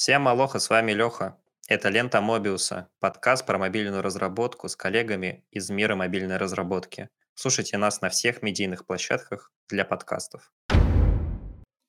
Всем 0.00 0.28
алоха, 0.28 0.60
с 0.60 0.70
вами 0.70 0.92
Леха. 0.92 1.36
Это 1.68 1.90
«Лента 1.90 2.22
Мобиуса», 2.22 2.88
подкаст 3.00 3.44
про 3.44 3.58
мобильную 3.58 4.00
разработку 4.00 4.66
с 4.66 4.74
коллегами 4.74 5.44
из 5.50 5.68
мира 5.68 5.94
мобильной 5.94 6.38
разработки. 6.38 7.10
Слушайте 7.34 7.76
нас 7.76 8.00
на 8.00 8.08
всех 8.08 8.40
медийных 8.40 8.86
площадках 8.86 9.52
для 9.68 9.84
подкастов. 9.84 10.54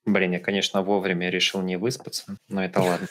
Блин, 0.03 0.33
я, 0.33 0.41
конечно, 0.41 0.81
вовремя 0.81 1.29
решил 1.29 1.61
не 1.61 1.77
выспаться, 1.77 2.35
но 2.49 2.65
это 2.65 2.81
ладно. 2.81 3.07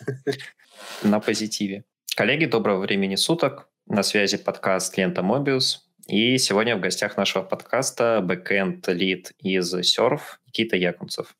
На 1.02 1.18
позитиве. 1.18 1.84
Коллеги, 2.14 2.44
доброго 2.44 2.80
времени 2.80 3.14
суток. 3.14 3.70
На 3.86 4.02
связи 4.02 4.36
подкаст 4.36 4.98
«Лента 4.98 5.22
Мобиус». 5.22 5.88
И 6.08 6.36
сегодня 6.36 6.76
в 6.76 6.80
гостях 6.80 7.16
нашего 7.16 7.42
подкаста 7.42 8.20
backend 8.20 8.86
lead 8.88 9.32
из 9.38 9.74
Surf 9.76 10.20
Никита 10.44 10.76
Якунцев. 10.76 11.34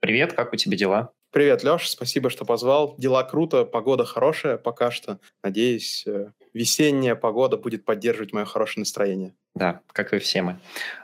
Привет, 0.00 0.32
как 0.32 0.54
у 0.54 0.56
тебя 0.56 0.78
дела? 0.78 1.12
Привет, 1.36 1.62
Леша, 1.62 1.86
спасибо, 1.86 2.30
что 2.30 2.46
позвал. 2.46 2.94
Дела 2.96 3.22
круто, 3.22 3.66
погода 3.66 4.06
хорошая 4.06 4.56
пока 4.56 4.90
что. 4.90 5.18
Надеюсь, 5.42 6.02
э, 6.06 6.30
весенняя 6.54 7.14
погода 7.14 7.58
будет 7.58 7.84
поддерживать 7.84 8.32
мое 8.32 8.46
хорошее 8.46 8.80
настроение. 8.80 9.34
Да, 9.54 9.82
как 9.88 10.14
и 10.14 10.18
все 10.18 10.40
мы. 10.40 10.58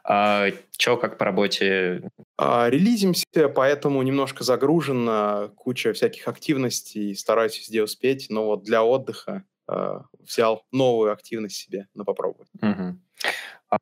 А, 0.05 0.47
Че, 0.79 0.97
как 0.97 1.19
по 1.19 1.27
работе? 1.27 2.09
А, 2.39 2.71
релизимся, 2.71 3.27
поэтому 3.55 4.01
немножко 4.01 4.43
загружен, 4.43 5.51
куча 5.51 5.93
всяких 5.93 6.27
активностей, 6.27 7.15
стараюсь 7.15 7.59
везде 7.59 7.83
успеть, 7.83 8.29
но 8.31 8.47
вот 8.47 8.63
для 8.63 8.83
отдыха 8.83 9.45
а, 9.69 10.07
взял 10.19 10.65
новую 10.73 11.13
активность 11.13 11.57
себе 11.57 11.89
на 11.93 12.07
попробовать. 12.07 12.49
Угу. 12.63 12.99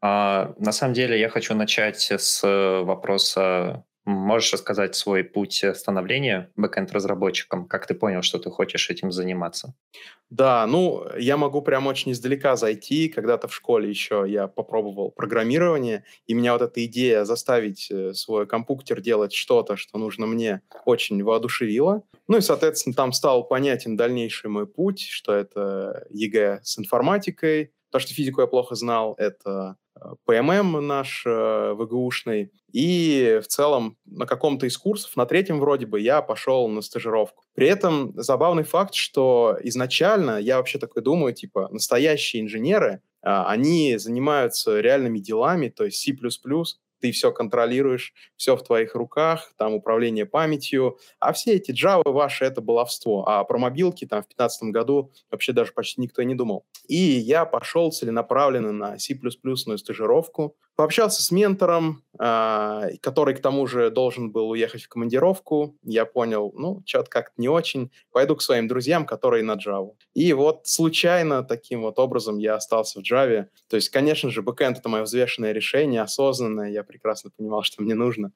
А, 0.01 0.53
на 0.59 0.73
самом 0.73 0.95
деле 0.95 1.21
я 1.21 1.29
хочу 1.29 1.55
начать 1.55 2.11
с 2.11 2.43
вопроса 2.83 3.85
Можешь 4.07 4.53
рассказать 4.53 4.95
свой 4.95 5.25
путь 5.25 5.63
становления 5.75 6.51
бэкэнд-разработчиком? 6.57 7.67
Как 7.67 7.87
ты 7.87 7.95
понял, 7.95 8.23
что 8.23 8.39
ты 8.39 8.51
хочешь 8.51 8.89
этим 8.89 9.13
заниматься? 9.13 9.75
Да, 10.31 10.67
ну, 10.67 11.05
я 11.19 11.37
могу 11.37 11.61
прям 11.61 11.87
очень 11.87 12.13
издалека 12.13 12.57
зайти. 12.57 13.09
Когда-то 13.09 13.49
в 13.49 13.55
школе 13.55 13.91
еще 13.91 14.25
я 14.27 14.47
попробовал 14.47 15.11
программирование, 15.11 16.05
и 16.27 16.35
меня 16.35 16.53
вот 16.53 16.63
эта 16.63 16.85
идея 16.87 17.25
заставить 17.25 17.91
э, 17.91 18.15
свой 18.15 18.47
компьютер 18.47 19.01
делать 19.01 19.33
что-то, 19.33 19.77
что 19.77 19.99
нужно 19.99 20.27
мне, 20.27 20.63
очень 20.87 21.23
воодушевила. 21.23 22.03
Ну 22.29 22.39
и, 22.39 22.41
соответственно, 22.41 22.95
там 22.95 23.13
стал 23.13 23.47
понятен 23.47 23.97
дальнейший 23.97 24.51
мой 24.51 24.67
путь, 24.67 25.01
что 25.01 25.35
это 25.35 26.07
ЕГЭ 26.11 26.61
с 26.63 26.79
информатикой, 26.79 27.73
то, 27.91 27.99
что 27.99 28.15
физику 28.15 28.41
я 28.41 28.47
плохо 28.47 28.77
знал, 28.77 29.15
это 29.19 29.77
ПММ 30.27 30.87
наш 30.87 31.25
э, 31.27 31.75
ВГУшный. 31.75 32.53
И 32.73 33.41
в 33.43 33.47
целом 33.47 33.97
на 34.05 34.27
каком-то 34.27 34.67
из 34.67 34.77
курсов, 34.79 35.17
на 35.17 35.27
третьем 35.27 35.61
вроде 35.61 35.87
бы, 35.87 36.01
я 36.01 36.23
пошел 36.23 36.69
на 36.69 36.83
стажировку. 36.83 37.45
При 37.55 37.67
этом 37.67 38.13
забавный 38.17 38.63
факт, 38.63 38.95
что 38.95 39.59
изначально 39.63 40.39
я 40.39 40.59
вообще 40.59 40.79
такой 40.79 41.03
думаю, 41.03 41.35
типа, 41.35 41.69
настоящие 41.71 42.43
инженеры, 42.43 43.03
а, 43.23 43.51
они 43.51 43.97
занимаются 43.99 44.81
реальными 44.81 45.19
делами, 45.19 45.69
то 45.69 45.85
есть 45.85 45.99
C++, 45.99 46.17
ты 47.01 47.13
все 47.13 47.33
контролируешь, 47.33 48.13
все 48.37 48.57
в 48.57 48.63
твоих 48.63 48.95
руках, 48.95 49.53
там 49.57 49.75
управление 49.75 50.27
памятью, 50.27 50.99
а 51.19 51.33
все 51.33 51.55
эти 51.55 51.73
Java 51.73 52.11
ваши— 52.11 52.45
это 52.47 52.61
баловство, 52.61 53.27
а 53.27 53.45
про 53.45 53.59
мобилки 53.59 54.07
там 54.07 54.21
в 54.21 54.29
2015 54.29 54.63
году 54.71 55.13
вообще 55.31 55.53
даже 55.53 55.73
почти 55.73 56.01
никто 56.01 56.23
не 56.23 56.35
думал. 56.35 56.65
И 56.89 56.97
я 56.97 57.45
пошел 57.45 57.91
целенаправленно 57.93 58.73
на 58.73 58.99
C++ 58.99 59.19
стажировку, 59.77 60.57
Пообщался 60.81 61.23
с 61.23 61.31
ментором, 61.31 62.03
э, 62.19 62.97
который 63.03 63.35
к 63.35 63.43
тому 63.43 63.67
же 63.67 63.91
должен 63.91 64.33
был 64.33 64.49
уехать 64.49 64.85
в 64.85 64.89
командировку. 64.89 65.77
Я 65.83 66.07
понял, 66.07 66.55
ну, 66.57 66.83
что-то 66.87 67.11
как-то 67.11 67.35
не 67.37 67.51
очень. 67.51 67.91
Пойду 68.13 68.35
к 68.35 68.41
своим 68.41 68.67
друзьям, 68.67 69.05
которые 69.05 69.45
на 69.45 69.57
Java. 69.57 69.91
И 70.15 70.33
вот 70.33 70.67
случайно 70.67 71.43
таким 71.43 71.83
вот 71.83 71.99
образом 71.99 72.39
я 72.39 72.55
остался 72.55 72.99
в 72.99 73.03
Java. 73.03 73.45
То 73.69 73.77
есть, 73.77 73.91
конечно 73.91 74.31
же, 74.31 74.41
бэкэнд— 74.41 74.79
это 74.79 74.89
мое 74.89 75.03
взвешенное 75.03 75.53
решение, 75.53 76.01
осознанное. 76.01 76.71
Я 76.71 76.83
прекрасно 76.83 77.31
понимал, 77.37 77.63
что 77.63 77.83
мне 77.83 77.95
нужно. 77.95 78.33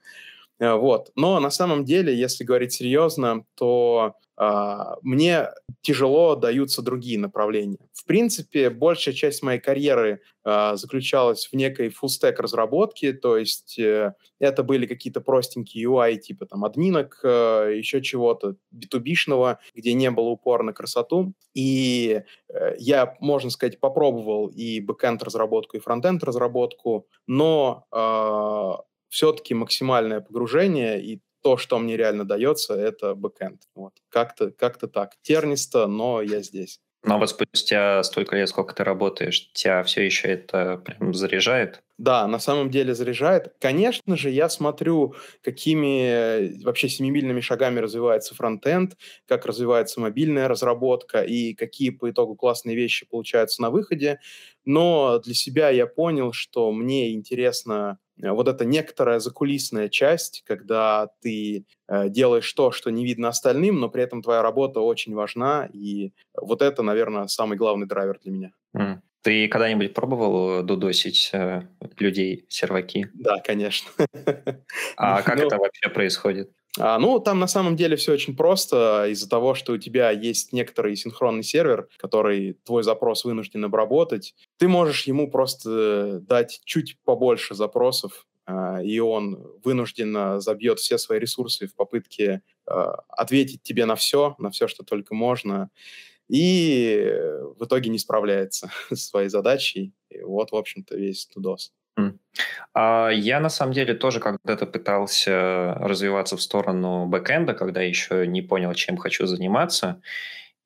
Э, 0.65 0.75
вот. 0.75 1.11
Но 1.15 1.39
на 1.41 1.51
самом 1.51 1.85
деле, 1.85 2.17
если 2.17 2.45
говорить 2.45 2.73
серьезно, 2.73 3.45
то 3.55 4.15
Uh, 4.37 4.97
мне 5.03 5.51
тяжело 5.81 6.35
даются 6.35 6.83
другие 6.83 7.21
направления. 7.21 7.79
В 7.93 8.05
принципе, 8.05 8.69
большая 8.69 9.15
часть 9.15 9.45
моей 9.45 9.61
карьеры 9.61 10.23
uh, 10.45 10.77
заключалась 10.77 11.47
в 11.47 11.53
некой 11.53 11.89
фуллстек 11.91 12.41
разработке, 12.41 13.13
то 13.13 13.37
есть 13.37 13.79
uh, 13.79 14.11
это 14.41 14.65
были 14.65 14.87
какие-то 14.87 15.21
простенькие 15.21 15.85
UI, 15.89 16.17
типа 16.17 16.47
там 16.47 16.65
админок, 16.65 17.21
э, 17.23 17.75
еще 17.77 18.03
чего-то 18.03 18.57
b 18.73 18.89
где 19.75 19.93
не 19.93 20.11
было 20.11 20.31
упора 20.31 20.65
на 20.65 20.73
красоту. 20.73 21.33
И 21.55 22.23
э, 22.49 22.75
я, 22.79 23.17
можно 23.21 23.51
сказать, 23.51 23.79
попробовал 23.79 24.49
и 24.49 24.81
бэкенд 24.81 25.23
разработку, 25.23 25.77
и 25.77 25.81
фронтенд 25.81 26.25
разработку, 26.25 27.07
но 27.29 27.87
все-таки 29.15 29.55
максимальное 29.55 30.21
погружение 30.21 31.01
и 31.01 31.21
то, 31.41 31.57
что 31.57 31.79
мне 31.79 31.97
реально 31.97 32.25
дается, 32.25 32.75
это 32.75 33.15
бэкэнд. 33.15 33.63
Вот. 33.77 33.93
Как-то 34.09 34.51
как 34.51 34.79
так. 34.79 35.13
Тернисто, 35.23 35.87
но 35.87 36.21
я 36.21 36.43
здесь. 36.43 36.81
Но 37.05 37.19
вот 37.19 37.31
спустя 37.31 38.03
столько 38.03 38.35
лет, 38.35 38.49
сколько 38.49 38.75
ты 38.75 38.83
работаешь, 38.83 39.53
тебя 39.53 39.85
все 39.85 40.03
еще 40.05 40.29
это 40.29 40.79
прям 40.79 41.15
заряжает? 41.15 41.83
Да, 41.97 42.27
на 42.27 42.41
самом 42.41 42.71
деле 42.71 42.93
заряжает. 42.93 43.55
Конечно 43.61 44.17
же, 44.17 44.31
я 44.31 44.49
смотрю, 44.49 45.15
какими 45.43 46.61
вообще 46.65 46.89
семимильными 46.89 47.41
шагами 47.41 47.79
развивается 47.79 48.35
фронтенд, 48.35 48.97
как 49.29 49.47
развивается 49.47 50.01
мобильная 50.01 50.49
разработка 50.49 51.23
и 51.23 51.55
какие 51.55 51.91
по 51.91 52.11
итогу 52.11 52.35
классные 52.35 52.75
вещи 52.75 53.07
получаются 53.07 53.63
на 53.63 53.71
выходе. 53.71 54.19
Но 54.65 55.21
для 55.21 55.35
себя 55.35 55.71
я 55.71 55.87
понял, 55.87 56.33
что 56.33 56.73
мне 56.73 57.13
интересно 57.13 57.99
Э, 57.99 58.04
вот 58.21 58.49
эта 58.49 58.65
некоторая 58.65 59.19
закулисная 59.19 59.89
часть, 59.89 60.43
когда 60.47 61.09
ты 61.21 61.67
э, 61.89 62.09
делаешь 62.09 62.53
то, 62.53 62.71
что 62.71 62.91
не 62.91 63.05
видно 63.05 63.29
остальным, 63.29 63.81
но 63.81 63.89
при 63.89 64.03
этом 64.03 64.23
твоя 64.23 64.43
работа 64.43 64.81
очень 64.81 65.15
важна, 65.15 65.69
и 65.73 66.13
вот 66.35 66.63
это, 66.63 66.83
наверное, 66.83 67.27
самый 67.27 67.57
главный 67.59 67.87
драйвер 67.87 68.19
для 68.23 68.33
меня. 68.33 68.51
Mm. 68.77 68.99
Ты 69.23 69.49
когда-нибудь 69.49 69.95
пробовал 69.95 70.63
дудосить 70.63 71.31
э, 71.33 71.63
людей, 71.99 72.45
серваки? 72.49 73.09
Да, 73.15 73.41
конечно. 73.41 73.91
А 74.97 75.23
как 75.23 75.39
ну, 75.39 75.47
это 75.47 75.57
вообще 75.57 75.89
происходит? 75.89 76.51
А, 76.79 76.99
ну, 76.99 77.21
там 77.21 77.39
на 77.39 77.47
самом 77.47 77.77
деле 77.77 77.97
все 77.97 78.13
очень 78.13 78.37
просто. 78.37 79.07
Из-за 79.11 79.29
того, 79.29 79.55
что 79.55 79.73
у 79.73 79.79
тебя 79.79 80.11
есть 80.11 80.53
некоторый 80.53 80.97
синхронный 80.97 81.45
сервер, 81.45 81.89
который 81.97 82.55
твой 82.65 82.83
запрос 82.83 83.25
вынужден 83.25 83.65
обработать, 83.65 84.35
ты 84.59 84.67
можешь 84.67 85.05
ему 85.05 85.31
просто 85.31 86.21
дать 86.21 86.61
чуть 86.65 86.99
побольше 87.05 87.55
запросов, 87.55 88.27
а, 88.47 88.83
и 88.83 88.99
он 88.99 89.39
вынужденно 89.63 90.41
забьет 90.41 90.81
все 90.81 90.99
свои 90.99 91.19
ресурсы 91.19 91.67
в 91.67 91.75
попытке 91.75 92.43
а, 92.67 93.03
ответить 93.09 93.63
тебе 93.63 93.87
на 93.87 93.95
все, 93.95 94.35
на 94.39 94.51
все, 94.51 94.67
что 94.69 94.85
только 94.85 95.15
можно, 95.15 95.71
и 96.29 97.13
в 97.59 97.65
итоге 97.65 97.91
не 97.91 97.99
справляется 97.99 98.71
с 98.91 99.09
своей 99.09 99.29
задачей. 99.29 99.93
И 100.11 100.21
вот, 100.23 100.53
в 100.53 100.57
общем-то, 100.57 100.97
весь 100.97 101.27
тудос. 101.27 101.73
А, 102.75 103.09
я 103.11 103.41
на 103.41 103.49
самом 103.49 103.73
деле 103.73 103.95
тоже 103.95 104.21
когда-то 104.21 104.67
пытался 104.67 105.75
развиваться 105.75 106.37
в 106.37 106.43
сторону 106.43 107.07
бэкэнда, 107.07 107.55
когда 107.55 107.83
еще 107.83 108.27
не 108.27 108.43
понял, 108.43 108.75
чем 108.75 108.97
хочу 108.97 109.27
заниматься. 109.27 110.01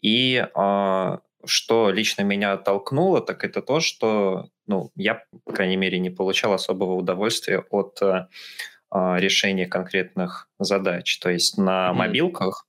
И 0.01 0.45
а, 0.55 1.21
что 1.45 1.91
лично 1.91 2.23
меня 2.23 2.53
оттолкнуло, 2.53 3.21
так 3.21 3.45
это 3.45 3.63
то, 3.63 3.81
что 3.81 4.49
ну, 4.67 4.91
я, 4.97 5.23
по 5.45 5.53
крайней 5.53 5.77
мере, 5.77 5.99
не 5.99 6.11
получал 6.11 6.53
особого 6.53 6.95
удовольствия 6.95 7.65
от 7.71 8.01
а, 8.03 8.29
решения 9.19 9.67
конкретных 9.67 10.49
задач. 10.59 11.19
То 11.19 11.31
есть 11.31 11.59
на 11.59 11.91
mm-hmm. 11.91 11.95
мобилках, 11.95 12.65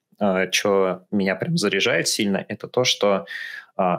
что 0.51 1.05
меня 1.11 1.35
прям 1.35 1.55
заряжает 1.55 2.09
сильно, 2.09 2.43
это 2.49 2.67
то, 2.67 2.83
что 2.83 3.25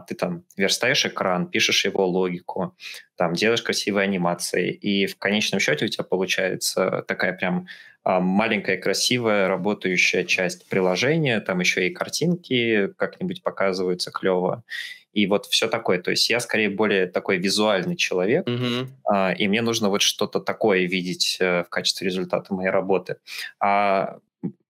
ты 0.06 0.14
там 0.14 0.44
верстаешь 0.56 1.06
экран, 1.06 1.46
пишешь 1.46 1.84
его 1.86 2.06
логику, 2.06 2.76
там 3.16 3.32
делаешь 3.32 3.62
красивые 3.62 4.04
анимации, 4.04 4.72
и 4.72 5.06
в 5.06 5.16
конечном 5.16 5.60
счете 5.60 5.86
у 5.86 5.88
тебя 5.88 6.04
получается 6.04 7.04
такая 7.08 7.32
прям 7.32 7.66
а, 8.02 8.20
маленькая 8.20 8.78
красивая 8.78 9.48
работающая 9.48 10.24
часть 10.24 10.68
приложения, 10.68 11.40
там 11.40 11.60
еще 11.60 11.86
и 11.86 11.94
картинки 11.94 12.88
как-нибудь 12.96 13.42
показываются 13.42 14.10
клево. 14.10 14.64
И 15.12 15.26
вот 15.26 15.46
все 15.46 15.66
такое. 15.68 16.00
То 16.00 16.12
есть 16.12 16.30
я 16.30 16.38
скорее 16.40 16.70
более 16.70 17.06
такой 17.06 17.38
визуальный 17.38 17.96
человек, 17.96 18.46
mm-hmm. 18.46 18.88
а, 19.04 19.32
и 19.32 19.48
мне 19.48 19.60
нужно 19.60 19.88
вот 19.88 20.02
что-то 20.02 20.40
такое 20.40 20.86
видеть 20.86 21.38
а, 21.40 21.64
в 21.64 21.68
качестве 21.68 22.06
результата 22.06 22.54
моей 22.54 22.70
работы. 22.70 23.16
А, 23.58 24.18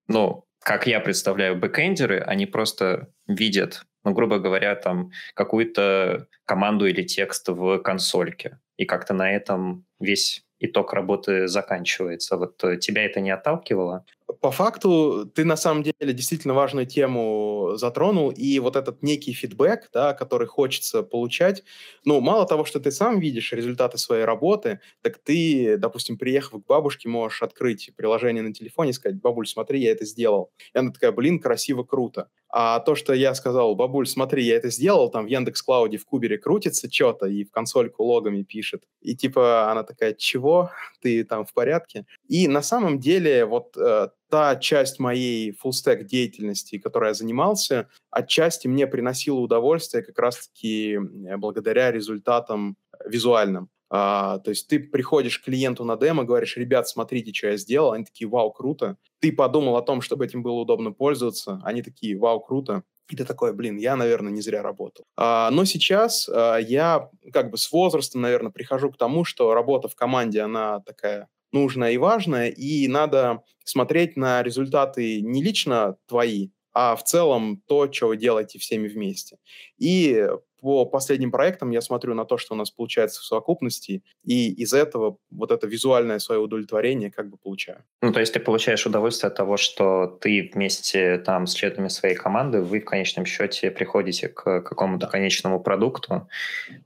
ну, 0.08 0.44
как 0.60 0.86
я 0.86 1.00
представляю 1.00 1.56
бэкэндеры, 1.56 2.20
они 2.20 2.46
просто 2.46 3.08
видят 3.26 3.84
ну, 4.04 4.12
грубо 4.12 4.38
говоря, 4.38 4.74
там 4.76 5.10
какую-то 5.34 6.26
команду 6.44 6.86
или 6.86 7.02
текст 7.02 7.48
в 7.48 7.78
консольке. 7.78 8.58
И 8.76 8.84
как-то 8.86 9.14
на 9.14 9.30
этом 9.30 9.84
весь 9.98 10.44
итог 10.58 10.92
работы 10.92 11.48
заканчивается. 11.48 12.36
Вот 12.36 12.62
э, 12.64 12.76
тебя 12.76 13.04
это 13.04 13.20
не 13.20 13.30
отталкивало? 13.30 14.04
По 14.40 14.50
факту 14.50 15.26
ты 15.34 15.44
на 15.44 15.56
самом 15.56 15.82
деле 15.82 16.12
действительно 16.12 16.54
важную 16.54 16.86
тему 16.86 17.72
затронул, 17.76 18.30
и 18.30 18.58
вот 18.58 18.76
этот 18.76 19.02
некий 19.02 19.32
фидбэк, 19.32 19.90
да, 19.92 20.14
который 20.14 20.46
хочется 20.46 21.02
получать, 21.02 21.62
ну, 22.04 22.20
мало 22.20 22.46
того, 22.46 22.64
что 22.64 22.80
ты 22.80 22.90
сам 22.90 23.20
видишь 23.20 23.52
результаты 23.52 23.98
своей 23.98 24.24
работы, 24.24 24.80
так 25.02 25.18
ты, 25.18 25.76
допустим, 25.76 26.18
приехав 26.18 26.62
к 26.62 26.66
бабушке, 26.66 27.08
можешь 27.08 27.42
открыть 27.42 27.90
приложение 27.96 28.42
на 28.42 28.52
телефоне 28.52 28.90
и 28.90 28.94
сказать, 28.94 29.20
бабуль, 29.20 29.46
смотри, 29.46 29.80
я 29.80 29.92
это 29.92 30.04
сделал. 30.04 30.52
И 30.74 30.78
она 30.78 30.92
такая, 30.92 31.12
блин, 31.12 31.40
красиво, 31.40 31.82
круто. 31.82 32.28
А 32.52 32.80
то, 32.80 32.96
что 32.96 33.12
я 33.12 33.34
сказал, 33.34 33.76
бабуль, 33.76 34.08
смотри, 34.08 34.44
я 34.44 34.56
это 34.56 34.70
сделал, 34.70 35.08
там 35.08 35.26
в 35.26 35.28
Яндекс 35.28 35.62
Клауде 35.62 35.98
в 35.98 36.04
Кубере 36.04 36.36
крутится 36.36 36.90
что-то 36.90 37.26
и 37.26 37.44
в 37.44 37.52
консольку 37.52 38.02
логами 38.02 38.42
пишет. 38.42 38.82
И 39.00 39.14
типа 39.14 39.70
она 39.70 39.84
такая, 39.84 40.14
чего? 40.14 40.70
Ты 41.00 41.24
там 41.24 41.46
в 41.46 41.52
порядке? 41.52 42.06
И 42.28 42.48
на 42.48 42.62
самом 42.62 42.98
деле 42.98 43.44
вот 43.44 43.76
э, 43.76 44.08
та 44.30 44.56
часть 44.56 44.98
моей 44.98 45.52
фуллстек 45.52 46.06
деятельности, 46.06 46.78
которой 46.78 47.10
я 47.10 47.14
занимался, 47.14 47.88
отчасти 48.10 48.68
мне 48.68 48.86
приносила 48.86 49.38
удовольствие 49.40 50.02
как 50.02 50.18
раз-таки 50.18 50.98
благодаря 51.36 51.90
результатам 51.90 52.76
визуальным. 53.04 53.68
А, 53.92 54.38
то 54.38 54.50
есть 54.50 54.68
ты 54.68 54.78
приходишь 54.78 55.40
к 55.40 55.44
клиенту 55.44 55.84
на 55.84 55.96
демо, 55.96 56.22
говоришь, 56.22 56.56
ребят, 56.56 56.88
смотрите, 56.88 57.32
что 57.34 57.48
я 57.48 57.56
сделал. 57.56 57.92
Они 57.92 58.04
такие, 58.04 58.28
вау, 58.28 58.52
круто. 58.52 58.96
Ты 59.18 59.32
подумал 59.32 59.76
о 59.76 59.82
том, 59.82 60.00
чтобы 60.00 60.24
этим 60.24 60.44
было 60.44 60.60
удобно 60.60 60.92
пользоваться. 60.92 61.60
Они 61.64 61.82
такие, 61.82 62.16
вау, 62.16 62.40
круто. 62.40 62.84
И 63.08 63.16
ты 63.16 63.24
такой, 63.24 63.52
блин, 63.52 63.76
я, 63.78 63.96
наверное, 63.96 64.32
не 64.32 64.40
зря 64.40 64.62
работал. 64.62 65.04
А, 65.16 65.50
но 65.50 65.64
сейчас 65.64 66.28
а, 66.28 66.58
я 66.58 67.10
как 67.32 67.50
бы 67.50 67.58
с 67.58 67.72
возрастом, 67.72 68.20
наверное, 68.20 68.52
прихожу 68.52 68.92
к 68.92 68.96
тому, 68.96 69.24
что 69.24 69.52
работа 69.54 69.88
в 69.88 69.96
команде, 69.96 70.40
она 70.40 70.80
такая 70.80 71.28
нужная 71.52 71.92
и 71.92 71.98
важная, 71.98 72.48
и 72.48 72.88
надо 72.88 73.42
смотреть 73.64 74.16
на 74.16 74.42
результаты 74.42 75.20
не 75.20 75.42
лично 75.42 75.96
твои, 76.06 76.50
а 76.72 76.96
в 76.96 77.04
целом 77.04 77.62
то, 77.66 77.90
что 77.92 78.08
вы 78.08 78.16
делаете 78.16 78.58
всеми 78.58 78.88
вместе. 78.88 79.38
И 79.78 80.28
по 80.60 80.84
последним 80.84 81.30
проектам 81.30 81.70
я 81.70 81.80
смотрю 81.80 82.14
на 82.14 82.24
то, 82.24 82.36
что 82.36 82.54
у 82.54 82.56
нас 82.56 82.70
получается 82.70 83.20
в 83.20 83.24
совокупности, 83.24 84.02
и 84.24 84.52
из 84.52 84.72
этого 84.72 85.16
вот 85.30 85.50
это 85.50 85.66
визуальное 85.66 86.18
свое 86.18 86.40
удовлетворение 86.40 87.10
как 87.10 87.30
бы 87.30 87.38
получаю. 87.38 87.82
Ну, 88.02 88.12
то 88.12 88.20
есть 88.20 88.34
ты 88.34 88.40
получаешь 88.40 88.86
удовольствие 88.86 89.28
от 89.28 89.36
того, 89.36 89.56
что 89.56 90.06
ты 90.20 90.50
вместе 90.52 91.18
там 91.18 91.46
с 91.46 91.54
членами 91.54 91.88
своей 91.88 92.14
команды, 92.14 92.60
вы 92.60 92.80
в 92.80 92.84
конечном 92.84 93.24
счете 93.24 93.70
приходите 93.70 94.28
к 94.28 94.60
какому-то 94.60 95.06
да. 95.06 95.12
конечному 95.12 95.60
продукту, 95.60 96.28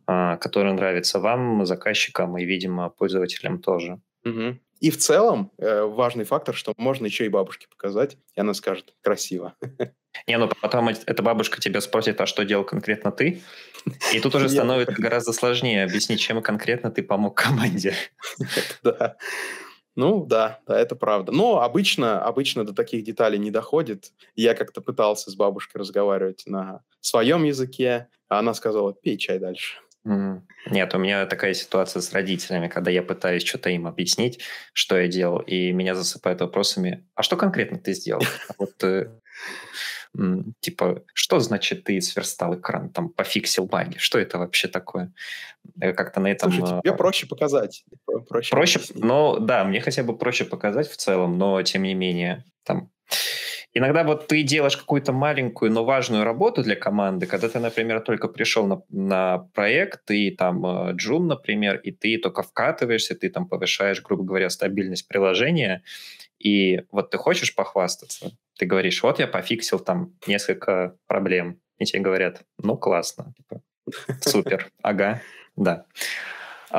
а, 0.06 0.36
который 0.36 0.72
нравится 0.72 1.18
вам, 1.18 1.66
заказчикам 1.66 2.38
и, 2.38 2.44
видимо, 2.44 2.90
пользователям 2.90 3.60
тоже. 3.60 4.00
Угу. 4.24 4.58
И 4.80 4.90
в 4.90 4.98
целом 4.98 5.50
э, 5.58 5.82
важный 5.82 6.24
фактор, 6.24 6.54
что 6.54 6.74
можно 6.76 7.06
еще 7.06 7.24
и 7.24 7.28
бабушке 7.28 7.68
показать, 7.68 8.18
и 8.34 8.40
она 8.40 8.54
скажет 8.54 8.94
красиво. 9.02 9.54
Не, 10.26 10.38
ну 10.38 10.48
потом 10.60 10.88
эта 10.88 11.22
бабушка 11.22 11.60
тебя 11.60 11.80
спросит, 11.80 12.20
а 12.20 12.26
что 12.26 12.44
делал 12.44 12.64
конкретно 12.64 13.10
ты? 13.10 13.42
И 14.12 14.20
тут 14.20 14.34
уже 14.34 14.48
становится 14.48 14.94
гораздо 15.00 15.32
сложнее 15.32 15.84
объяснить, 15.84 16.20
чем 16.20 16.42
конкретно 16.42 16.90
ты 16.90 17.02
помог 17.02 17.36
команде. 17.36 17.94
Да. 18.82 19.16
Ну, 19.96 20.26
да, 20.26 20.60
да, 20.66 20.78
это 20.78 20.96
правда. 20.96 21.30
Но 21.30 21.60
обычно, 21.60 22.20
обычно 22.20 22.64
до 22.64 22.74
таких 22.74 23.04
деталей 23.04 23.38
не 23.38 23.52
доходит. 23.52 24.12
Я 24.34 24.54
как-то 24.54 24.80
пытался 24.80 25.30
с 25.30 25.36
бабушкой 25.36 25.78
разговаривать 25.78 26.42
на 26.46 26.82
своем 27.00 27.44
языке, 27.44 28.08
а 28.28 28.40
она 28.40 28.54
сказала, 28.54 28.92
пей 28.92 29.16
чай 29.16 29.38
дальше. 29.38 29.78
Нет, 30.04 30.94
у 30.94 30.98
меня 30.98 31.26
такая 31.26 31.54
ситуация 31.54 32.00
с 32.00 32.12
родителями, 32.12 32.68
когда 32.68 32.90
я 32.90 33.02
пытаюсь 33.02 33.44
что-то 33.44 33.70
им 33.70 33.86
объяснить, 33.86 34.40
что 34.72 34.98
я 34.98 35.08
делал, 35.08 35.38
и 35.38 35.72
меня 35.72 35.94
засыпают 35.94 36.40
вопросами, 36.40 37.06
а 37.14 37.22
что 37.22 37.36
конкретно 37.36 37.78
ты 37.78 37.94
сделал? 37.94 38.22
А 38.48 38.52
вот 38.58 38.84
э, 38.84 39.10
типа, 40.60 41.02
что 41.12 41.40
значит 41.40 41.84
ты 41.84 42.00
сверстал 42.00 42.54
экран, 42.54 42.90
там, 42.90 43.08
пофиксил 43.08 43.66
баги? 43.66 43.98
Что 43.98 44.18
это 44.18 44.38
вообще 44.38 44.68
такое? 44.68 45.12
Как-то 45.80 46.20
на 46.20 46.28
этом... 46.28 46.52
Слушай, 46.52 46.80
тебе 46.82 46.94
проще 46.94 47.26
показать. 47.26 47.84
Проще, 48.28 48.50
проще 48.50 48.80
ну, 48.94 49.38
да, 49.40 49.64
мне 49.64 49.80
хотя 49.80 50.02
бы 50.02 50.16
проще 50.16 50.44
показать 50.44 50.88
в 50.90 50.96
целом, 50.96 51.38
но 51.38 51.62
тем 51.62 51.82
не 51.82 51.94
менее, 51.94 52.44
там... 52.62 52.90
Иногда 53.76 54.04
вот 54.04 54.28
ты 54.28 54.44
делаешь 54.44 54.76
какую-то 54.76 55.12
маленькую, 55.12 55.72
но 55.72 55.84
важную 55.84 56.22
работу 56.22 56.62
для 56.62 56.76
команды, 56.76 57.26
когда 57.26 57.48
ты, 57.48 57.58
например, 57.58 58.00
только 58.00 58.28
пришел 58.28 58.66
на, 58.68 58.82
на 58.88 59.38
проект, 59.52 60.04
ты 60.04 60.30
там 60.30 60.64
э, 60.64 60.92
джун, 60.92 61.26
например, 61.26 61.78
и 61.78 61.90
ты 61.90 62.18
только 62.18 62.42
вкатываешься, 62.42 63.16
ты 63.16 63.28
там 63.30 63.48
повышаешь, 63.48 64.00
грубо 64.00 64.22
говоря, 64.22 64.48
стабильность 64.48 65.08
приложения, 65.08 65.82
и 66.38 66.82
вот 66.92 67.10
ты 67.10 67.18
хочешь 67.18 67.52
похвастаться, 67.56 68.38
ты 68.56 68.64
говоришь, 68.64 69.02
вот 69.02 69.18
я 69.18 69.26
пофиксил 69.26 69.80
там 69.80 70.14
несколько 70.24 70.96
проблем, 71.08 71.58
и 71.78 71.84
тебе 71.84 72.00
говорят, 72.00 72.42
ну 72.62 72.76
классно, 72.76 73.34
типа, 73.36 73.60
супер, 74.20 74.70
ага, 74.82 75.20
да. 75.56 75.86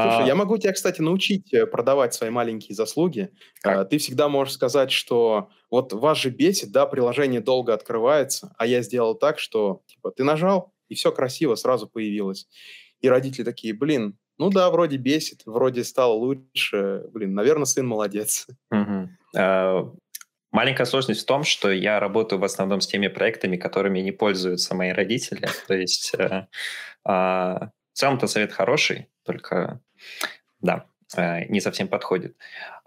Слушай, 0.01 0.23
а... 0.23 0.27
я 0.27 0.35
могу 0.35 0.57
тебя, 0.57 0.73
кстати, 0.73 0.99
научить 0.99 1.53
э, 1.53 1.65
продавать 1.65 2.13
свои 2.13 2.29
маленькие 2.29 2.75
заслуги. 2.75 3.29
Как? 3.61 3.77
А, 3.77 3.85
ты 3.85 3.97
всегда 3.97 4.27
можешь 4.27 4.55
сказать, 4.55 4.91
что 4.91 5.49
вот 5.71 5.93
вас 5.93 6.17
же 6.17 6.31
бесит, 6.31 6.71
да, 6.71 6.85
приложение 6.85 7.39
долго 7.39 7.73
открывается, 7.73 8.53
а 8.57 8.65
я 8.65 8.81
сделал 8.81 9.15
так, 9.15 9.39
что 9.39 9.83
типа 9.87 10.11
ты 10.11 10.25
нажал, 10.25 10.73
и 10.89 10.95
все 10.95 11.13
красиво 11.13 11.55
сразу 11.55 11.87
появилось. 11.87 12.47
И 12.99 13.07
родители 13.07 13.45
такие, 13.45 13.73
блин, 13.73 14.17
ну 14.37 14.49
да, 14.49 14.69
вроде 14.69 14.97
бесит, 14.97 15.43
вроде 15.45 15.85
стало 15.85 16.13
лучше, 16.13 17.05
блин, 17.13 17.33
наверное, 17.33 17.65
сын 17.65 17.87
молодец. 17.87 18.47
Угу. 18.71 19.09
А, 19.37 19.91
маленькая 20.51 20.85
сложность 20.85 21.21
в 21.21 21.25
том, 21.25 21.43
что 21.45 21.71
я 21.71 22.01
работаю 22.01 22.39
в 22.39 22.43
основном 22.43 22.81
с 22.81 22.87
теми 22.87 23.07
проектами, 23.07 23.55
которыми 23.55 23.99
не 23.99 24.11
пользуются 24.11 24.75
мои 24.75 24.91
родители. 24.91 25.47
То 25.67 25.73
есть 25.73 26.13
э, 26.15 26.47
а, 27.05 27.69
в 27.95 27.97
целом-то 27.97 28.27
совет 28.27 28.51
хороший, 28.51 29.07
только 29.23 29.79
да, 30.59 30.85
э, 31.15 31.45
не 31.45 31.61
совсем 31.61 31.87
подходит. 31.87 32.35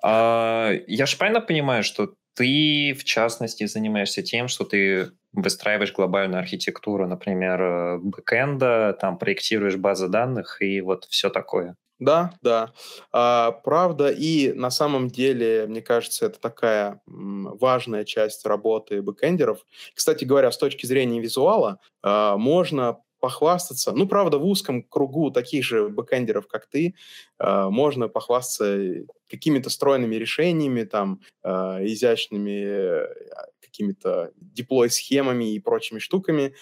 А, 0.02 0.70
я 0.86 1.06
же 1.06 1.16
правильно 1.16 1.40
понимаю, 1.40 1.82
что 1.82 2.14
ты, 2.34 2.92
в 2.92 3.04
частности, 3.04 3.64
занимаешься 3.66 4.22
тем, 4.22 4.48
что 4.48 4.64
ты 4.64 5.12
выстраиваешь 5.32 5.94
глобальную 5.94 6.40
архитектуру, 6.40 7.08
например, 7.08 7.62
э, 7.62 7.98
бэкэнда, 8.02 8.98
там 9.00 9.16
проектируешь 9.16 9.76
базы 9.76 10.08
данных 10.08 10.60
и 10.60 10.82
вот 10.82 11.06
все 11.06 11.30
такое. 11.30 11.74
Да, 11.98 12.34
да. 12.42 12.72
А, 13.10 13.50
правда, 13.50 14.10
и 14.10 14.52
на 14.52 14.70
самом 14.70 15.08
деле, 15.08 15.66
мне 15.66 15.80
кажется, 15.80 16.26
это 16.26 16.38
такая 16.38 17.00
важная 17.06 18.04
часть 18.04 18.44
работы 18.44 19.00
бэкэндеров. 19.00 19.60
Кстати 19.94 20.24
говоря, 20.24 20.52
с 20.52 20.58
точки 20.58 20.84
зрения 20.84 21.18
визуала, 21.20 21.80
а, 22.02 22.36
можно 22.36 22.98
похвастаться, 23.20 23.92
ну, 23.92 24.06
правда, 24.08 24.38
в 24.38 24.44
узком 24.44 24.82
кругу 24.82 25.30
таких 25.30 25.64
же 25.64 25.88
бэкэндеров, 25.88 26.46
как 26.46 26.66
ты, 26.66 26.94
а, 27.38 27.70
можно 27.70 28.08
похвастаться 28.08 29.04
какими-то 29.28 29.70
стройными 29.70 30.16
решениями, 30.16 30.84
там, 30.84 31.20
а, 31.42 31.84
изящными 31.84 32.64
э, 32.64 33.06
какими-то 33.60 34.32
деплой-схемами 34.36 35.52
и 35.54 35.60
прочими 35.60 35.98
штуками, 35.98 36.54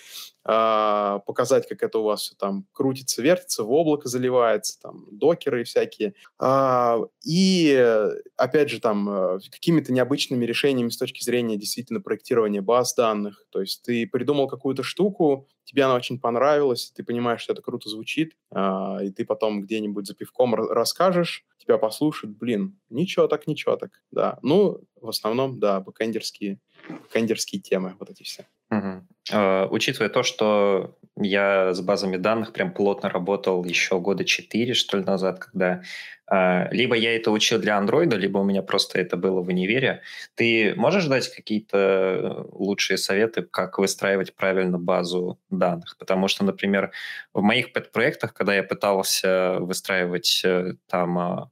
а, 0.49 1.19
показать, 1.27 1.69
как 1.69 1.83
это 1.83 1.99
у 1.99 2.05
вас 2.05 2.23
все 2.23 2.37
там 2.37 2.67
крутится, 2.73 3.21
вертится, 3.21 3.65
в 3.65 3.73
облако 3.73 4.09
заливается, 4.09 4.81
там, 4.81 5.07
докеры 5.11 5.65
всякие. 5.65 6.15
А, 6.39 7.01
и, 7.25 8.09
опять 8.37 8.71
же, 8.71 8.81
там, 8.81 9.11
э, 9.11 9.39
какими-то 9.51 9.93
необычными 9.93 10.45
решениями 10.45 10.91
с 10.91 10.99
точки 10.99 11.25
зрения 11.25 11.57
действительно 11.57 12.01
проектирования 12.01 12.63
баз 12.63 12.95
данных. 12.95 13.45
То 13.51 13.61
есть 13.61 13.83
ты 13.83 14.07
придумал 14.07 14.47
какую-то 14.47 14.85
штуку, 14.85 15.49
тебе 15.65 15.83
она 15.83 15.97
очень 15.97 16.21
понравилась, 16.21 16.93
ты 16.95 17.03
понимаешь, 17.03 17.41
что 17.41 17.53
это 17.53 17.63
круто 17.63 17.89
звучит, 17.89 18.37
а, 18.53 19.01
и 19.03 19.11
ты 19.11 19.25
потом 19.25 19.63
где-нибудь 19.63 20.07
за 20.07 20.15
пивком 20.15 20.55
расскажешь, 20.55 21.45
тебя 21.59 21.77
послушают, 21.77 22.37
блин, 22.37 22.79
ничего 22.89 23.27
так, 23.27 23.49
ничего 23.49 23.75
так, 23.75 24.01
да. 24.13 24.39
Ну, 24.43 24.81
в 25.01 25.09
основном, 25.09 25.59
да, 25.59 25.81
бэкэндерские, 25.81 26.61
бэкэндерские 26.89 27.61
темы, 27.61 27.97
вот 27.99 28.11
эти 28.11 28.23
все. 28.23 28.47
Угу. 28.71 29.07
Э, 29.33 29.67
учитывая 29.71 30.09
то, 30.09 30.23
что 30.23 30.97
я 31.17 31.75
с 31.75 31.81
базами 31.81 32.17
данных 32.17 32.53
прям 32.53 32.73
плотно 32.73 33.09
работал 33.09 33.65
еще 33.65 33.99
года 34.01 34.25
четыре, 34.25 34.75
что 34.75 34.99
ли, 34.99 35.05
назад, 35.05 35.41
когда 35.41 35.83
э, 36.31 36.69
либо 36.73 36.95
я 36.95 37.17
это 37.17 37.31
учил 37.33 37.59
для 37.59 37.77
андроида, 37.79 38.17
либо 38.17 38.39
у 38.39 38.45
меня 38.45 38.63
просто 38.63 39.01
это 39.01 39.17
было 39.17 39.41
в 39.43 39.49
универе. 39.49 40.03
Ты 40.37 40.75
можешь 40.77 41.07
дать 41.07 41.29
какие-то 41.35 42.47
лучшие 42.53 42.99
советы, 42.99 43.43
как 43.43 43.79
выстраивать 43.79 44.35
правильно 44.37 44.79
базу 44.79 45.39
данных? 45.51 45.97
Потому 45.99 46.29
что, 46.29 46.45
например, 46.45 46.93
в 47.35 47.43
моих 47.43 47.73
проектах, 47.73 48.33
когда 48.33 48.55
я 48.55 48.63
пытался 48.63 49.57
выстраивать 49.61 50.43
э, 50.45 50.75
там 50.89 51.51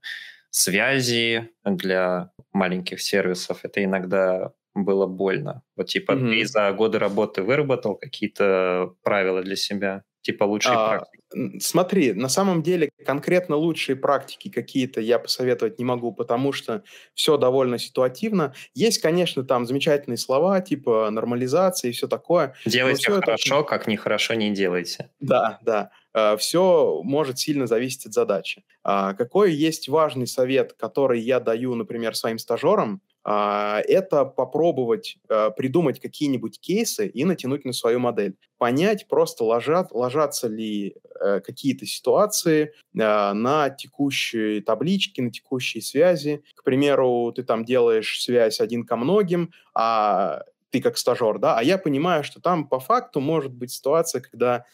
связи 0.50 1.50
для 1.64 2.30
маленьких 2.52 3.00
сервисов, 3.02 3.60
это 3.64 3.82
иногда 3.82 4.52
было 4.74 5.06
больно? 5.06 5.62
Вот 5.76 5.86
типа 5.86 6.12
mm-hmm. 6.12 6.30
ты 6.30 6.46
за 6.46 6.72
годы 6.72 6.98
работы 6.98 7.42
выработал 7.42 7.94
какие-то 7.96 8.94
правила 9.02 9.42
для 9.42 9.56
себя? 9.56 10.04
Типа 10.22 10.44
лучшие 10.44 10.74
а, 10.74 10.88
практики? 10.88 11.22
Смотри, 11.60 12.14
на 12.14 12.30
самом 12.30 12.62
деле 12.62 12.88
конкретно 13.04 13.56
лучшие 13.56 13.94
практики 13.94 14.48
какие-то 14.48 15.02
я 15.02 15.18
посоветовать 15.18 15.78
не 15.78 15.84
могу, 15.84 16.12
потому 16.12 16.52
что 16.52 16.82
все 17.12 17.36
довольно 17.36 17.78
ситуативно. 17.78 18.54
Есть, 18.72 19.02
конечно, 19.02 19.42
там 19.42 19.66
замечательные 19.66 20.16
слова, 20.16 20.62
типа 20.62 21.10
нормализация 21.10 21.90
и 21.90 21.92
все 21.92 22.08
такое. 22.08 22.54
Делайте 22.64 23.12
хорошо, 23.12 23.60
это... 23.60 23.68
как 23.68 23.86
нехорошо 23.86 24.32
не 24.32 24.50
делайте. 24.52 25.10
Да, 25.20 25.58
да. 25.62 25.90
А, 26.14 26.38
все 26.38 27.02
может 27.04 27.38
сильно 27.38 27.66
зависеть 27.66 28.06
от 28.06 28.14
задачи. 28.14 28.64
А, 28.82 29.12
какой 29.12 29.52
есть 29.52 29.88
важный 29.88 30.26
совет, 30.26 30.72
который 30.72 31.20
я 31.20 31.38
даю, 31.38 31.74
например, 31.74 32.14
своим 32.14 32.38
стажерам, 32.38 33.02
это 33.26 34.26
попробовать 34.26 35.16
а, 35.30 35.50
придумать 35.50 35.98
какие-нибудь 35.98 36.60
кейсы 36.60 37.06
и 37.06 37.24
натянуть 37.24 37.64
на 37.64 37.72
свою 37.72 37.98
модель. 37.98 38.36
Понять, 38.58 39.08
просто 39.08 39.44
ложат, 39.44 39.92
ложатся 39.92 40.46
ли 40.46 40.96
э, 41.20 41.40
какие-то 41.40 41.86
ситуации 41.86 42.72
а, 42.98 43.32
на 43.32 43.70
текущие 43.70 44.60
таблички, 44.60 45.22
на 45.22 45.30
текущие 45.30 45.82
связи. 45.82 46.42
К 46.54 46.62
примеру, 46.64 47.32
ты 47.34 47.42
там 47.42 47.64
делаешь 47.64 48.20
связь 48.20 48.60
один 48.60 48.84
ко 48.84 48.96
многим, 48.96 49.52
а 49.74 50.42
ты 50.70 50.82
как 50.82 50.98
стажер, 50.98 51.38
да, 51.38 51.58
а 51.58 51.62
я 51.62 51.78
понимаю, 51.78 52.24
что 52.24 52.40
там 52.40 52.68
по 52.68 52.80
факту 52.80 53.20
может 53.20 53.52
быть 53.52 53.70
ситуация, 53.70 54.20
когда 54.20 54.64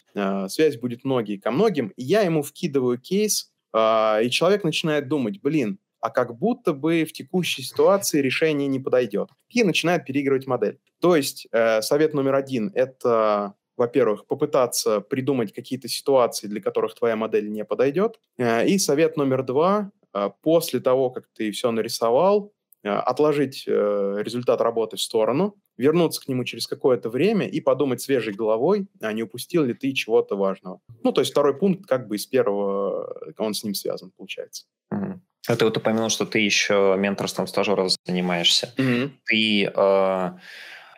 связь 0.49 0.77
будет 0.77 1.03
многие 1.03 1.37
ко 1.37 1.51
многим, 1.51 1.89
и 1.95 2.01
я 2.01 2.21
ему 2.21 2.41
вкидываю 2.41 2.97
кейс, 2.97 3.51
и 3.71 4.27
человек 4.31 4.63
начинает 4.63 5.07
думать, 5.07 5.39
блин, 5.43 5.77
а 6.01 6.09
как 6.09 6.37
будто 6.37 6.73
бы 6.73 7.05
в 7.05 7.13
текущей 7.13 7.61
ситуации 7.61 8.21
решение 8.21 8.67
не 8.67 8.79
подойдет. 8.79 9.29
И 9.49 9.63
начинает 9.63 10.05
переигрывать 10.05 10.47
модель. 10.47 10.79
То 10.99 11.15
есть 11.15 11.47
э, 11.51 11.81
совет 11.81 12.13
номер 12.13 12.35
один– 12.35 12.71
это, 12.75 13.53
во-первых, 13.77 14.25
попытаться 14.25 14.99
придумать 14.99 15.53
какие-то 15.53 15.87
ситуации, 15.87 16.47
для 16.47 16.61
которых 16.61 16.95
твоя 16.95 17.15
модель 17.15 17.51
не 17.51 17.63
подойдет. 17.63 18.19
Э, 18.37 18.65
и 18.67 18.77
совет 18.79 19.15
номер 19.15 19.43
два 19.43 19.91
э,– 20.13 20.29
после 20.41 20.79
того, 20.79 21.11
как 21.11 21.27
ты 21.33 21.51
все 21.51 21.71
нарисовал, 21.71 22.51
э, 22.83 22.89
отложить 22.89 23.67
результат 23.67 24.59
работы 24.61 24.97
в 24.97 25.01
сторону, 25.01 25.55
вернуться 25.77 26.21
к 26.21 26.27
нему 26.27 26.43
через 26.43 26.65
какое-то 26.67 27.09
время 27.09 27.47
и 27.47 27.61
подумать 27.61 28.01
свежей 28.01 28.33
головой, 28.33 28.87
а 29.01 29.13
не 29.13 29.23
упустил 29.23 29.63
ли 29.63 29.73
ты 29.73 29.93
чего-то 29.93 30.35
важного. 30.35 30.79
Ну, 31.03 31.11
то 31.11 31.21
есть 31.21 31.31
второй 31.31 31.57
пункт 31.57 31.87
как 31.87 32.07
бы 32.07 32.15
из 32.15 32.25
первого, 32.25 33.33
он 33.37 33.53
с 33.53 33.63
ним 33.63 33.73
связан, 33.73 34.11
получается. 34.15 34.65
Mm-hmm. 34.93 35.19
А 35.47 35.55
ты 35.55 35.65
вот 35.65 35.77
упомянул, 35.77 36.09
что 36.09 36.25
ты 36.25 36.39
еще 36.39 36.95
менторством 36.97 37.47
стажеров 37.47 37.91
занимаешься. 38.05 38.73
Mm-hmm. 38.77 39.09
Ты, 39.25 39.71
э, 39.73 40.31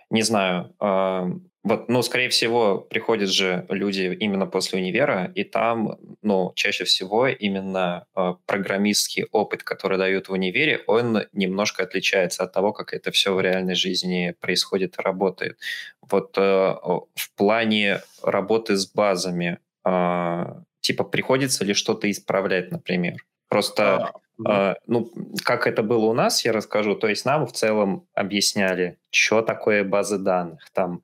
не 0.09 0.21
знаю, 0.21 0.75
э, 0.81 1.31
вот, 1.63 1.87
ну, 1.87 2.01
скорее 2.01 2.27
всего, 2.27 2.79
приходят 2.79 3.29
же 3.29 3.65
люди 3.69 4.01
именно 4.19 4.45
после 4.45 4.79
универа, 4.79 5.31
и 5.33 5.45
там, 5.45 5.97
ну, 6.21 6.51
чаще 6.55 6.83
всего 6.83 7.27
именно 7.27 8.05
э, 8.17 8.33
программистский 8.45 9.27
опыт, 9.31 9.63
который 9.63 9.97
дают 9.97 10.27
в 10.27 10.33
универе, 10.33 10.83
он 10.87 11.25
немножко 11.31 11.83
отличается 11.83 12.43
от 12.43 12.51
того, 12.51 12.73
как 12.73 12.93
это 12.93 13.11
все 13.11 13.33
в 13.33 13.39
реальной 13.39 13.75
жизни 13.75 14.35
происходит 14.41 14.95
и 14.99 15.01
работает. 15.01 15.57
Вот 16.01 16.37
э, 16.37 16.41
в 16.41 17.31
плане 17.37 18.01
работы 18.21 18.75
с 18.75 18.85
базами, 18.85 19.59
э, 19.85 20.45
типа, 20.81 21.05
приходится 21.05 21.63
ли 21.63 21.73
что-то 21.73 22.11
исправлять, 22.11 22.71
например? 22.71 23.15
Просто 23.53 23.95
а, 23.97 24.11
Uh, 24.41 24.73
ну, 24.87 25.11
как 25.45 25.67
это 25.67 25.83
было 25.83 26.05
у 26.05 26.13
нас, 26.13 26.43
я 26.43 26.53
расскажу. 26.53 26.95
То 26.95 27.07
есть 27.07 27.23
нам 27.23 27.45
в 27.45 27.51
целом 27.51 28.07
объясняли, 28.15 28.97
что 29.11 29.43
такое 29.43 29.83
базы 29.83 30.17
данных, 30.17 30.71
там 30.73 31.03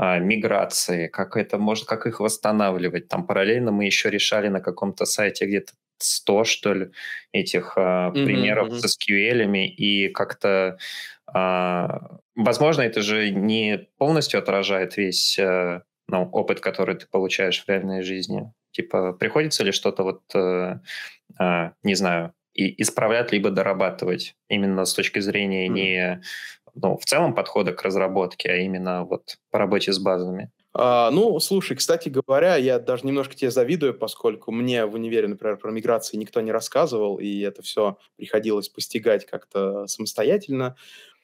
uh, 0.00 0.20
миграции, 0.20 1.08
как 1.08 1.38
это 1.38 1.56
может, 1.56 1.86
как 1.86 2.06
их 2.06 2.20
восстанавливать. 2.20 3.08
Там 3.08 3.26
параллельно 3.26 3.72
мы 3.72 3.86
еще 3.86 4.10
решали 4.10 4.48
на 4.48 4.60
каком-то 4.60 5.06
сайте 5.06 5.46
где-то 5.46 5.72
100, 5.98 6.44
что 6.44 6.74
ли, 6.74 6.90
этих 7.32 7.78
mm-hmm, 7.78 8.12
примеров 8.12 8.68
mm-hmm. 8.68 8.86
с 8.86 8.98
SQL, 8.98 9.64
и 9.64 10.08
как-то, 10.10 10.76
возможно, 12.36 12.82
это 12.82 13.00
же 13.00 13.30
не 13.30 13.88
полностью 13.96 14.38
отражает 14.38 14.98
весь 14.98 15.40
ну, 16.08 16.28
опыт, 16.32 16.60
который 16.60 16.96
ты 16.96 17.06
получаешь 17.10 17.64
в 17.64 17.68
реальной 17.68 18.02
жизни. 18.02 18.52
Типа, 18.76 19.14
приходится 19.14 19.64
ли 19.64 19.72
что-то 19.72 20.02
вот, 20.02 20.20
э, 20.34 20.80
э, 21.40 21.70
не 21.82 21.94
знаю, 21.94 22.34
и 22.52 22.82
исправлять 22.82 23.32
либо 23.32 23.48
дорабатывать 23.48 24.36
именно 24.50 24.84
с 24.84 24.92
точки 24.92 25.18
зрения 25.20 25.66
mm. 25.66 25.72
не 25.72 26.22
ну, 26.74 26.98
в 26.98 27.06
целом 27.06 27.34
подхода 27.34 27.72
к 27.72 27.82
разработке, 27.82 28.50
а 28.50 28.56
именно 28.56 29.04
вот 29.04 29.38
по 29.50 29.58
работе 29.58 29.94
с 29.94 29.98
базами? 29.98 30.50
А, 30.74 31.10
ну, 31.10 31.40
слушай, 31.40 31.74
кстати 31.74 32.10
говоря, 32.10 32.56
я 32.56 32.78
даже 32.78 33.06
немножко 33.06 33.34
тебе 33.34 33.50
завидую, 33.50 33.94
поскольку 33.94 34.52
мне 34.52 34.84
в 34.84 34.92
универе, 34.92 35.26
например, 35.26 35.56
про 35.56 35.70
миграции 35.70 36.18
никто 36.18 36.42
не 36.42 36.52
рассказывал, 36.52 37.16
и 37.16 37.40
это 37.40 37.62
все 37.62 37.96
приходилось 38.16 38.68
постигать 38.68 39.24
как-то 39.24 39.86
самостоятельно. 39.86 40.76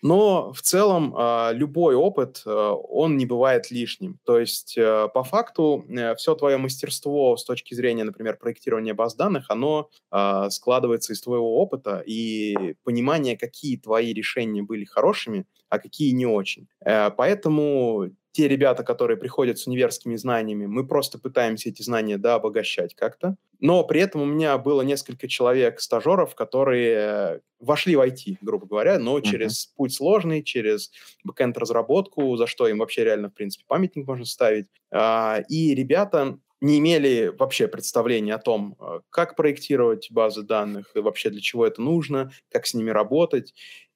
Но 0.02 0.52
в 0.52 0.62
целом 0.62 1.14
а, 1.16 1.52
любой 1.52 1.94
опыт, 1.94 2.42
а, 2.44 2.72
он 2.74 3.16
не 3.16 3.24
бывает 3.24 3.70
лишним. 3.70 4.18
То 4.24 4.38
есть 4.38 4.76
э, 4.76 5.08
по 5.14 5.22
факту 5.22 5.84
э, 5.88 6.16
все 6.16 6.34
твое 6.34 6.56
мастерство 6.56 7.36
с 7.36 7.44
точки 7.44 7.74
зрения, 7.74 8.02
например, 8.02 8.36
проектирования 8.36 8.94
баз 8.94 9.14
данных, 9.14 9.46
оно 9.48 9.90
а, 10.10 10.50
складывается 10.50 11.12
из 11.12 11.20
твоего 11.20 11.56
опыта 11.58 12.02
и 12.04 12.74
понимания, 12.82 13.36
какие 13.36 13.76
твои 13.76 14.12
решения 14.12 14.62
были 14.62 14.84
хорошими, 14.84 15.46
а 15.68 15.78
какие 15.78 16.10
не 16.10 16.26
очень. 16.26 16.66
Э, 16.84 17.10
поэтому 17.10 18.10
те 18.32 18.48
ребята, 18.48 18.82
которые 18.82 19.18
приходят 19.18 19.58
с 19.58 19.66
универскими 19.66 20.16
знаниями, 20.16 20.66
мы 20.66 20.86
просто 20.86 21.18
пытаемся 21.18 21.68
эти 21.68 21.82
знания 21.82 22.16
да, 22.16 22.36
обогащать 22.36 22.94
как-то. 22.94 23.36
Но 23.60 23.84
при 23.84 24.00
этом 24.00 24.22
у 24.22 24.24
меня 24.24 24.56
было 24.58 24.82
несколько 24.82 25.28
человек, 25.28 25.80
стажеров, 25.80 26.34
которые 26.34 27.42
вошли 27.60 27.94
в 27.94 28.00
IT, 28.00 28.38
грубо 28.40 28.66
говоря, 28.66 28.98
но 28.98 29.18
uh-huh. 29.18 29.22
через 29.22 29.66
путь 29.66 29.94
сложный, 29.94 30.42
через 30.42 30.90
бэкэнд-разработку, 31.24 32.36
за 32.36 32.46
что 32.46 32.66
им 32.66 32.78
вообще 32.78 33.04
реально, 33.04 33.28
в 33.28 33.34
принципе, 33.34 33.64
памятник 33.68 34.06
можно 34.06 34.24
ставить. 34.24 34.66
А, 34.90 35.42
и 35.48 35.74
ребята 35.74 36.38
не 36.62 36.78
имели 36.78 37.32
вообще 37.36 37.68
представления 37.68 38.34
о 38.34 38.38
том, 38.38 38.76
как 39.10 39.36
проектировать 39.36 40.08
базы 40.10 40.42
данных 40.42 40.92
и 40.94 41.00
вообще 41.00 41.28
для 41.28 41.40
чего 41.40 41.66
это 41.66 41.82
нужно, 41.82 42.32
как 42.50 42.66
с 42.66 42.74
ними 42.74 42.90
работать. 42.90 43.52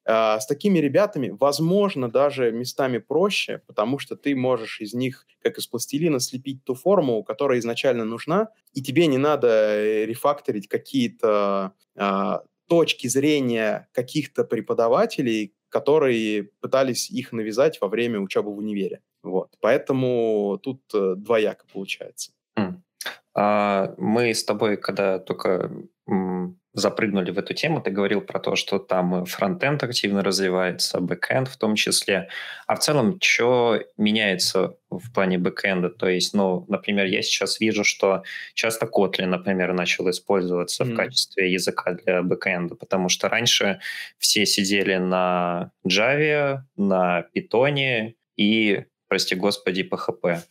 А, 0.09 0.39
с 0.39 0.47
такими 0.47 0.79
ребятами, 0.79 1.35
возможно, 1.39 2.09
даже 2.09 2.53
местами 2.53 2.99
проще, 2.99 3.63
потому 3.67 3.99
что 3.99 4.15
ты 4.15 4.37
можешь 4.37 4.81
из 4.81 4.95
них, 4.95 5.27
как 5.43 5.59
из 5.59 5.67
пластилина, 5.67 6.21
слепить 6.21 6.63
ту 6.65 6.75
форму, 6.75 7.25
которая 7.25 7.59
изначально 7.59 8.05
нужна, 8.05 8.51
и 8.73 8.83
тебе 8.83 9.09
не 9.09 9.19
надо 9.19 9.49
э, 9.49 10.07
рефакторить 10.07 10.69
какие-то 10.69 11.73
а, 11.97 12.43
точки 12.69 13.09
зрения 13.09 13.89
каких-то 13.93 14.45
преподавателей, 14.45 15.55
которые 15.69 16.45
пытались 16.61 17.11
их 17.11 17.33
навязать 17.33 17.81
во 17.81 17.89
время 17.89 18.21
учебы 18.21 18.55
в 18.55 18.59
универе. 18.59 19.03
Вот. 19.25 19.57
Поэтому 19.61 20.61
тут 20.63 20.83
э, 20.95 21.15
двояко 21.17 21.67
получается. 21.73 22.31
А, 23.37 23.95
мы 23.99 24.33
с 24.33 24.45
тобой, 24.45 24.79
когда 24.79 25.19
только 25.19 25.71
запрыгнули 26.73 27.31
в 27.31 27.39
эту 27.39 27.53
тему, 27.53 27.81
ты 27.81 27.91
говорил 27.91 28.21
про 28.21 28.39
то, 28.39 28.55
что 28.55 28.79
там 28.79 29.25
фронтенд 29.25 29.83
активно 29.83 30.23
развивается, 30.23 31.01
бэкенд 31.01 31.49
в 31.49 31.57
том 31.57 31.75
числе. 31.75 32.29
А 32.67 32.77
в 32.77 32.79
целом, 32.79 33.19
что 33.21 33.81
меняется 33.97 34.77
в 34.91 35.13
плане 35.13 35.39
бэкенда? 35.39 35.91
То 35.91 36.09
есть, 36.09 36.33
ну, 36.35 36.65
например, 36.69 37.07
я 37.07 37.23
сейчас 37.23 37.61
вижу, 37.61 37.83
что 37.83 38.23
часто 38.55 38.87
Kotlin, 38.87 39.27
например, 39.27 39.73
начал 39.73 40.09
использоваться 40.11 40.85
мм 40.85 40.93
в 40.93 40.97
качестве 40.97 41.53
языка 41.53 41.93
для 41.93 42.23
бэкенда, 42.23 42.75
потому 42.75 43.09
что 43.09 43.29
раньше 43.29 43.81
все 44.19 44.47
сидели 44.47 44.97
на 44.97 45.73
Java, 45.87 46.61
на 46.77 47.27
Python, 47.35 48.15
и 48.37 48.85
прости 49.09 49.35
господи, 49.35 49.89
PHP. 49.91 50.43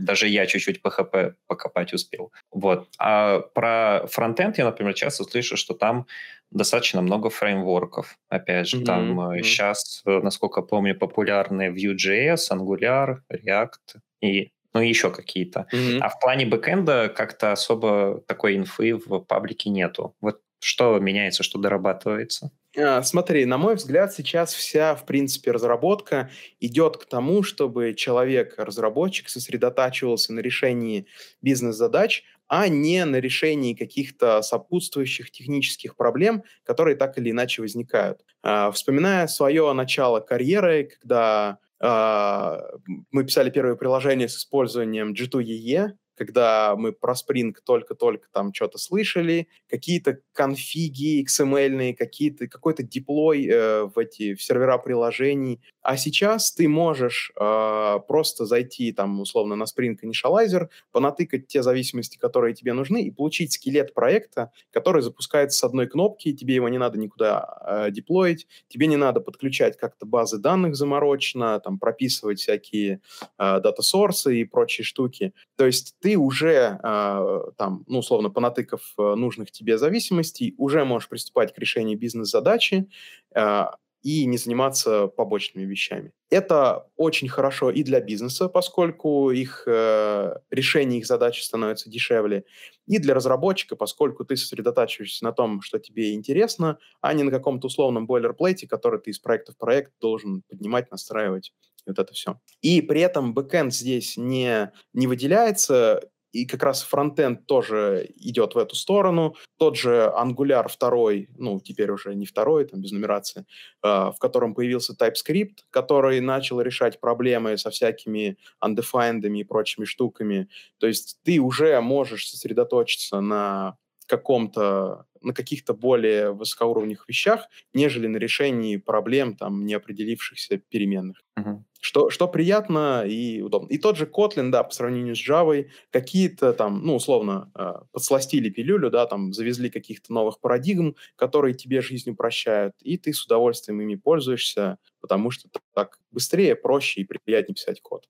Даже 0.00 0.28
я 0.28 0.46
чуть-чуть 0.46 0.80
PHP 0.82 1.34
покопать 1.46 1.92
успел. 1.92 2.32
Вот. 2.50 2.88
А 2.98 3.40
про 3.40 4.06
фронтенд 4.06 4.58
я, 4.58 4.64
например, 4.64 4.94
часто 4.94 5.24
слышу, 5.24 5.56
что 5.56 5.74
там 5.74 6.06
достаточно 6.50 7.02
много 7.02 7.30
фреймворков. 7.30 8.16
Опять 8.28 8.68
же, 8.68 8.78
mm-hmm. 8.78 8.84
там 8.84 9.20
mm-hmm. 9.20 9.42
сейчас, 9.42 10.02
насколько 10.04 10.62
помню, 10.62 10.98
популярны 10.98 11.68
Vue.js, 11.68 12.50
Angular, 12.50 13.18
React 13.32 14.00
и 14.20 14.52
ну 14.74 14.80
еще 14.80 15.10
какие-то. 15.10 15.66
Mm-hmm. 15.72 15.98
А 16.00 16.08
в 16.08 16.18
плане 16.18 16.46
бэкэнда 16.46 17.12
как-то 17.14 17.52
особо 17.52 18.22
такой 18.26 18.56
инфы 18.56 18.94
в 18.94 19.20
паблике 19.20 19.70
нету. 19.70 20.14
Вот 20.20 20.40
что 20.60 20.98
меняется, 20.98 21.42
что 21.42 21.58
дорабатывается? 21.58 22.50
А, 22.76 23.02
смотри, 23.02 23.44
на 23.44 23.58
мой 23.58 23.74
взгляд, 23.74 24.12
сейчас 24.14 24.54
вся, 24.54 24.94
в 24.94 25.04
принципе, 25.04 25.50
разработка 25.50 26.30
идет 26.60 26.96
к 26.96 27.04
тому, 27.04 27.42
чтобы 27.42 27.92
человек-разработчик 27.94 29.28
сосредотачивался 29.28 30.32
на 30.32 30.40
решении 30.40 31.06
бизнес-задач, 31.42 32.24
а 32.48 32.68
не 32.68 33.04
на 33.04 33.16
решении 33.16 33.74
каких-то 33.74 34.40
сопутствующих 34.42 35.30
технических 35.30 35.96
проблем, 35.96 36.44
которые 36.64 36.96
так 36.96 37.18
или 37.18 37.30
иначе 37.30 37.60
возникают. 37.62 38.24
А, 38.42 38.70
вспоминая 38.70 39.26
свое 39.26 39.70
начало 39.74 40.20
карьеры, 40.20 40.84
когда 40.84 41.58
а, 41.78 42.62
мы 43.10 43.24
писали 43.24 43.50
первое 43.50 43.74
приложение 43.74 44.28
с 44.28 44.36
использованием 44.38 45.12
G2EE, 45.12 45.92
когда 46.24 46.76
мы 46.76 46.92
про 46.92 47.14
Spring 47.14 47.52
только-только 47.64 48.28
там 48.32 48.54
что-то 48.54 48.78
слышали, 48.78 49.48
какие-то 49.68 50.18
конфиги 50.32 51.24
XML, 51.24 51.94
какие-то, 51.94 52.46
какой-то 52.46 52.84
деплой 52.84 53.46
э, 53.46 53.84
в 53.84 53.98
эти 53.98 54.34
в 54.34 54.42
сервера 54.42 54.78
приложений. 54.78 55.60
А 55.82 55.96
сейчас 55.96 56.52
ты 56.52 56.68
можешь 56.68 57.32
э, 57.38 57.98
просто 58.06 58.46
зайти 58.46 58.92
там 58.92 59.20
условно 59.20 59.56
на 59.56 59.64
Spring 59.64 59.96
Initializer, 60.02 60.68
понатыкать 60.92 61.48
те 61.48 61.62
зависимости, 61.62 62.18
которые 62.18 62.54
тебе 62.54 62.72
нужны, 62.72 63.02
и 63.02 63.10
получить 63.10 63.52
скелет 63.52 63.92
проекта, 63.92 64.52
который 64.70 65.02
запускается 65.02 65.58
с 65.58 65.64
одной 65.64 65.88
кнопки, 65.88 66.32
тебе 66.32 66.54
его 66.54 66.68
не 66.68 66.78
надо 66.78 66.98
никуда 66.98 67.58
э, 67.66 67.90
деплоить, 67.90 68.46
тебе 68.68 68.86
не 68.86 68.96
надо 68.96 69.20
подключать 69.20 69.76
как-то 69.76 70.06
базы 70.06 70.38
данных 70.38 70.76
заморочно, 70.76 71.58
там 71.60 71.78
прописывать 71.78 72.38
всякие 72.38 73.00
э, 73.38 73.60
дата-сорсы 73.60 74.40
и 74.40 74.44
прочие 74.44 74.84
штуки. 74.84 75.32
То 75.56 75.66
есть 75.66 75.96
ты 76.00 76.16
уже 76.16 76.78
э, 76.82 77.40
там, 77.56 77.84
ну, 77.88 77.98
условно, 77.98 78.30
понатыкав 78.30 78.82
нужных 78.96 79.50
тебе 79.50 79.78
зависимостей, 79.78 80.54
уже 80.58 80.84
можешь 80.84 81.08
приступать 81.08 81.52
к 81.52 81.58
решению 81.58 81.98
бизнес-задачи, 81.98 82.88
э, 83.34 83.64
и 84.02 84.26
не 84.26 84.36
заниматься 84.36 85.06
побочными 85.06 85.64
вещами. 85.64 86.12
Это 86.30 86.88
очень 86.96 87.28
хорошо 87.28 87.70
и 87.70 87.82
для 87.82 88.00
бизнеса, 88.00 88.48
поскольку 88.48 89.30
их 89.30 89.64
э, 89.66 90.34
решение 90.50 90.98
их 90.98 91.06
задачи 91.06 91.42
становится 91.42 91.90
дешевле, 91.90 92.44
и 92.86 92.98
для 92.98 93.14
разработчика, 93.14 93.76
поскольку 93.76 94.24
ты 94.24 94.36
сосредотачиваешься 94.36 95.24
на 95.24 95.32
том, 95.32 95.62
что 95.62 95.78
тебе 95.78 96.14
интересно, 96.14 96.78
а 97.00 97.12
не 97.14 97.22
на 97.22 97.30
каком-то 97.30 97.68
условном 97.68 98.06
бойлерплейте, 98.06 98.66
который 98.66 99.00
ты 99.00 99.10
из 99.10 99.18
проекта 99.18 99.52
в 99.52 99.56
проект 99.56 99.92
должен 100.00 100.42
поднимать, 100.48 100.90
настраивать 100.90 101.52
вот 101.86 101.98
это 101.98 102.12
все. 102.12 102.40
И 102.60 102.80
при 102.80 103.00
этом 103.00 103.34
бэкэнд 103.34 103.72
здесь 103.72 104.16
не, 104.16 104.72
не 104.92 105.06
выделяется, 105.06 106.00
и 106.32 106.46
как 106.46 106.62
раз 106.62 106.82
фронтенд 106.82 107.46
тоже 107.46 108.08
идет 108.16 108.54
в 108.54 108.58
эту 108.58 108.74
сторону. 108.74 109.36
Тот 109.58 109.76
же 109.76 110.12
Angular 110.16 110.66
2, 110.78 111.26
ну, 111.38 111.60
теперь 111.60 111.90
уже 111.90 112.14
не 112.14 112.26
второй, 112.26 112.64
там, 112.64 112.80
без 112.80 112.92
нумерации, 112.92 113.44
э, 113.82 113.88
в 113.88 114.16
котором 114.18 114.54
появился 114.54 114.94
TypeScript, 114.94 115.58
который 115.70 116.20
начал 116.20 116.60
решать 116.60 117.00
проблемы 117.00 117.58
со 117.58 117.70
всякими 117.70 118.36
undefined 118.64 119.26
и 119.26 119.44
прочими 119.44 119.84
штуками. 119.84 120.48
То 120.78 120.86
есть 120.86 121.18
ты 121.22 121.38
уже 121.38 121.80
можешь 121.80 122.28
сосредоточиться 122.28 123.20
на 123.20 123.76
каком-то 124.06 125.06
на 125.22 125.32
каких-то 125.32 125.74
более 125.74 126.32
высокоуровневых 126.32 127.08
вещах, 127.08 127.48
нежели 127.74 128.06
на 128.06 128.16
решении 128.16 128.76
проблем 128.76 129.36
там 129.36 129.64
неопределившихся 129.64 130.58
переменных. 130.58 131.22
Uh-huh. 131.38 131.62
Что, 131.80 132.10
что 132.10 132.28
приятно 132.28 133.04
и 133.06 133.40
удобно. 133.40 133.68
И 133.68 133.78
тот 133.78 133.96
же 133.96 134.06
Kotlin, 134.06 134.50
да, 134.50 134.62
по 134.62 134.72
сравнению 134.72 135.16
с 135.16 135.28
Java, 135.28 135.66
какие-то 135.90 136.52
там, 136.52 136.84
ну, 136.84 136.94
условно, 136.94 137.50
э, 137.58 137.72
подсластили 137.90 138.50
пилюлю, 138.50 138.90
да, 138.90 139.06
там, 139.06 139.32
завезли 139.32 139.68
каких-то 139.68 140.12
новых 140.12 140.40
парадигм, 140.40 140.94
которые 141.16 141.54
тебе 141.54 141.80
жизнь 141.80 142.10
упрощают, 142.10 142.74
и 142.82 142.98
ты 142.98 143.12
с 143.12 143.24
удовольствием 143.24 143.80
ими 143.80 143.96
пользуешься, 143.96 144.78
потому 145.00 145.30
что 145.30 145.48
так 145.74 145.98
быстрее, 146.12 146.54
проще 146.54 147.00
и 147.00 147.04
приятнее 147.04 147.54
писать 147.54 147.80
код. 147.80 148.06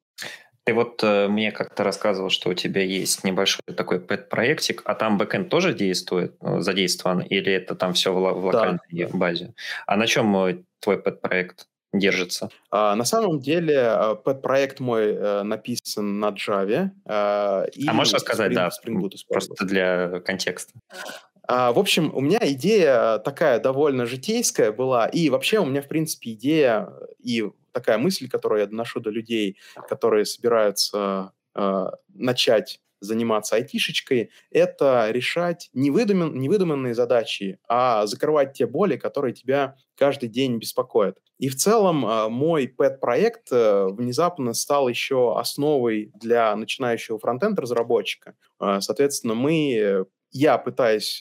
Ты 0.65 0.75
вот 0.75 1.03
э, 1.03 1.27
мне 1.29 1.51
как-то 1.51 1.83
рассказывал, 1.83 2.31
что 2.31 2.51
у 2.51 2.55
тебя 2.55 2.83
есть 2.83 3.25
небольшой 3.25 3.63
такой 3.77 4.01
пэт-проектик, 4.01 4.83
а 4.85 4.95
там 4.95 5.19
бэкэнд 5.19 5.49
тоже 5.49 5.75
действует, 5.75 6.37
э, 6.41 6.61
задействован, 6.61 7.21
или 7.21 7.53
это 7.53 7.75
там 7.75 7.95
все 7.95 8.13
в, 8.13 8.19
в 8.19 8.45
локальной 8.45 8.79
да. 8.91 9.09
базе? 9.13 9.55
А 9.87 9.97
на 9.97 10.07
чем 10.07 10.37
э, 10.37 10.63
твой 10.81 10.99
пэт-проект 10.99 11.67
держится? 11.93 12.49
А, 12.71 12.95
на 12.95 13.05
самом 13.05 13.41
деле, 13.41 13.75
э, 13.75 14.15
пэт-проект 14.25 14.81
мой 14.81 15.13
э, 15.13 15.43
написан 15.43 16.21
на 16.21 16.31
Java. 16.31 16.91
Э, 17.07 17.67
и 17.75 17.87
а 17.89 17.93
можешь 17.93 18.15
рассказать, 18.15 18.53
Spring, 18.53 18.55
да, 18.55 18.69
Spring 18.69 19.11
просто 19.29 19.65
для 19.65 20.21
контекста? 20.21 20.75
А, 21.49 21.73
в 21.73 21.79
общем, 21.79 22.11
у 22.15 22.21
меня 22.21 22.39
идея 22.43 23.19
такая 23.19 23.59
довольно 23.59 24.07
житейская 24.07 24.73
была, 24.73 25.07
и 25.07 25.29
вообще 25.29 25.59
у 25.59 25.65
меня, 25.65 25.83
в 25.83 25.89
принципе, 25.89 26.33
идея 26.33 26.89
и 27.19 27.45
такая 27.73 27.99
мысль, 27.99 28.29
которую 28.29 28.61
я 28.61 28.67
доношу 28.67 29.01
до 29.01 29.11
людей, 29.11 29.59
которые 29.89 30.25
собираются 30.25 31.33
э, 31.55 31.87
начать 32.09 32.81
заниматься 33.03 33.57
айтишечкой, 33.57 34.31
это 34.51 35.11
решать 35.11 35.69
невыдумен, 35.75 36.39
невыдуманные 36.39 36.95
задачи, 36.95 37.59
а 37.69 38.07
закрывать 38.07 38.55
те 38.55 38.67
боли, 38.67 38.97
которые 38.97 39.35
тебя 39.35 39.77
каждый 39.97 40.29
день 40.29 40.59
беспокоят. 40.59 41.19
И 41.39 41.49
в 41.49 41.57
целом 41.57 42.07
э, 42.07 42.29
мой 42.29 42.69
пэт-проект 42.69 43.49
э, 43.51 43.87
внезапно 43.89 44.55
стал 44.55 44.89
еще 44.89 45.37
основой 45.39 46.13
для 46.15 46.55
начинающего 46.55 47.19
фронтенд-разработчика. 47.19 48.37
Э, 48.61 48.81
соответственно, 48.81 49.35
мы, 49.35 50.07
я 50.31 50.59
пытаюсь 50.59 51.21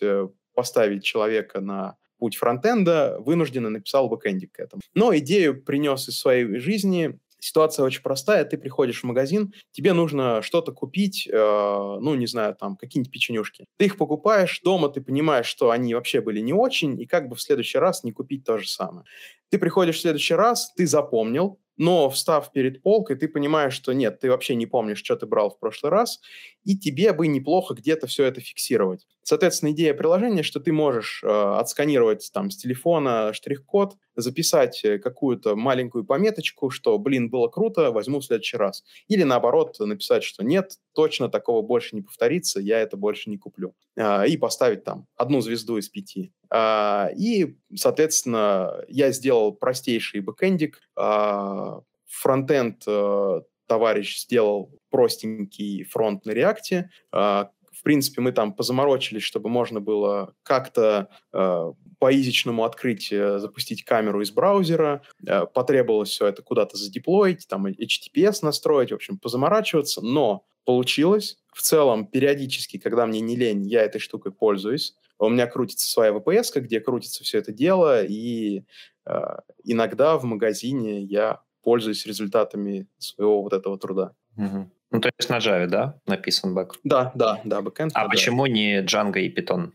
поставить 0.54 1.04
человека 1.04 1.60
на 1.60 1.98
путь 2.22 2.36
фронтенда, 2.38 3.18
вынужденно 3.20 3.72
написал 3.72 4.08
бэкэндик 4.08 4.52
к 4.52 4.60
этому. 4.60 4.80
Но 4.94 5.18
идею 5.18 5.60
принес 5.64 6.08
из 6.08 6.20
своей 6.20 6.60
жизни. 6.60 7.18
Ситуация 7.40 7.84
очень 7.84 8.04
простая. 8.04 8.46
Ты 8.46 8.60
приходишь 8.60 9.02
в 9.02 9.06
магазин, 9.06 9.56
тебе 9.72 9.94
нужно 9.94 10.44
что-то 10.44 10.72
купить, 10.72 11.28
э, 11.28 11.36
ну, 11.36 12.14
не 12.14 12.28
знаю, 12.28 12.56
там, 12.56 12.78
какие-нибудь 12.78 13.12
печенюшки. 13.12 13.66
Ты 13.78 13.86
их 13.86 13.98
покупаешь, 13.98 14.62
дома 14.64 14.90
ты 14.90 15.02
понимаешь, 15.02 15.48
что 15.48 15.72
они 15.72 15.96
вообще 15.96 16.22
были 16.22 16.42
не 16.42 16.54
очень, 16.54 17.02
и 17.02 17.08
как 17.08 17.28
бы 17.28 17.36
в 17.36 17.42
следующий 17.42 17.80
раз 17.80 18.04
не 18.04 18.12
купить 18.12 18.44
то 18.44 18.60
же 18.60 18.68
самое. 18.68 19.08
Ты 19.50 19.58
приходишь 19.58 19.98
в 19.98 20.02
следующий 20.02 20.36
раз, 20.36 20.72
ты 20.78 20.86
запомнил, 20.86 21.60
но 21.78 22.12
встав 22.12 22.52
перед 22.52 22.84
полкой, 22.84 23.16
ты 23.16 23.28
понимаешь, 23.28 23.74
что 23.74 23.92
нет, 23.94 24.20
ты 24.20 24.30
вообще 24.30 24.54
не 24.54 24.68
помнишь, 24.68 25.00
что 25.00 25.16
ты 25.16 25.26
брал 25.26 25.50
в 25.50 25.58
прошлый 25.58 25.92
раз, 25.92 26.22
и 26.63 26.78
тебе 26.78 27.13
бы 27.13 27.28
неплохо 27.28 27.74
где-то 27.74 28.08
все 28.08 28.26
это 28.26 28.41
фиксировать. 28.41 29.08
Соответственно, 29.24 29.71
идея 29.71 29.93
приложения, 29.93 30.43
что 30.43 30.60
ты 30.60 30.71
можешь 30.71 31.24
э, 31.24 31.28
отсканировать 31.28 32.30
там 32.34 32.50
с 32.50 32.58
телефона 32.58 33.34
штрих-код, 33.34 33.95
записать 34.15 34.84
э, 34.84 35.00
какую-то 35.00 35.56
маленькую 35.56 36.06
пометочку, 36.06 36.69
что, 36.69 36.97
блин, 36.97 37.30
было 37.30 37.47
круто, 37.47 37.91
возьму 37.91 38.19
в 38.19 38.26
следующий 38.26 38.58
раз. 38.58 38.84
Или 39.08 39.24
наоборот, 39.24 39.78
написать, 39.80 40.24
что 40.24 40.43
нет, 40.43 40.74
точно 40.93 41.30
такого 41.30 41.62
больше 41.62 41.95
не 41.95 42.02
повторится, 42.02 42.60
я 42.60 42.80
это 42.80 42.97
больше 42.97 43.30
не 43.30 43.38
куплю. 43.38 43.76
Э, 43.95 44.28
и 44.28 44.38
поставить 44.38 44.84
там 44.84 45.08
одну 45.15 45.41
звезду 45.41 45.78
из 45.78 45.89
пяти. 45.89 46.34
Э, 46.54 47.08
и, 47.15 47.58
соответственно, 47.76 48.84
я 48.88 49.12
сделал 49.12 49.54
простейший 49.54 50.21
бэкэндик, 50.21 50.80
э, 50.97 51.80
фронтенд 52.12 52.84
э, 52.88 53.41
товарищ 53.72 54.20
сделал 54.20 54.70
простенький 54.90 55.86
фронт 55.86 56.26
на 56.26 56.32
реакте. 56.32 56.92
Э, 57.14 57.46
в 57.72 57.84
принципе, 57.84 58.20
мы 58.20 58.34
там 58.34 58.54
позаморочились, 58.54 59.24
чтобы 59.24 59.48
можно 59.48 59.80
было 59.80 60.34
как-то 60.44 61.08
э, 61.32 61.72
по-изичному 62.00 62.66
открыть, 62.66 63.08
запустить 63.10 63.86
камеру 63.86 64.22
из 64.22 64.32
браузера. 64.32 65.04
Э, 65.26 65.46
потребовалось 65.46 66.10
все 66.10 66.28
это 66.28 66.42
куда-то 66.42 66.76
задеплоить, 66.76 67.48
там 67.48 67.66
HTTPS 67.66 68.40
настроить, 68.42 68.92
в 68.92 68.96
общем, 68.96 69.18
позаморачиваться. 69.18 70.02
Но 70.02 70.46
получилось. 70.66 71.38
В 71.54 71.62
целом, 71.62 72.08
периодически, 72.08 72.78
когда 72.78 73.06
мне 73.06 73.22
не 73.22 73.38
лень, 73.38 73.66
я 73.66 73.84
этой 73.84 74.00
штукой 74.00 74.34
пользуюсь. 74.34 74.96
У 75.18 75.30
меня 75.30 75.48
крутится 75.48 75.90
своя 75.90 76.12
VPS, 76.12 76.60
где 76.60 76.82
крутится 76.82 77.24
все 77.24 77.38
это 77.38 77.54
дело, 77.54 78.04
и 78.04 78.64
э, 79.06 79.22
иногда 79.64 80.18
в 80.18 80.26
магазине 80.26 81.02
я 81.04 81.40
пользуюсь 81.62 82.06
результатами 82.06 82.88
своего 82.97 83.41
вот 83.41 83.54
этого 83.54 83.78
труда. 83.78 84.13
Угу. 84.38 84.71
Ну, 84.91 85.00
то 85.00 85.10
есть 85.17 85.30
на 85.30 85.38
Java, 85.38 85.67
да, 85.67 86.00
написан 86.06 86.54
бэк? 86.54 86.76
Да, 86.84 87.12
да, 87.15 87.39
да, 87.45 87.62
бэкэнд. 87.62 87.91
А 87.95 88.10
почему 88.10 88.45
не 88.45 88.82
Django 88.84 89.19
и 89.19 89.34
Python? 89.34 89.71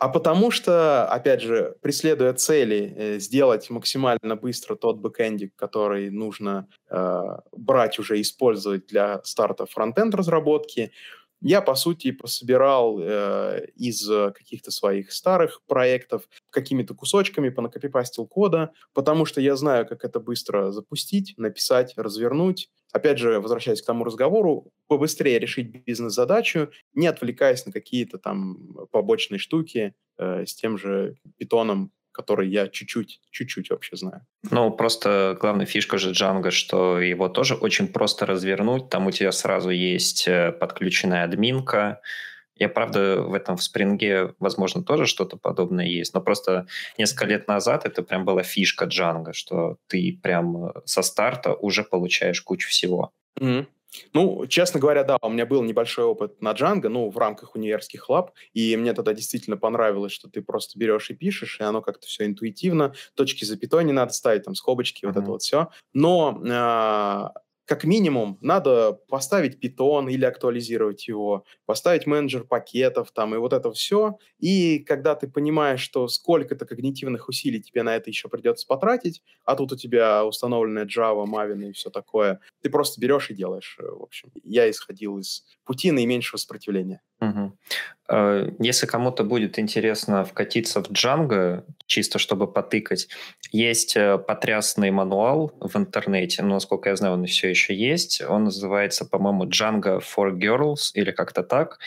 А 0.00 0.08
потому 0.08 0.50
что, 0.50 1.06
опять 1.06 1.42
же, 1.42 1.76
преследуя 1.82 2.32
цели 2.32 2.94
э, 2.96 3.18
сделать 3.18 3.68
максимально 3.68 4.34
быстро 4.34 4.74
тот 4.74 4.98
бэкэндик, 4.98 5.54
который 5.54 6.08
нужно 6.10 6.68
э, 6.88 7.22
брать 7.52 7.98
уже 7.98 8.18
использовать 8.22 8.86
для 8.86 9.22
старта 9.24 9.66
фронтенд 9.66 10.14
разработки, 10.14 10.90
я, 11.42 11.60
по 11.60 11.74
сути, 11.74 12.12
пособирал 12.12 12.98
э, 12.98 13.66
из 13.76 14.08
каких-то 14.08 14.70
своих 14.70 15.12
старых 15.12 15.60
проектов 15.66 16.22
какими-то 16.50 16.94
кусочками, 16.94 17.48
понакопипастил 17.48 18.26
кода, 18.26 18.72
потому 18.92 19.24
что 19.24 19.40
я 19.40 19.56
знаю, 19.56 19.86
как 19.86 20.04
это 20.04 20.20
быстро 20.20 20.70
запустить, 20.72 21.34
написать, 21.36 21.94
развернуть. 21.96 22.70
Опять 22.92 23.18
же, 23.18 23.40
возвращаясь 23.40 23.82
к 23.82 23.86
тому 23.86 24.04
разговору, 24.04 24.72
побыстрее 24.88 25.38
решить 25.38 25.84
бизнес-задачу, 25.84 26.70
не 26.94 27.06
отвлекаясь 27.06 27.64
на 27.66 27.72
какие-то 27.72 28.18
там 28.18 28.74
побочные 28.90 29.38
штуки 29.38 29.94
э, 30.18 30.44
с 30.44 30.54
тем 30.54 30.76
же 30.76 31.16
питоном, 31.38 31.92
который 32.12 32.48
я 32.48 32.68
чуть-чуть, 32.68 33.20
чуть-чуть 33.30 33.70
вообще 33.70 33.96
знаю. 33.96 34.26
Ну, 34.50 34.70
просто 34.70 35.38
главная 35.40 35.66
фишка 35.66 35.98
же 35.98 36.10
Django, 36.10 36.50
что 36.50 37.00
его 37.00 37.28
тоже 37.28 37.54
очень 37.54 37.88
просто 37.88 38.26
развернуть. 38.26 38.90
Там 38.90 39.06
у 39.06 39.10
тебя 39.10 39.32
сразу 39.32 39.70
есть 39.70 40.26
э, 40.26 40.52
подключенная 40.52 41.24
админка, 41.24 42.00
Я, 42.60 42.68
правда, 42.68 43.22
в 43.22 43.32
этом 43.32 43.56
в 43.56 43.62
спринге, 43.62 44.34
возможно, 44.38 44.84
тоже 44.84 45.06
что-то 45.06 45.38
подобное 45.38 45.86
есть, 45.86 46.12
но 46.12 46.20
просто 46.20 46.66
несколько 46.98 47.24
лет 47.24 47.48
назад 47.48 47.86
это 47.86 48.02
прям 48.02 48.26
была 48.26 48.42
фишка 48.42 48.84
Django, 48.84 49.32
что 49.32 49.78
ты 49.86 50.20
прям 50.22 50.66
э, 50.66 50.72
со 50.84 51.00
старта 51.00 51.54
уже 51.54 51.82
получаешь 51.82 52.42
кучу 52.42 52.68
всего. 52.68 53.12
Mm-hmm. 53.40 53.66
Ну, 54.12 54.46
честно 54.46 54.78
говоря, 54.78 55.04
да, 55.04 55.16
у 55.22 55.30
меня 55.30 55.46
был 55.46 55.62
небольшой 55.62 56.04
опыт 56.04 56.42
на 56.42 56.52
Django, 56.52 56.88
ну, 56.88 57.08
в 57.08 57.16
рамках 57.16 57.54
универских 57.54 58.10
лаб, 58.10 58.32
и 58.52 58.76
мне 58.76 58.92
тогда 58.92 59.14
действительно 59.14 59.56
понравилось, 59.56 60.12
что 60.12 60.28
ты 60.28 60.42
просто 60.42 60.78
берешь 60.78 61.10
и 61.10 61.14
пишешь, 61.14 61.58
и 61.60 61.64
оно 61.64 61.80
как-то 61.80 62.06
все 62.06 62.26
интуитивно, 62.26 62.94
точки 63.14 63.46
запятой 63.46 63.84
не 63.84 63.92
надо 63.92 64.12
ставить, 64.12 64.44
там, 64.44 64.54
скобочки, 64.54 65.06
mm-hmm. 65.06 65.08
вот 65.08 65.16
это 65.16 65.30
вот 65.30 65.42
все. 65.42 65.68
Но 65.94 66.42
э, 66.44 67.40
как 67.70 67.84
минимум 67.84 68.36
надо 68.40 68.94
поставить 69.08 69.60
питон 69.60 70.08
или 70.08 70.24
актуализировать 70.24 71.06
его, 71.06 71.44
поставить 71.66 72.04
менеджер 72.04 72.42
пакетов 72.42 73.12
там 73.12 73.32
и 73.32 73.38
вот 73.38 73.52
это 73.52 73.70
все. 73.70 74.18
И 74.40 74.80
когда 74.80 75.14
ты 75.14 75.28
понимаешь, 75.28 75.80
что 75.80 76.08
сколько-то 76.08 76.66
когнитивных 76.66 77.28
усилий 77.28 77.62
тебе 77.62 77.84
на 77.84 77.94
это 77.94 78.10
еще 78.10 78.28
придется 78.28 78.66
потратить, 78.66 79.22
а 79.44 79.54
тут 79.54 79.70
у 79.70 79.76
тебя 79.76 80.24
установленная 80.24 80.84
Java, 80.84 81.24
Maven 81.24 81.68
и 81.68 81.72
все 81.72 81.90
такое, 81.90 82.40
ты 82.60 82.70
просто 82.70 83.00
берешь 83.00 83.30
и 83.30 83.34
делаешь. 83.34 83.76
Э, 83.78 83.84
в 83.84 84.02
общем, 84.02 84.32
я 84.42 84.68
исходил 84.68 85.18
из 85.18 85.44
пути 85.64 85.92
наименьшего 85.92 86.38
сопротивления. 86.38 87.00
Угу. 87.20 87.52
Если 88.58 88.86
кому-то 88.86 89.22
будет 89.22 89.58
интересно 89.58 90.24
вкатиться 90.24 90.82
в 90.82 90.90
Django, 90.90 91.62
чисто 91.86 92.18
чтобы 92.18 92.52
потыкать, 92.52 93.08
есть 93.52 93.96
э, 93.96 94.18
потрясный 94.18 94.90
мануал 94.90 95.52
в 95.60 95.76
интернете, 95.76 96.42
но, 96.42 96.54
насколько 96.54 96.88
я 96.88 96.96
знаю, 96.96 97.14
он 97.14 97.26
все 97.26 97.48
еще 97.50 97.72
есть. 97.72 98.20
Он 98.20 98.44
называется, 98.44 99.04
по-моему, 99.04 99.44
Django 99.44 100.00
for 100.00 100.32
Girls 100.32 100.90
или 100.94 101.12
как-то 101.12 101.44
так. 101.44 101.78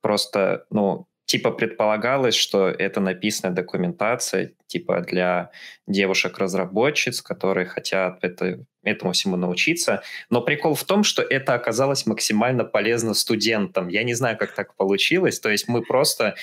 Просто, 0.00 0.64
ну, 0.70 1.06
типа 1.28 1.50
предполагалось, 1.50 2.34
что 2.34 2.68
это 2.68 3.00
написанная 3.00 3.54
документация 3.54 4.52
типа 4.66 5.02
для 5.02 5.50
девушек-разработчиц, 5.86 7.20
которые 7.20 7.66
хотят 7.66 8.18
это, 8.22 8.64
этому 8.82 9.12
всему 9.12 9.36
научиться. 9.36 10.02
Но 10.30 10.40
прикол 10.40 10.74
в 10.74 10.84
том, 10.84 11.04
что 11.04 11.22
это 11.22 11.52
оказалось 11.52 12.06
максимально 12.06 12.64
полезно 12.64 13.12
студентам. 13.12 13.88
Я 13.88 14.04
не 14.04 14.14
знаю, 14.14 14.38
как 14.38 14.54
так 14.54 14.74
получилось. 14.74 15.38
То 15.38 15.50
есть 15.50 15.68
мы 15.68 15.82
просто 15.82 16.34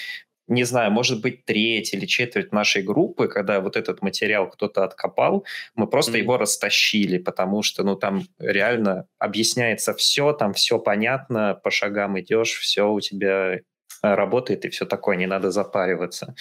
не 0.48 0.64
знаю, 0.64 0.92
может 0.92 1.20
быть, 1.20 1.46
треть 1.46 1.96
или 1.96 2.06
четверть 2.06 2.52
нашей 2.52 2.84
группы, 2.84 3.28
когда 3.28 3.62
вот 3.62 3.76
этот 3.76 4.04
материал 4.04 4.48
кто-то 4.48 4.84
откопал, 4.84 5.44
мы 5.74 5.88
просто 5.88 6.12
mm-hmm. 6.12 6.22
его 6.22 6.38
растащили, 6.38 7.18
потому 7.18 7.64
что, 7.64 7.84
ну, 7.84 7.96
там 7.96 8.28
реально 8.38 9.08
объясняется 9.18 9.96
все, 9.96 10.34
там 10.34 10.54
все 10.54 10.78
понятно, 10.78 11.60
по 11.64 11.72
шагам 11.72 12.20
идешь, 12.20 12.60
все 12.60 12.88
у 12.92 13.00
тебя 13.00 13.62
работает 14.02 14.66
и 14.66 14.70
все 14.70 14.86
такое, 14.86 15.18
не 15.18 15.28
надо 15.28 15.52
запариваться. 15.52 16.36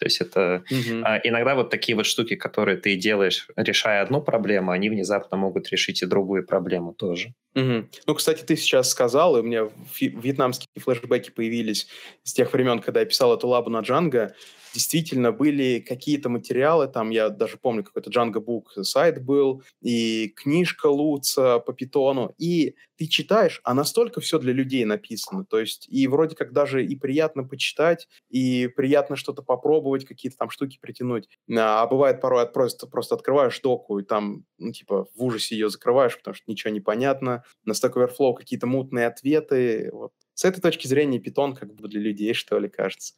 То 0.00 0.06
есть 0.06 0.22
это 0.22 0.64
угу. 0.70 1.02
а, 1.04 1.20
иногда 1.22 1.54
вот 1.54 1.68
такие 1.68 1.94
вот 1.94 2.06
штуки, 2.06 2.34
которые 2.34 2.78
ты 2.78 2.96
делаешь, 2.96 3.46
решая 3.54 4.00
одну 4.00 4.22
проблему, 4.22 4.70
они 4.70 4.88
внезапно 4.88 5.36
могут 5.36 5.68
решить 5.68 6.02
и 6.02 6.06
другую 6.06 6.46
проблему 6.46 6.94
тоже. 6.94 7.34
Угу. 7.54 7.88
Ну, 8.06 8.14
кстати, 8.14 8.42
ты 8.42 8.56
сейчас 8.56 8.88
сказал, 8.88 9.36
и 9.36 9.40
у 9.40 9.42
меня 9.42 9.68
вьетнамские 10.00 10.68
флешбеки 10.82 11.30
появились 11.30 11.86
с 12.22 12.32
тех 12.32 12.50
времен, 12.54 12.80
когда 12.80 13.00
я 13.00 13.06
писал 13.06 13.36
эту 13.36 13.46
лабу 13.48 13.68
на 13.68 13.80
Django 13.80 14.32
действительно 14.72 15.32
были 15.32 15.80
какие-то 15.80 16.28
материалы, 16.28 16.88
там 16.88 17.10
я 17.10 17.28
даже 17.28 17.56
помню, 17.56 17.84
какой-то 17.84 18.10
Django 18.10 18.44
Book 18.44 18.82
сайт 18.84 19.22
был, 19.24 19.62
и 19.82 20.28
книжка 20.36 20.86
Луца 20.86 21.58
по 21.58 21.72
питону, 21.72 22.34
и 22.38 22.74
ты 22.96 23.06
читаешь, 23.06 23.60
а 23.64 23.72
настолько 23.74 24.20
все 24.20 24.38
для 24.38 24.52
людей 24.52 24.84
написано, 24.84 25.44
то 25.44 25.58
есть 25.58 25.86
и 25.88 26.06
вроде 26.06 26.36
как 26.36 26.52
даже 26.52 26.84
и 26.84 26.96
приятно 26.96 27.44
почитать, 27.44 28.08
и 28.28 28.68
приятно 28.68 29.16
что-то 29.16 29.42
попробовать, 29.42 30.04
какие-то 30.04 30.36
там 30.36 30.50
штуки 30.50 30.78
притянуть, 30.80 31.28
а 31.50 31.86
бывает 31.86 32.20
порой 32.20 32.46
просто, 32.46 32.86
просто 32.86 33.14
открываешь 33.14 33.58
доку, 33.60 33.98
и 33.98 34.04
там, 34.04 34.44
ну, 34.58 34.72
типа, 34.72 35.06
в 35.14 35.24
ужасе 35.24 35.56
ее 35.56 35.70
закрываешь, 35.70 36.16
потому 36.16 36.34
что 36.34 36.44
ничего 36.46 36.72
не 36.72 36.80
понятно, 36.80 37.44
на 37.64 37.72
Stack 37.72 37.94
Overflow 37.94 38.34
какие-то 38.34 38.66
мутные 38.66 39.06
ответы, 39.06 39.90
вот. 39.92 40.12
С 40.34 40.44
этой 40.44 40.60
точки 40.62 40.86
зрения 40.86 41.18
питон 41.18 41.54
как 41.54 41.74
бы 41.74 41.86
для 41.88 42.00
людей, 42.00 42.32
что 42.32 42.58
ли, 42.58 42.68
кажется. 42.68 43.14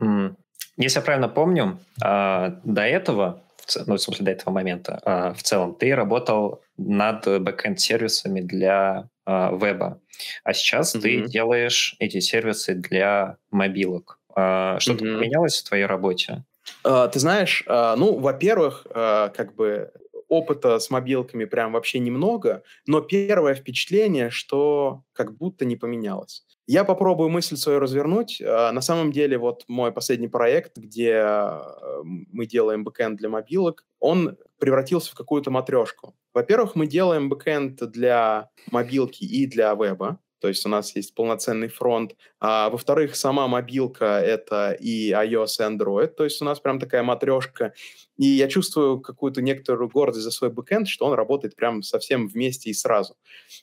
Mm. 0.00 0.34
Если 0.78 1.00
я 1.00 1.04
правильно 1.04 1.28
помню, 1.28 1.80
а, 2.00 2.60
до 2.62 2.82
этого, 2.82 3.42
ну, 3.86 3.96
в 3.96 3.98
смысле, 4.00 4.26
до 4.26 4.30
этого 4.30 4.50
момента, 4.50 5.00
а, 5.04 5.34
в 5.34 5.42
целом, 5.42 5.74
ты 5.74 5.92
работал 5.94 6.62
над 6.76 7.26
бэкэнд-сервисами 7.26 8.40
для 8.40 9.08
а, 9.26 9.52
веба, 9.52 10.00
а 10.44 10.54
сейчас 10.54 10.94
mm-hmm. 10.94 11.00
ты 11.00 11.26
делаешь 11.26 11.96
эти 11.98 12.20
сервисы 12.20 12.74
для 12.74 13.36
мобилок. 13.50 14.20
Что-то 14.30 15.04
mm-hmm. 15.04 15.18
поменялось 15.18 15.60
в 15.60 15.68
твоей 15.68 15.84
работе? 15.84 16.44
Ты 16.84 17.18
знаешь, 17.18 17.64
ну, 17.66 18.18
во-первых, 18.20 18.86
как 18.92 19.54
бы 19.56 19.90
опыта 20.28 20.78
с 20.78 20.90
мобилками 20.90 21.44
прям 21.44 21.72
вообще 21.72 21.98
немного, 21.98 22.62
но 22.86 23.00
первое 23.00 23.54
впечатление, 23.54 24.30
что 24.30 25.02
как 25.12 25.36
будто 25.36 25.64
не 25.64 25.74
поменялось. 25.76 26.44
Я 26.70 26.84
попробую 26.84 27.30
мысль 27.30 27.56
свою 27.56 27.78
развернуть. 27.78 28.42
А, 28.44 28.70
на 28.72 28.82
самом 28.82 29.10
деле, 29.10 29.38
вот 29.38 29.64
мой 29.68 29.90
последний 29.90 30.28
проект, 30.28 30.76
где 30.76 31.12
э, 31.12 31.60
мы 32.04 32.44
делаем 32.44 32.84
бэкэнд 32.84 33.18
для 33.18 33.30
мобилок, 33.30 33.86
он 34.00 34.36
превратился 34.58 35.12
в 35.12 35.14
какую-то 35.14 35.50
матрешку. 35.50 36.14
Во-первых, 36.34 36.74
мы 36.74 36.86
делаем 36.86 37.30
бэкэнд 37.30 37.90
для 37.90 38.50
мобилки 38.70 39.24
и 39.24 39.46
для 39.46 39.72
веба. 39.72 40.18
То 40.40 40.48
есть 40.48 40.64
у 40.66 40.68
нас 40.68 40.94
есть 40.94 41.14
полноценный 41.14 41.68
фронт. 41.68 42.14
А, 42.40 42.70
во-вторых, 42.70 43.16
сама 43.16 43.48
мобилка— 43.48 44.04
это 44.24 44.72
и 44.72 45.10
iOS, 45.10 45.46
и 45.58 45.62
Android. 45.62 46.08
То 46.08 46.24
есть 46.24 46.40
у 46.40 46.44
нас 46.44 46.60
прям 46.60 46.78
такая 46.78 47.02
матрешка. 47.02 47.72
И 48.16 48.26
я 48.26 48.48
чувствую 48.48 49.00
какую-то 49.00 49.42
некоторую 49.42 49.88
гордость 49.88 50.24
за 50.24 50.30
свой 50.30 50.50
бэкэнд, 50.50 50.88
что 50.88 51.06
он 51.06 51.14
работает 51.14 51.56
прям 51.56 51.82
совсем 51.82 52.28
вместе 52.28 52.70
и 52.70 52.74
сразу. 52.74 53.16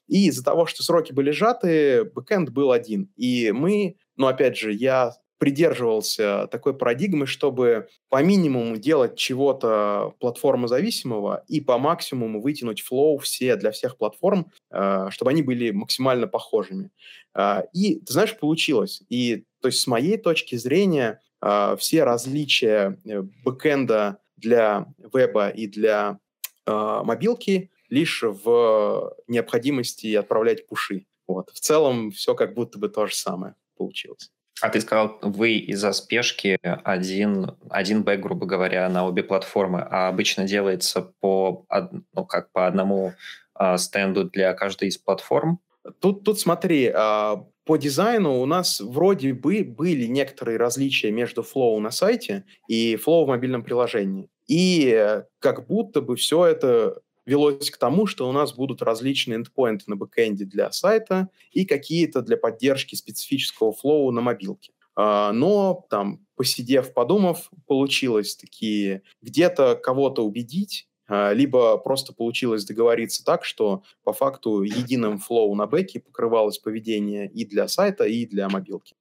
И 0.08 0.28
из-за 0.28 0.44
того, 0.44 0.66
что 0.66 0.84
сроки 0.84 1.14
были 1.14 1.32
сжаты, 1.32 2.06
бэкэнд 2.06 2.50
был 2.50 2.72
один. 2.72 3.12
И 3.16 3.52
мы, 3.52 3.98
ну, 4.16 4.28
опять 4.28 4.58
же, 4.58 4.74
я 4.74 5.14
придерживался 5.38 6.48
такой 6.48 6.74
парадигмы, 6.74 7.28
чтобы 7.28 7.88
по 8.10 8.24
минимуму 8.24 8.78
делать 8.78 9.18
чего-то 9.18 10.14
платформозависимого 10.20 11.44
и 11.48 11.62
по 11.62 11.78
максимуму 11.78 12.42
вытянуть 12.42 12.82
flow 12.82 13.18
все 13.18 13.56
для 13.56 13.72
всех 13.72 13.98
платформ, 13.98 14.52
э, 14.72 15.08
чтобы 15.10 15.32
они 15.32 15.42
были 15.42 15.72
максимально 15.72 16.28
похожими. 16.28 16.92
Э, 17.34 17.64
и, 17.74 18.00
ты 18.00 18.14
знаешь, 18.14 18.38
получилось. 18.38 19.02
И, 19.10 19.46
то 19.62 19.68
есть, 19.68 19.80
с 19.80 19.88
моей 19.88 20.18
точки 20.18 20.56
зрения, 20.56 21.22
э, 21.42 21.76
все 21.78 22.04
различия 22.04 22.98
бэкэнда 23.44 24.20
для 24.38 24.88
веба 25.14 25.50
и 25.50 25.68
для 25.68 26.20
мобилки 26.68 27.70
лишь 27.90 28.24
в 28.24 29.14
необходимости 29.28 30.16
отправлять 30.16 30.66
пуши. 30.66 31.06
Вот. 31.28 31.52
В 31.52 31.60
целом 31.60 32.10
все 32.10 32.34
как 32.34 32.56
будто 32.56 32.80
бы 32.80 32.90
то 32.90 33.06
же 33.06 33.14
самое 33.16 33.54
получилось. 33.78 34.32
А 34.62 34.70
ты 34.70 34.80
сказал, 34.80 35.20
вы 35.22 35.58
из-за 35.58 35.92
спешки 35.92 36.58
один, 36.62 37.52
один 37.70 38.04
бэк, 38.04 38.22
грубо 38.22 38.46
говоря, 38.46 38.88
на 38.90 39.06
обе 39.06 39.22
платформы, 39.22 39.82
а 39.82 40.08
обычно 40.08 40.46
делается 40.46 41.12
по, 41.20 41.66
ну, 42.14 42.26
как 42.26 42.52
по 42.52 42.66
одному 42.66 43.14
а, 43.54 43.78
стенду 43.78 44.24
для 44.24 44.54
каждой 44.54 44.88
из 44.88 44.98
платформ? 44.98 45.60
Тут, 46.00 46.24
тут 46.24 46.40
смотри, 46.40 46.88
а, 46.88 47.46
по 47.66 47.78
дизайну 47.78 48.42
у 48.42 48.46
нас 48.46 48.80
вроде 48.80 49.34
бы 49.34 49.64
были 49.64 50.06
некоторые 50.06 50.58
различия 50.58 51.12
между 51.12 51.42
flow 51.44 51.80
на 51.80 51.92
сайте 51.92 52.46
и 52.68 52.96
flow 52.96 53.26
в 53.26 53.30
мобильном 53.30 53.64
приложении. 53.64 54.30
И 54.48 54.94
э, 54.96 55.24
как 55.40 55.66
будто 55.66 56.02
бы 56.02 56.16
все 56.16 56.46
это 56.46 57.02
велось 57.26 57.70
к 57.70 57.78
тому, 57.78 58.08
что 58.08 58.30
у 58.30 58.32
нас 58.32 58.54
будут 58.54 58.82
различные 58.82 59.38
эндпоинты 59.38 59.86
на 59.88 59.96
бэкэнде 59.96 60.46
для 60.46 60.72
сайта 60.72 61.30
и 61.52 61.66
какие-то 61.66 62.22
для 62.22 62.38
поддержки 62.38 62.96
специфического 62.96 63.74
flow 63.74 64.12
на 64.12 64.22
мобилке. 64.22 64.74
А, 64.96 65.34
но 65.34 65.86
там, 65.90 66.26
посидев, 66.36 66.94
подумав, 66.94 67.50
получилось 67.68 68.36
такие 68.36 69.04
где-то 69.22 69.76
кого-то 69.76 70.26
убедить, 70.26 70.88
а, 71.08 71.34
либо 71.34 71.78
просто 71.78 72.14
получилось 72.14 72.66
договориться 72.66 73.24
так, 73.24 73.44
что 73.44 73.84
по 74.04 74.14
факту 74.14 74.62
единым 74.62 75.20
флоу 75.20 75.54
на 75.56 75.68
бэке 75.68 76.00
покрывалось 76.00 76.58
поведение 76.58 77.30
и 77.30 77.46
для 77.46 77.68
сайта, 77.68 78.06
и 78.06 78.26
для 78.26 78.48
мобилки. 78.50 78.96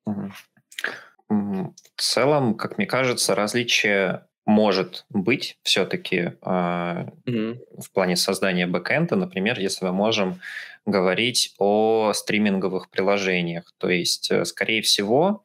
В 1.29 1.73
целом, 1.97 2.55
как 2.55 2.77
мне 2.77 2.87
кажется, 2.87 3.35
различие 3.35 4.27
может 4.47 5.07
быть 5.09 5.59
все-таки 5.63 6.17
э, 6.17 6.33
mm-hmm. 6.43 7.59
в 7.81 7.93
плане 7.93 8.17
создания 8.17 8.67
бэкэнда, 8.67 9.17
например, 9.17 9.59
если 9.59 9.87
мы 9.87 9.93
можем 9.93 10.41
говорить 10.87 11.55
о 11.59 12.13
стриминговых 12.13 12.91
приложениях. 12.91 13.73
То 13.79 13.89
есть, 13.89 14.31
э, 14.31 14.45
скорее 14.45 14.83
всего, 14.83 15.43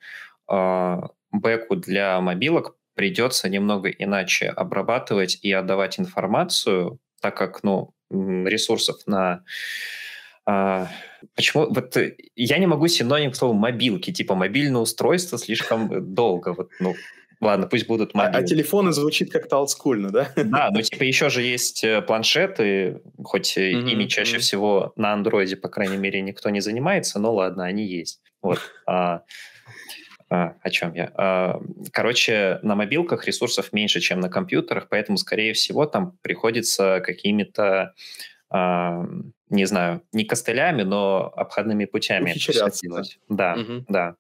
э, 0.52 1.02
бэку 1.32 1.76
для 1.76 2.20
мобилок 2.20 2.76
придется 2.96 3.48
немного 3.48 3.90
иначе 3.90 4.50
обрабатывать 4.50 5.40
и 5.42 5.52
отдавать 5.54 6.00
информацию, 6.00 7.00
так 7.22 7.38
как 7.38 7.64
ну, 7.64 7.94
ресурсов 8.10 8.98
на 9.06 9.44
А, 10.46 10.88
почему? 11.36 11.68
Вот 11.70 11.96
э, 11.96 12.16
я 12.36 12.58
не 12.58 12.66
могу 12.66 12.88
синоним 12.88 13.32
к 13.32 13.36
слову 13.36 13.54
мобилки, 13.54 14.12
типа 14.12 14.36
мобильное 14.36 14.82
устройство 14.82 15.38
слишком 15.38 16.14
долго. 16.14 16.54
Вот, 16.54 16.72
ну, 16.80 16.96
ладно, 17.42 17.68
пусть 17.68 17.88
будут 17.88 18.14
мобилки. 18.14 18.38
А, 18.38 18.40
а 18.40 18.44
телефоны 18.44 18.92
звучит 18.92 19.32
как-то 19.32 19.58
олдскульно, 19.58 20.10
да? 20.12 20.32
Да, 20.36 20.70
ну 20.72 20.82
типа 20.82 21.04
еще 21.04 21.30
же 21.30 21.42
есть 21.42 21.84
э, 21.84 22.02
планшеты, 22.02 23.02
хоть 23.24 23.58
mm-hmm, 23.58 23.92
ими 23.92 24.06
чаще 24.06 24.38
mm-hmm. 24.38 24.40
всего 24.40 24.94
на 24.96 25.14
андроиде, 25.14 25.56
по 25.56 25.70
крайней 25.70 25.98
мере, 25.98 26.22
никто 26.22 26.50
не 26.50 26.60
занимается, 26.60 27.20
но 27.20 27.34
ладно, 27.34 27.66
они 27.66 27.86
есть. 27.86 28.22
Вот. 28.42 28.60
А, 28.86 29.24
а, 30.30 30.54
о 30.62 30.70
чем 30.70 30.94
я? 30.94 31.12
А, 31.16 31.62
короче, 31.92 32.60
на 32.62 32.76
мобилках 32.76 33.26
ресурсов 33.26 33.74
меньше, 33.74 34.00
чем 34.00 34.20
на 34.20 34.30
компьютерах, 34.30 34.88
поэтому, 34.90 35.18
скорее 35.18 35.54
всего, 35.54 35.86
там 35.86 36.18
приходится 36.22 37.02
какими-то 37.04 37.94
а, 38.52 39.06
не 39.50 39.66
знаю, 39.66 40.02
не 40.12 40.26
костылями, 40.26 40.84
но 40.84 41.32
обходными 41.36 41.86
путями. 41.86 42.34
Да, 43.30 43.56
угу. 43.56 43.86
да. 43.88 44.16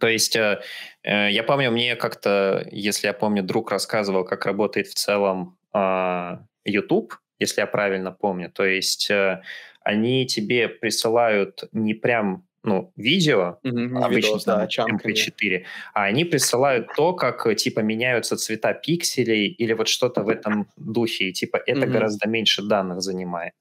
То 0.00 0.08
есть 0.08 0.34
э, 0.34 0.60
э, 1.04 1.30
я 1.30 1.42
помню, 1.42 1.70
мне 1.70 1.94
как-то, 1.94 2.66
если 2.72 3.06
я 3.06 3.12
помню, 3.12 3.42
друг 3.42 3.70
рассказывал, 3.70 4.24
как 4.24 4.46
работает 4.46 4.88
в 4.88 4.94
целом 4.94 5.58
э, 5.74 6.38
YouTube, 6.64 7.14
если 7.38 7.60
я 7.60 7.66
правильно 7.66 8.10
помню. 8.10 8.50
То 8.50 8.64
есть 8.64 9.10
э, 9.10 9.42
они 9.82 10.26
тебе 10.26 10.68
присылают 10.68 11.64
не 11.72 11.94
прям 11.94 12.46
ну, 12.62 12.92
видео, 12.96 13.58
mm-hmm, 13.64 14.02
обычно 14.02 14.28
видос, 14.28 14.44
да, 14.44 14.66
MP4, 14.66 15.64
а 15.94 16.04
они 16.04 16.26
присылают 16.26 16.88
то, 16.94 17.14
как, 17.14 17.56
типа, 17.56 17.80
меняются 17.80 18.36
цвета 18.36 18.74
пикселей 18.74 19.46
или 19.46 19.72
вот 19.72 19.88
что-то 19.88 20.22
в 20.22 20.28
этом 20.28 20.68
духе, 20.76 21.30
и, 21.30 21.32
типа, 21.32 21.56
это 21.64 21.80
mm-hmm. 21.80 21.90
гораздо 21.90 22.28
меньше 22.28 22.62
данных 22.62 23.00
занимает. 23.00 23.54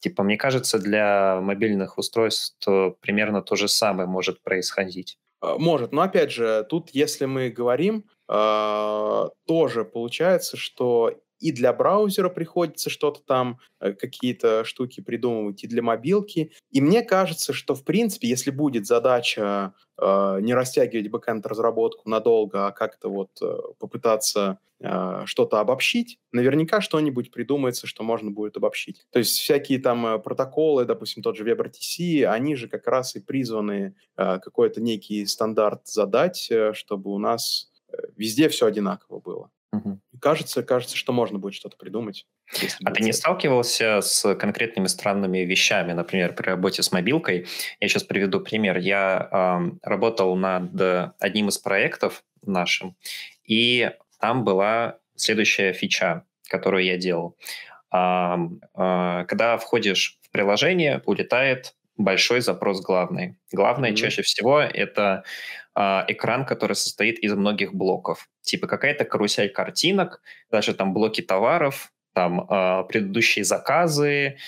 Типа, 0.00 0.24
мне 0.24 0.36
кажется, 0.36 0.80
для 0.80 1.40
мобильных 1.40 1.96
устройств 1.96 2.66
примерно 3.00 3.40
то 3.40 3.54
же 3.54 3.68
самое 3.68 4.08
может 4.08 4.42
происходить. 4.42 5.16
А, 5.44 5.58
может, 5.58 5.92
но 5.92 6.02
опять 6.02 6.30
же, 6.32 6.64
тут, 6.68 6.90
если 6.90 7.26
мы 7.26 7.50
говорим, 7.50 8.04
э, 8.28 9.24
тоже 9.46 9.84
получается, 9.84 10.56
что 10.56 11.12
и 11.40 11.52
для 11.52 11.72
браузера 11.72 12.28
приходится 12.28 12.90
что-то 12.90 13.20
там, 13.22 13.58
э, 13.80 13.92
какие-то 13.92 14.64
штуки 14.64 15.00
придумывать, 15.00 15.64
и 15.64 15.66
для 15.66 15.82
мобилки. 15.82 16.52
И 16.70 16.80
мне 16.80 17.02
кажется, 17.02 17.52
что, 17.52 17.74
в 17.74 17.84
принципе, 17.84 18.28
если 18.28 18.50
будет 18.50 18.86
задача 18.86 19.74
э, 20.00 20.38
не 20.40 20.54
растягивать 20.54 21.08
бэкэнд 21.08 21.46
разработку 21.46 22.08
надолго, 22.08 22.66
а 22.66 22.72
как-то 22.72 23.08
вот 23.08 23.30
э, 23.42 23.58
попытаться 23.78 24.58
э, 24.80 25.22
что-то 25.26 25.60
обобщить, 25.60 26.18
наверняка 26.32 26.80
что-нибудь 26.80 27.30
придумается, 27.30 27.86
что 27.86 28.02
можно 28.02 28.30
будет 28.30 28.56
обобщить. 28.56 29.04
То 29.10 29.18
есть 29.18 29.38
всякие 29.38 29.78
там 29.78 30.06
э, 30.06 30.18
протоколы, 30.18 30.84
допустим, 30.84 31.22
тот 31.22 31.36
же 31.36 31.44
WebRTC, 31.44 32.24
они 32.24 32.56
же 32.56 32.68
как 32.68 32.86
раз 32.86 33.16
и 33.16 33.20
призваны 33.20 33.96
э, 34.16 34.38
какой-то 34.38 34.80
некий 34.80 35.26
стандарт 35.26 35.86
задать, 35.86 36.50
э, 36.50 36.72
чтобы 36.74 37.10
у 37.10 37.18
нас 37.18 37.70
везде 38.16 38.48
все 38.48 38.66
одинаково 38.66 39.20
было. 39.20 39.50
Угу. 39.72 40.00
Кажется, 40.20 40.62
кажется, 40.62 40.96
что 40.96 41.12
можно 41.12 41.38
будет 41.38 41.54
что-то 41.54 41.76
придумать. 41.76 42.26
А 42.84 42.90
ты 42.90 43.02
не 43.02 43.12
сталкивался 43.12 44.00
с 44.00 44.34
конкретными 44.34 44.86
странными 44.86 45.38
вещами, 45.38 45.92
например, 45.92 46.34
при 46.34 46.46
работе 46.46 46.82
с 46.82 46.92
мобилкой? 46.92 47.46
Я 47.80 47.88
сейчас 47.88 48.04
приведу 48.04 48.40
пример. 48.40 48.78
Я 48.78 49.28
э, 49.30 49.70
работал 49.82 50.36
над 50.36 51.14
одним 51.18 51.48
из 51.48 51.58
проектов 51.58 52.22
нашим, 52.42 52.96
и 53.44 53.90
там 54.20 54.44
была 54.44 54.98
следующая 55.16 55.72
фича, 55.72 56.24
которую 56.48 56.84
я 56.84 56.96
делал. 56.96 57.36
Э, 57.92 58.36
э, 58.76 59.24
когда 59.26 59.56
входишь 59.58 60.18
в 60.22 60.30
приложение, 60.30 61.02
улетает 61.06 61.74
большой 61.96 62.40
запрос 62.40 62.80
главный. 62.80 63.36
Главное 63.52 63.92
mm-hmm. 63.92 63.96
чаще 63.96 64.22
всего 64.22 64.60
это 64.60 65.22
э, 65.22 65.63
экран, 65.76 66.46
который 66.46 66.76
состоит 66.76 67.18
из 67.18 67.34
многих 67.34 67.74
блоков. 67.74 68.28
Типа 68.42 68.66
какая-то 68.68 69.04
карусель 69.04 69.48
картинок, 69.48 70.22
даже 70.50 70.72
там 70.72 70.94
блоки 70.94 71.20
товаров, 71.20 71.92
там 72.14 72.46
э, 72.48 72.84
предыдущие 72.88 73.44
заказы, 73.44 74.38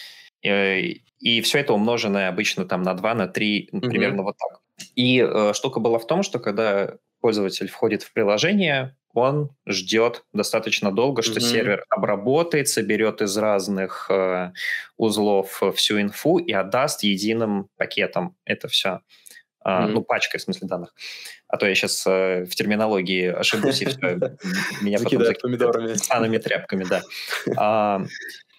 э, 0.42 0.80
и 1.18 1.40
все 1.40 1.58
это 1.58 1.72
умноженное 1.72 2.28
обычно 2.28 2.64
там 2.64 2.82
на 2.82 2.94
2, 2.94 3.14
на 3.14 3.26
3, 3.26 3.70
mm-hmm. 3.72 3.80
примерно 3.80 4.22
вот 4.22 4.36
так. 4.38 4.60
И 4.94 5.20
э, 5.20 5.52
штука 5.54 5.80
была 5.80 5.98
в 5.98 6.06
том, 6.06 6.22
что 6.22 6.38
когда 6.38 6.94
пользователь 7.20 7.68
входит 7.68 8.02
в 8.02 8.12
приложение, 8.12 8.96
он 9.12 9.50
ждет 9.66 10.24
достаточно 10.32 10.92
долго, 10.92 11.22
что 11.22 11.40
mm-hmm. 11.40 11.52
сервер 11.52 11.84
обработает, 11.88 12.68
соберет 12.68 13.22
из 13.22 13.36
разных 13.36 14.10
э, 14.10 14.52
узлов 14.96 15.62
всю 15.74 16.00
инфу 16.00 16.38
и 16.38 16.52
отдаст 16.52 17.02
единым 17.02 17.68
пакетом 17.76 18.36
это 18.44 18.68
все. 18.68 19.00
Mm-hmm. 19.66 19.86
Ну, 19.88 20.02
пачкой, 20.02 20.38
в 20.38 20.42
смысле, 20.42 20.68
данных. 20.68 20.94
А 21.48 21.56
то 21.56 21.66
я 21.66 21.74
сейчас 21.74 22.06
э, 22.06 22.44
в 22.44 22.54
терминологии 22.54 23.26
ошибусь, 23.26 23.82
и 23.82 23.86
все, 23.86 23.98
меня 24.80 24.98
потом 24.98 25.24
закидают 25.24 25.42
помидорами. 25.42 26.38
тряпками, 26.38 26.84
да. 26.84 28.06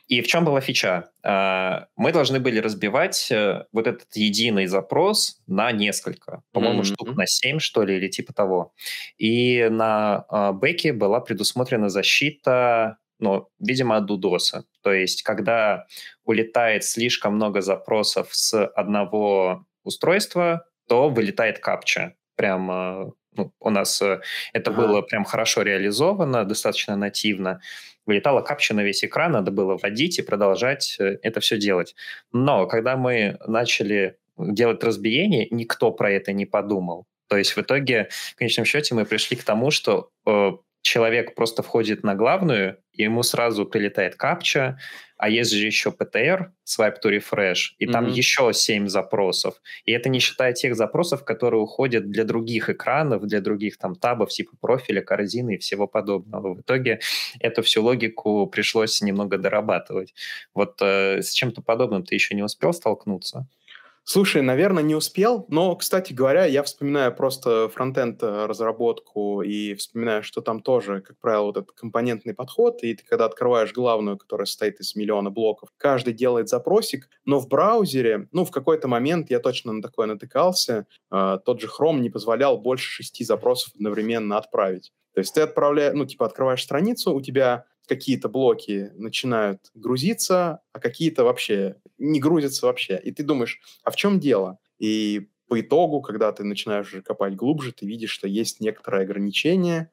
И 0.07 0.21
в 0.21 0.27
чем 0.27 0.45
была 0.45 0.61
фича? 0.61 1.09
А, 1.21 1.87
мы 1.97 2.13
должны 2.13 2.39
были 2.39 2.59
разбивать 2.59 3.29
э, 3.29 3.65
вот 3.73 3.87
этот 3.87 4.15
единый 4.15 4.65
запрос 4.67 5.41
на 5.47 5.71
несколько. 5.73 6.43
По-моему, 6.53 6.81
mm-hmm. 6.81 6.93
штук 6.93 7.15
на 7.17 7.27
7, 7.27 7.59
что 7.59 7.83
ли, 7.83 7.97
или 7.97 8.07
типа 8.07 8.33
того. 8.33 8.73
И 9.17 9.67
на 9.69 10.25
а, 10.29 10.53
бэке 10.53 10.93
была 10.93 11.19
предусмотрена 11.19 11.89
защита 11.89 12.97
ну, 13.19 13.49
видимо, 13.59 13.97
от 13.97 14.09
DDoS. 14.09 14.63
То 14.81 14.93
есть, 14.93 15.23
когда 15.23 15.87
улетает 16.23 16.83
слишком 16.83 17.35
много 17.35 17.61
запросов 17.61 18.29
с 18.31 18.63
одного 18.67 19.65
устройства, 19.83 20.65
то 20.87 21.09
вылетает 21.09 21.59
капча. 21.59 22.13
Прям 22.35 22.71
э, 22.71 23.11
ну, 23.35 23.51
у 23.59 23.69
нас 23.69 24.01
э, 24.01 24.19
это 24.53 24.71
ага. 24.71 24.81
было 24.81 25.01
прям 25.01 25.23
хорошо 25.23 25.61
реализовано, 25.61 26.43
достаточно 26.43 26.95
нативно. 26.95 27.61
Вылетала 28.05 28.41
капча 28.41 28.73
на 28.73 28.81
весь 28.81 29.03
экран, 29.03 29.33
надо 29.33 29.51
было 29.51 29.77
вводить 29.77 30.19
и 30.19 30.23
продолжать 30.23 30.97
э, 30.99 31.17
это 31.21 31.39
все 31.39 31.57
делать. 31.57 31.95
Но 32.31 32.67
когда 32.67 32.97
мы 32.97 33.37
начали 33.45 34.17
делать 34.37 34.83
разбиение, 34.83 35.47
никто 35.51 35.91
про 35.91 36.11
это 36.11 36.33
не 36.33 36.45
подумал. 36.45 37.05
То 37.27 37.37
есть 37.37 37.55
в 37.55 37.57
итоге, 37.59 38.07
в 38.11 38.35
конечном 38.35 38.65
счете, 38.65 38.95
мы 38.95 39.05
пришли 39.05 39.35
к 39.35 39.43
тому, 39.43 39.71
что 39.71 40.11
человек 40.87 41.35
просто 41.35 41.63
входит 41.63 42.03
на 42.03 42.15
главную, 42.15 42.77
и 42.93 43.03
ему 43.03 43.23
сразу 43.23 43.65
прилетает 43.65 44.15
капча, 44.15 44.79
а 45.17 45.29
есть 45.29 45.51
же 45.51 45.65
еще 45.65 45.89
PTR, 45.89 46.45
Swipe 46.65 46.97
to 47.03 47.11
Refresh, 47.11 47.75
и 47.77 47.85
mm-hmm. 47.85 47.91
там 47.91 48.07
еще 48.07 48.53
7 48.53 48.87
запросов. 48.87 49.55
И 49.85 49.91
это 49.91 50.09
не 50.09 50.19
считая 50.19 50.53
тех 50.53 50.75
запросов, 50.75 51.25
которые 51.25 51.61
уходят 51.61 52.09
для 52.09 52.23
других 52.23 52.69
экранов, 52.69 53.25
для 53.27 53.41
других 53.41 53.77
там 53.77 53.95
табов, 53.95 54.29
типа 54.29 54.55
профиля, 54.61 55.01
корзины 55.01 55.55
и 55.55 55.57
всего 55.57 55.87
подобного. 55.87 56.53
В 56.55 56.61
итоге 56.61 56.99
эту 57.39 57.63
всю 57.63 57.83
логику 57.83 58.47
пришлось 58.47 59.01
немного 59.01 59.37
дорабатывать. 59.37 60.13
Вот 60.53 60.81
э, 60.81 61.21
с 61.21 61.33
чем-то 61.33 61.61
подобным 61.61 62.03
ты 62.03 62.15
еще 62.15 62.35
не 62.35 62.43
успел 62.43 62.71
столкнуться? 62.73 63.47
Слушай, 64.09 64.41
наверное, 64.41 64.83
не 64.83 64.95
успел, 64.95 65.45
но, 65.49 65.75
кстати 65.75 66.13
говоря, 66.13 66.45
я 66.45 66.63
вспоминаю 66.63 67.13
просто 67.13 67.67
фронтенд 67.67 68.23
э, 68.23 68.45
разработку 68.45 69.41
и 69.41 69.73
вспоминаю, 69.73 70.23
что 70.23 70.39
там 70.39 70.61
тоже, 70.61 71.01
как 71.01 71.19
правило, 71.19 71.47
вот 71.47 71.57
этот 71.57 71.73
компонентный 71.73 72.33
подход, 72.33 72.83
и 72.83 72.95
ты 72.95 73.03
когда 73.03 73.25
открываешь 73.25 73.73
главную, 73.73 74.17
которая 74.17 74.45
состоит 74.45 74.79
из 74.79 74.95
миллиона 74.95 75.29
блоков, 75.29 75.71
каждый 75.75 76.13
делает 76.13 76.47
запросик, 76.47 77.09
но 77.25 77.39
в 77.39 77.49
браузере, 77.49 78.29
ну, 78.31 78.45
в 78.45 78.51
какой-то 78.51 78.87
момент 78.87 79.29
я 79.29 79.39
точно 79.39 79.73
на 79.73 79.81
такое 79.81 80.07
натыкался, 80.07 80.87
э, 81.11 81.39
тот 81.43 81.59
же 81.59 81.67
Chrome 81.67 81.99
не 81.99 82.09
позволял 82.09 82.57
больше 82.57 82.89
шести 82.89 83.25
запросов 83.25 83.73
одновременно 83.75 84.37
отправить. 84.37 84.93
То 85.15 85.19
есть 85.19 85.33
ты 85.33 85.41
отправляешь, 85.41 85.95
ну, 85.95 86.05
типа, 86.05 86.27
открываешь 86.27 86.63
страницу, 86.63 87.13
у 87.13 87.19
тебя 87.19 87.65
какие-то 87.87 88.29
блоки 88.29 88.91
начинают 88.95 89.61
грузиться, 89.73 90.61
а 90.73 90.79
какие-то 90.79 91.23
вообще 91.23 91.77
не 91.97 92.19
грузятся 92.19 92.67
вообще. 92.67 92.99
И 93.03 93.11
ты 93.11 93.23
думаешь, 93.23 93.61
а 93.83 93.91
в 93.91 93.95
чем 93.95 94.19
дело? 94.19 94.59
И 94.79 95.29
по 95.47 95.59
итогу, 95.59 96.01
когда 96.01 96.31
ты 96.31 96.43
начинаешь 96.43 96.87
уже 96.87 97.01
копать 97.01 97.35
глубже, 97.35 97.71
ты 97.71 97.85
видишь, 97.85 98.11
что 98.11 98.27
есть 98.27 98.59
некоторые 98.59 99.03
ограничения, 99.03 99.91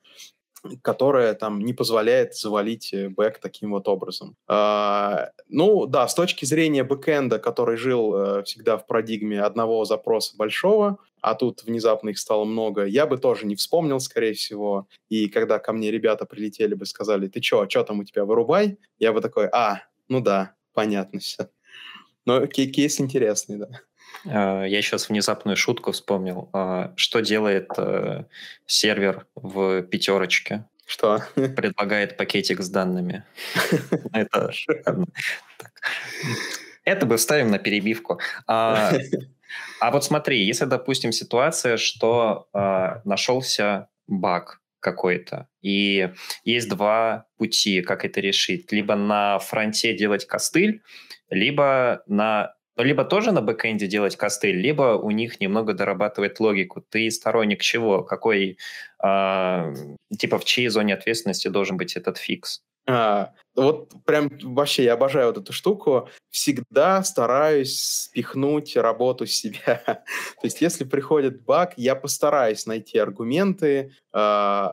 которое 0.83 1.35
там 1.35 1.61
не 1.61 1.72
позволяет 1.72 2.35
завалить 2.37 2.92
э, 2.92 3.09
бэк 3.09 3.38
таким 3.40 3.72
вот 3.72 3.88
образом. 3.88 4.37
А, 4.46 5.31
ну 5.48 5.87
да, 5.87 6.09
с 6.09 6.14
точки 6.14 6.44
зрения 6.44 6.85
бэкэнда, 6.85 7.38
который 7.38 7.77
жил 7.77 8.14
а, 8.14 8.42
всегда 8.42 8.77
в 8.77 8.87
парадигме 8.87 9.40
одного 9.40 9.85
запроса 9.85 10.37
большого, 10.37 10.98
а 11.20 11.35
тут 11.35 11.64
внезапно 11.64 12.11
их 12.11 12.18
стало 12.18 12.44
много, 12.44 12.85
я 12.85 13.07
бы 13.07 13.18
тоже 13.18 13.46
не 13.46 13.57
вспомнил, 13.57 14.00
скорее 14.00 14.35
всего. 14.35 14.88
И 15.09 15.29
когда 15.29 15.59
ко 15.59 15.72
мне 15.72 15.90
ребята 15.90 16.27
прилетели 16.27 16.74
бы, 16.74 16.87
сказали, 16.87 17.29
ты 17.29 17.40
чё, 17.40 17.68
что 17.68 17.83
там 17.85 18.00
у 18.00 18.05
тебя, 18.05 18.24
вырубай? 18.24 18.79
Я 18.98 19.12
бы 19.12 19.20
такой, 19.20 19.48
а, 19.48 19.83
ну 20.09 20.20
да, 20.20 20.55
понятно 20.72 21.20
все. 21.20 21.48
Но 22.27 22.46
кейс 22.46 23.00
интересный, 23.00 23.59
да. 23.59 23.68
А, 24.26 24.64
я 24.64 24.82
сейчас 24.82 25.08
внезапную 25.08 25.56
шутку 25.56 25.92
вспомнил. 25.92 26.48
А, 26.52 26.92
что 26.96 27.20
делает 27.20 27.70
э, 27.76 28.24
сервер 28.66 29.26
в 29.34 29.82
пятерочке? 29.82 30.64
Что? 30.87 31.22
Предлагает 31.34 32.16
пакетик 32.16 32.60
с 32.60 32.68
данными. 32.68 33.24
Это 34.12 34.52
Это 36.84 37.06
бы 37.06 37.16
вставим 37.16 37.50
на 37.50 37.58
перебивку. 37.58 38.20
А, 38.46 38.92
а 39.80 39.90
вот 39.90 40.04
смотри, 40.04 40.44
если, 40.44 40.66
допустим, 40.66 41.12
ситуация, 41.12 41.76
что 41.76 42.48
а, 42.52 43.00
нашелся 43.04 43.88
баг 44.06 44.60
какой-то, 44.80 45.48
и 45.62 46.10
есть 46.44 46.68
два 46.68 47.26
пути, 47.38 47.80
как 47.80 48.04
это 48.04 48.20
решить. 48.20 48.70
Либо 48.70 48.96
на 48.96 49.38
фронте 49.38 49.96
делать 49.96 50.26
костыль, 50.26 50.82
либо 51.30 52.02
на 52.06 52.52
ну, 52.52 52.63
либо 52.76 53.04
тоже 53.04 53.32
на 53.32 53.40
бэкэнде 53.40 53.87
делать 53.87 54.16
костыль, 54.16 54.56
либо 54.56 54.96
у 54.96 55.10
них 55.10 55.40
немного 55.40 55.74
дорабатывать 55.74 56.40
логику. 56.40 56.84
Ты 56.88 57.10
сторонник 57.10 57.60
чего? 57.60 58.02
Какой, 58.02 58.58
э, 59.02 59.74
типа, 60.18 60.38
в 60.38 60.44
чьей 60.44 60.68
зоне 60.68 60.94
ответственности 60.94 61.48
должен 61.48 61.76
быть 61.76 61.96
этот 61.96 62.18
фикс? 62.18 62.62
А, 62.87 63.32
вот 63.54 63.92
прям 64.04 64.28
вообще 64.42 64.84
я 64.84 64.94
обожаю 64.94 65.28
вот 65.28 65.38
эту 65.38 65.52
штуку. 65.52 66.08
Всегда 66.30 67.02
стараюсь 67.02 67.80
спихнуть 67.80 68.76
работу 68.76 69.26
себя. 69.26 69.82
То 69.87 70.04
есть 70.42 70.60
если 70.60 70.84
приходит 70.84 71.44
баг, 71.44 71.74
я 71.76 71.94
постараюсь 71.94 72.66
найти 72.66 72.98
аргументы, 72.98 73.92
э, 74.12 74.68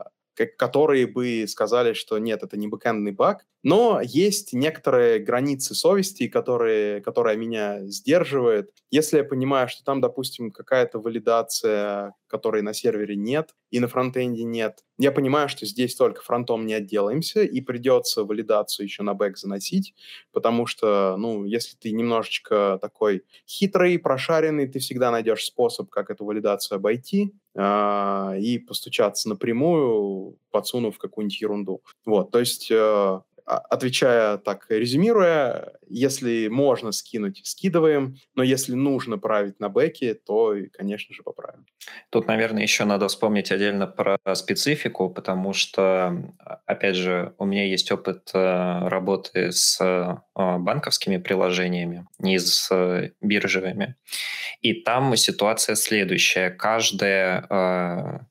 которые 0.56 1.06
бы 1.06 1.46
сказали, 1.48 1.92
что 1.92 2.18
нет, 2.18 2.42
это 2.42 2.56
не 2.56 2.68
бэкэндный 2.68 3.12
баг. 3.12 3.44
Но 3.62 4.00
есть 4.02 4.52
некоторые 4.52 5.20
границы 5.20 5.74
совести, 5.74 6.26
которые, 6.26 7.00
которые 7.00 7.36
меня 7.36 7.80
сдерживают. 7.86 8.70
Если 8.90 9.18
я 9.18 9.24
понимаю, 9.24 9.68
что 9.68 9.84
там, 9.84 10.00
допустим, 10.00 10.50
какая-то 10.50 10.98
валидация, 10.98 12.14
которой 12.26 12.62
на 12.62 12.74
сервере 12.74 13.14
нет, 13.14 13.54
и 13.70 13.78
на 13.78 13.86
фронтенде 13.86 14.42
нет, 14.42 14.80
я 14.98 15.12
понимаю, 15.12 15.48
что 15.48 15.64
здесь 15.64 15.94
только 15.94 16.22
фронтом 16.22 16.66
не 16.66 16.74
отделаемся, 16.74 17.42
и 17.42 17.60
придется 17.60 18.24
валидацию 18.24 18.86
еще 18.86 19.04
на 19.04 19.14
бэк 19.14 19.36
заносить, 19.36 19.94
потому 20.32 20.66
что, 20.66 21.16
ну, 21.16 21.44
если 21.44 21.76
ты 21.76 21.92
немножечко 21.92 22.78
такой 22.80 23.24
хитрый, 23.46 23.98
прошаренный, 23.98 24.66
ты 24.66 24.80
всегда 24.80 25.10
найдешь 25.12 25.44
способ, 25.44 25.88
как 25.88 26.10
эту 26.10 26.24
валидацию 26.24 26.76
обойти 26.76 27.32
э, 27.54 28.38
и 28.40 28.58
постучаться 28.58 29.28
напрямую, 29.28 30.36
подсунув 30.50 30.98
какую-нибудь 30.98 31.40
ерунду. 31.40 31.82
Вот, 32.04 32.30
то 32.30 32.40
есть 32.40 32.70
э, 32.70 32.76
а, 32.76 33.22
отвечая 33.44 34.38
так, 34.38 34.66
резюмируя, 34.68 35.72
если 35.88 36.48
можно 36.48 36.92
скинуть, 36.92 37.40
скидываем, 37.44 38.16
но 38.34 38.42
если 38.42 38.74
нужно 38.74 39.18
править 39.18 39.60
на 39.60 39.68
бэке, 39.68 40.14
то, 40.14 40.54
конечно 40.72 41.14
же, 41.14 41.22
поправим. 41.22 41.66
Тут, 42.10 42.26
наверное, 42.26 42.62
еще 42.62 42.84
надо 42.84 43.08
вспомнить 43.08 43.50
отдельно 43.50 43.86
про 43.86 44.18
специфику, 44.34 45.10
потому 45.10 45.52
что, 45.52 46.34
опять 46.66 46.96
же, 46.96 47.34
у 47.38 47.44
меня 47.44 47.66
есть 47.66 47.90
опыт 47.90 48.30
э, 48.34 48.88
работы 48.88 49.52
с 49.52 49.78
э, 49.80 50.16
банковскими 50.34 51.16
приложениями, 51.16 52.06
не 52.18 52.38
с 52.38 52.68
э, 52.70 53.10
биржевыми. 53.20 53.96
И 54.60 54.74
там 54.74 55.16
ситуация 55.16 55.74
следующая. 55.74 56.50
Каждая, 56.50 58.28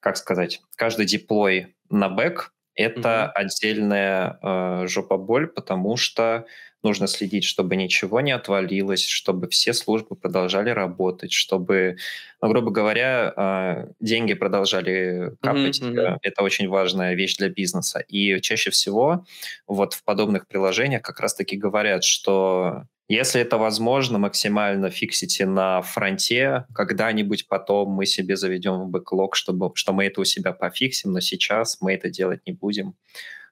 как 0.00 0.16
сказать, 0.16 0.60
каждый 0.76 1.06
деплой 1.06 1.74
на 1.90 2.08
бэк 2.08 2.52
это 2.80 3.32
угу. 3.34 3.40
отдельная 3.44 4.38
э, 4.42 4.86
жопа 4.86 5.16
боль, 5.16 5.46
потому 5.46 5.96
что 5.96 6.46
нужно 6.82 7.06
следить, 7.06 7.44
чтобы 7.44 7.76
ничего 7.76 8.20
не 8.20 8.32
отвалилось, 8.32 9.04
чтобы 9.04 9.48
все 9.48 9.74
службы 9.74 10.16
продолжали 10.16 10.70
работать, 10.70 11.32
чтобы, 11.32 11.96
ну, 12.40 12.48
грубо 12.48 12.70
говоря, 12.70 13.32
э, 13.36 13.92
деньги 14.00 14.34
продолжали 14.34 15.32
капать. 15.40 15.80
Mm-hmm. 15.80 16.18
Это 16.22 16.42
очень 16.42 16.68
важная 16.68 17.14
вещь 17.14 17.36
для 17.36 17.48
бизнеса. 17.48 18.00
И 18.08 18.40
чаще 18.40 18.70
всего 18.70 19.24
вот 19.66 19.94
в 19.94 20.04
подобных 20.04 20.46
приложениях 20.46 21.02
как 21.02 21.20
раз-таки 21.20 21.56
говорят, 21.56 22.04
что 22.04 22.84
если 23.10 23.40
это 23.40 23.58
возможно, 23.58 24.18
максимально 24.18 24.88
фиксите 24.88 25.44
на 25.44 25.82
фронте. 25.82 26.64
Когда-нибудь 26.72 27.48
потом 27.48 27.90
мы 27.90 28.06
себе 28.06 28.36
заведем 28.36 28.82
в 28.82 28.88
бэклог, 28.88 29.34
чтобы, 29.34 29.72
что 29.74 29.92
мы 29.92 30.04
это 30.04 30.20
у 30.20 30.24
себя 30.24 30.52
пофиксим, 30.52 31.12
но 31.12 31.20
сейчас 31.20 31.80
мы 31.80 31.94
это 31.94 32.08
делать 32.08 32.42
не 32.46 32.52
будем. 32.52 32.94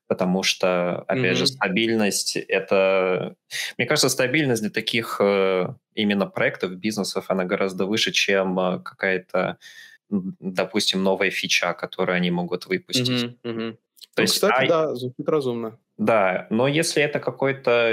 Потому 0.06 0.44
что, 0.44 1.00
опять 1.08 1.32
mm-hmm. 1.32 1.34
же, 1.34 1.46
стабильность— 1.48 2.36
это... 2.48 3.34
Мне 3.76 3.86
кажется, 3.88 4.08
стабильность 4.08 4.62
для 4.62 4.70
таких 4.70 5.16
э, 5.20 5.66
именно 5.94 6.26
проектов, 6.26 6.76
бизнесов, 6.76 7.24
она 7.28 7.44
гораздо 7.44 7.84
выше, 7.84 8.12
чем 8.12 8.58
э, 8.60 8.78
какая-то, 8.78 9.58
допустим, 10.08 11.02
новая 11.02 11.30
фича, 11.30 11.74
которую 11.74 12.14
они 12.14 12.30
могут 12.30 12.66
выпустить. 12.66 13.08
Mm-hmm. 13.24 13.40
Mm-hmm. 13.42 13.72
То 13.72 13.78
ну, 14.18 14.22
есть, 14.22 14.34
кстати, 14.34 14.64
а... 14.66 14.68
да, 14.68 14.94
звучит 14.94 15.28
разумно. 15.28 15.78
Да, 15.98 16.46
но 16.48 16.68
если 16.68 17.02
это 17.02 17.18
какой-то, 17.18 17.92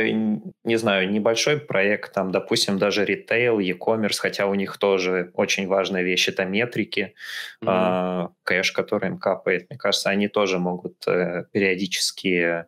не 0.63 0.76
знаю, 0.76 1.10
небольшой 1.10 1.60
проект, 1.60 2.13
там, 2.13 2.32
допустим, 2.32 2.78
даже 2.78 3.04
ритейл, 3.04 3.58
e-commerce, 3.58 4.20
хотя 4.20 4.46
у 4.46 4.54
них 4.54 4.78
тоже 4.78 5.32
очень 5.34 5.68
важная 5.68 6.04
вещь, 6.04 6.30
это 6.30 6.46
метрики, 6.46 7.15
mm-hmm. 7.63 8.28
э, 8.28 8.30
кэш, 8.44 8.72
который 8.74 9.10
им 9.10 9.18
капает, 9.18 9.65
мне 9.70 9.80
кажется, 9.80 10.12
они 10.12 10.28
тоже 10.28 10.60
могут 10.60 11.08
э, 11.08 11.46
периодически, 11.52 12.65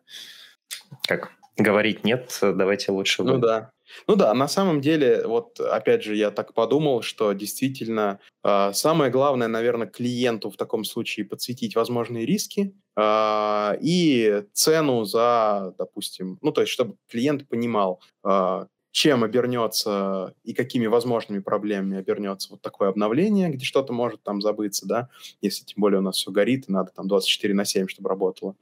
как 1.06 1.30
говорить, 1.56 2.02
нет, 2.02 2.36
давайте 2.42 2.90
лучше... 2.90 3.22
Вы. 3.22 3.34
Ну 3.34 3.38
да, 3.38 3.70
ну 4.06 4.16
да, 4.16 4.34
на 4.34 4.48
самом 4.48 4.80
деле, 4.80 5.26
вот 5.26 5.60
опять 5.60 6.02
же, 6.02 6.16
я 6.16 6.30
так 6.30 6.54
подумал, 6.54 7.02
что 7.02 7.32
действительно 7.32 8.20
э, 8.44 8.72
самое 8.72 9.10
главное, 9.10 9.48
наверное, 9.48 9.86
клиенту 9.86 10.50
в 10.50 10.56
таком 10.56 10.84
случае 10.84 11.26
подсветить 11.26 11.76
возможные 11.76 12.26
риски 12.26 12.74
э, 12.96 13.78
и 13.80 14.44
цену 14.52 15.04
за, 15.04 15.74
допустим, 15.78 16.38
ну 16.42 16.52
то 16.52 16.60
есть, 16.62 16.72
чтобы 16.72 16.96
клиент 17.08 17.48
понимал, 17.48 18.00
э, 18.24 18.66
чем 18.98 19.22
обернется 19.22 20.34
и 20.42 20.52
какими 20.52 20.86
возможными 20.86 21.38
проблемами 21.38 21.98
обернется 21.98 22.50
вот 22.50 22.62
такое 22.62 22.88
обновление, 22.88 23.48
где 23.48 23.64
что-то 23.64 23.92
может 23.92 24.24
там 24.24 24.42
забыться, 24.42 24.88
да, 24.88 25.08
если 25.40 25.64
тем 25.64 25.76
более 25.82 26.00
у 26.00 26.02
нас 26.02 26.16
все 26.16 26.32
горит, 26.32 26.64
и 26.68 26.72
надо 26.72 26.90
там 26.90 27.06
24 27.06 27.54
на 27.54 27.64
7, 27.64 27.86
чтобы 27.86 28.08
работало. 28.08 28.56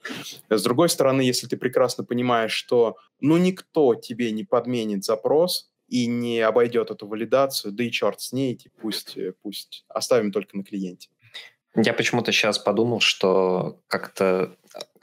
С 0.51 0.63
другой 0.63 0.91
стороны, 0.91 1.23
если 1.23 1.47
ты 1.47 1.57
прекрасно 1.57 2.05
понимаешь, 2.05 2.53
что 2.53 2.99
ну 3.19 3.39
никто 3.39 3.95
тебе 3.95 4.31
не 4.31 4.45
подменит 4.45 5.05
запрос, 5.05 5.71
и 5.89 6.07
не 6.07 6.41
обойдет 6.41 6.91
эту 6.91 7.07
валидацию, 7.07 7.73
да 7.73 7.85
и 7.85 7.91
черт 7.91 8.21
с 8.21 8.33
ней, 8.33 8.57
типа, 8.57 8.75
пусть, 8.83 9.17
пусть 9.41 9.87
оставим 9.89 10.33
только 10.33 10.55
на 10.55 10.65
клиенте. 10.65 11.09
Я 11.77 11.95
почему-то 11.95 12.31
сейчас 12.33 12.59
подумал, 12.59 13.01
что 13.01 13.81
как-то 13.87 14.55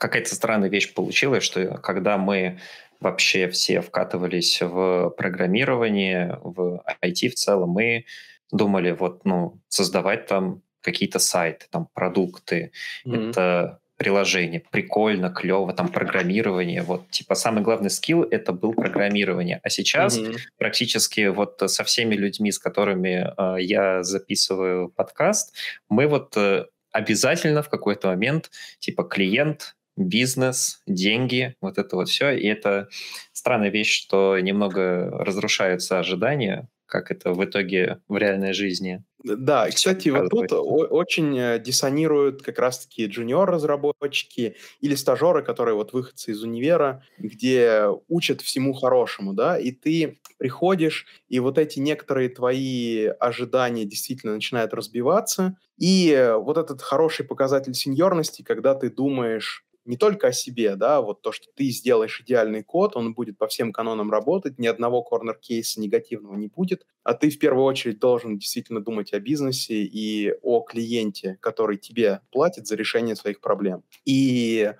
какая-то 0.08 0.34
странная 0.34 0.68
вещь 0.68 0.92
получилась, 0.92 1.44
что 1.44 1.78
когда 1.78 2.18
мы 2.18 2.58
вообще 3.00 3.48
все 3.48 3.80
вкатывались 3.80 4.60
в 4.60 5.10
программирование, 5.16 6.38
в 6.42 6.82
IT 7.02 7.28
в 7.30 7.34
целом, 7.34 7.70
мы 7.70 8.04
думали 8.52 8.90
вот, 8.90 9.24
ну, 9.24 9.58
создавать 9.68 10.26
там 10.26 10.62
какие-то 10.82 11.18
сайты, 11.18 11.66
там, 11.70 11.88
продукты, 11.94 12.70
mm-hmm. 13.06 13.30
это 13.30 13.80
приложение, 13.96 14.62
прикольно, 14.70 15.30
клево, 15.30 15.72
там, 15.72 15.88
программирование, 15.88 16.82
вот, 16.82 17.08
типа, 17.10 17.34
самый 17.34 17.62
главный 17.62 17.90
скилл— 17.90 18.22
это 18.30 18.52
был 18.52 18.74
программирование, 18.74 19.60
а 19.62 19.70
сейчас 19.70 20.18
mm-hmm. 20.18 20.36
практически 20.58 21.28
вот 21.28 21.62
со 21.66 21.82
всеми 21.82 22.14
людьми, 22.14 22.52
с 22.52 22.58
которыми 22.58 23.32
э, 23.36 23.62
я 23.62 24.02
записываю 24.02 24.90
подкаст, 24.90 25.54
мы 25.88 26.06
вот 26.06 26.36
э, 26.36 26.66
обязательно 26.92 27.62
в 27.62 27.68
какой-то 27.70 28.08
момент, 28.08 28.50
типа, 28.78 29.04
клиент, 29.04 29.74
бизнес, 29.96 30.80
деньги, 30.86 31.56
вот 31.60 31.78
это 31.78 31.96
вот 31.96 32.08
все. 32.08 32.30
И 32.30 32.46
это 32.46 32.88
странная 33.32 33.70
вещь, 33.70 33.94
что 33.94 34.38
немного 34.38 35.10
разрушаются 35.10 35.98
ожидания, 35.98 36.68
как 36.86 37.10
это 37.10 37.32
в 37.32 37.44
итоге 37.44 38.00
в 38.08 38.16
реальной 38.16 38.52
жизни. 38.52 39.02
Да, 39.24 39.70
кстати, 39.70 40.10
вот 40.10 40.28
тут 40.28 40.52
очень 40.52 41.38
э, 41.38 41.58
диссонируют 41.58 42.42
как 42.42 42.58
раз-таки 42.58 43.06
джуниор-разработчики 43.06 44.56
или 44.82 44.94
стажеры, 44.94 45.42
которые 45.42 45.74
вот 45.74 45.94
выходцы 45.94 46.32
из 46.32 46.42
универа, 46.42 47.02
где 47.16 47.84
учат 48.08 48.42
всему 48.42 48.74
хорошему, 48.74 49.32
да, 49.32 49.58
и 49.58 49.70
ты 49.72 50.20
приходишь, 50.36 51.06
и 51.28 51.40
вот 51.40 51.56
эти 51.56 51.78
некоторые 51.78 52.28
твои 52.28 53.06
ожидания 53.18 53.86
действительно 53.86 54.34
начинают 54.34 54.74
разбиваться, 54.74 55.56
и 55.78 56.34
вот 56.36 56.58
этот 56.58 56.82
хороший 56.82 57.24
показатель 57.24 57.72
сеньорности, 57.72 58.42
когда 58.42 58.74
ты 58.74 58.90
думаешь, 58.90 59.64
не 59.84 59.96
только 59.96 60.28
о 60.28 60.32
себе, 60.32 60.76
да, 60.76 61.00
вот 61.00 61.22
то, 61.22 61.32
что 61.32 61.48
ты 61.54 61.66
сделаешь 61.70 62.20
идеальный 62.20 62.62
код, 62.62 62.96
он 62.96 63.14
будет 63.14 63.38
по 63.38 63.46
всем 63.46 63.72
канонам 63.72 64.10
работать, 64.10 64.58
ни 64.58 64.66
одного 64.66 65.02
корнер-кейса 65.02 65.80
негативного 65.80 66.36
не 66.36 66.48
будет, 66.48 66.86
а 67.02 67.14
ты 67.14 67.30
в 67.30 67.38
первую 67.38 67.64
очередь 67.64 67.98
должен 67.98 68.38
действительно 68.38 68.80
думать 68.80 69.12
о 69.12 69.20
бизнесе 69.20 69.82
и 69.82 70.32
о 70.42 70.60
клиенте, 70.62 71.38
который 71.40 71.76
тебе 71.76 72.20
платит 72.30 72.66
за 72.66 72.76
решение 72.76 73.16
своих 73.16 73.40
проблем. 73.40 73.82
И 74.04 74.72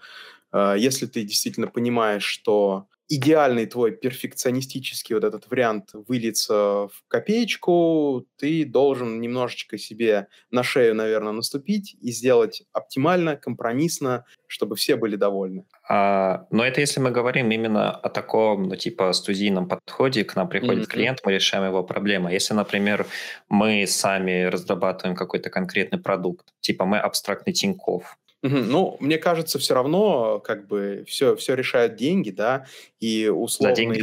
э, 0.53 0.75
если 0.79 1.07
ты 1.07 1.23
действительно 1.23 1.67
понимаешь, 1.67 2.25
что 2.25 2.87
идеальный 3.09 3.67
твой 3.67 3.93
перфекционистический 3.93 5.15
вот 5.15 5.25
этот 5.25 5.51
вариант 5.51 5.91
выльется 5.93 6.89
в 6.89 7.05
копеечку, 7.09 8.27
ты 8.37 8.65
должен 8.65 9.21
немножечко 9.21 9.79
себе 9.79 10.29
на 10.51 10.63
шею, 10.63 10.95
наверное, 10.95 11.33
наступить 11.33 11.97
и 12.01 12.11
сделать 12.11 12.63
оптимально, 12.73 13.37
компромиссно, 13.37 14.25
чтобы 14.47 14.77
все 14.77 14.97
были 14.97 15.17
довольны. 15.17 15.65
А, 15.89 16.47
но 16.51 16.65
это 16.65 16.81
если 16.81 17.01
мы 17.01 17.11
говорим 17.11 17.51
именно 17.51 17.91
о 17.91 18.09
таком, 18.09 18.65
ну, 18.65 18.77
типа, 18.77 19.13
студийном 19.13 19.69
подходе, 19.69 20.25
к 20.25 20.37
нам 20.37 20.49
приходит 20.49 20.85
mm-hmm. 20.85 20.93
клиент, 20.93 21.21
мы 21.25 21.33
решаем 21.33 21.65
его 21.65 21.83
проблему. 21.83 22.31
Если, 22.31 22.55
например, 22.55 23.07
мы 23.49 23.87
сами 23.87 24.45
разрабатываем 24.45 25.17
какой-то 25.17 25.51
конкретный 25.51 25.99
продукт, 25.99 26.47
типа 26.61 26.85
мы 26.85 26.99
абстрактный 26.99 27.53
Тиньков, 27.53 28.17
ну, 28.49 28.97
мне 29.01 29.19
кажется, 29.19 29.59
все 29.59 29.75
равно 29.75 30.39
как 30.41 30.67
бы 30.67 31.05
все, 31.07 31.35
все 31.37 31.55
решают 31.55 31.97
деньги, 31.97 32.31
да, 32.31 32.67
и 33.01 33.29
условный... 33.29 33.75
За 33.75 33.81
деньги, 33.81 34.03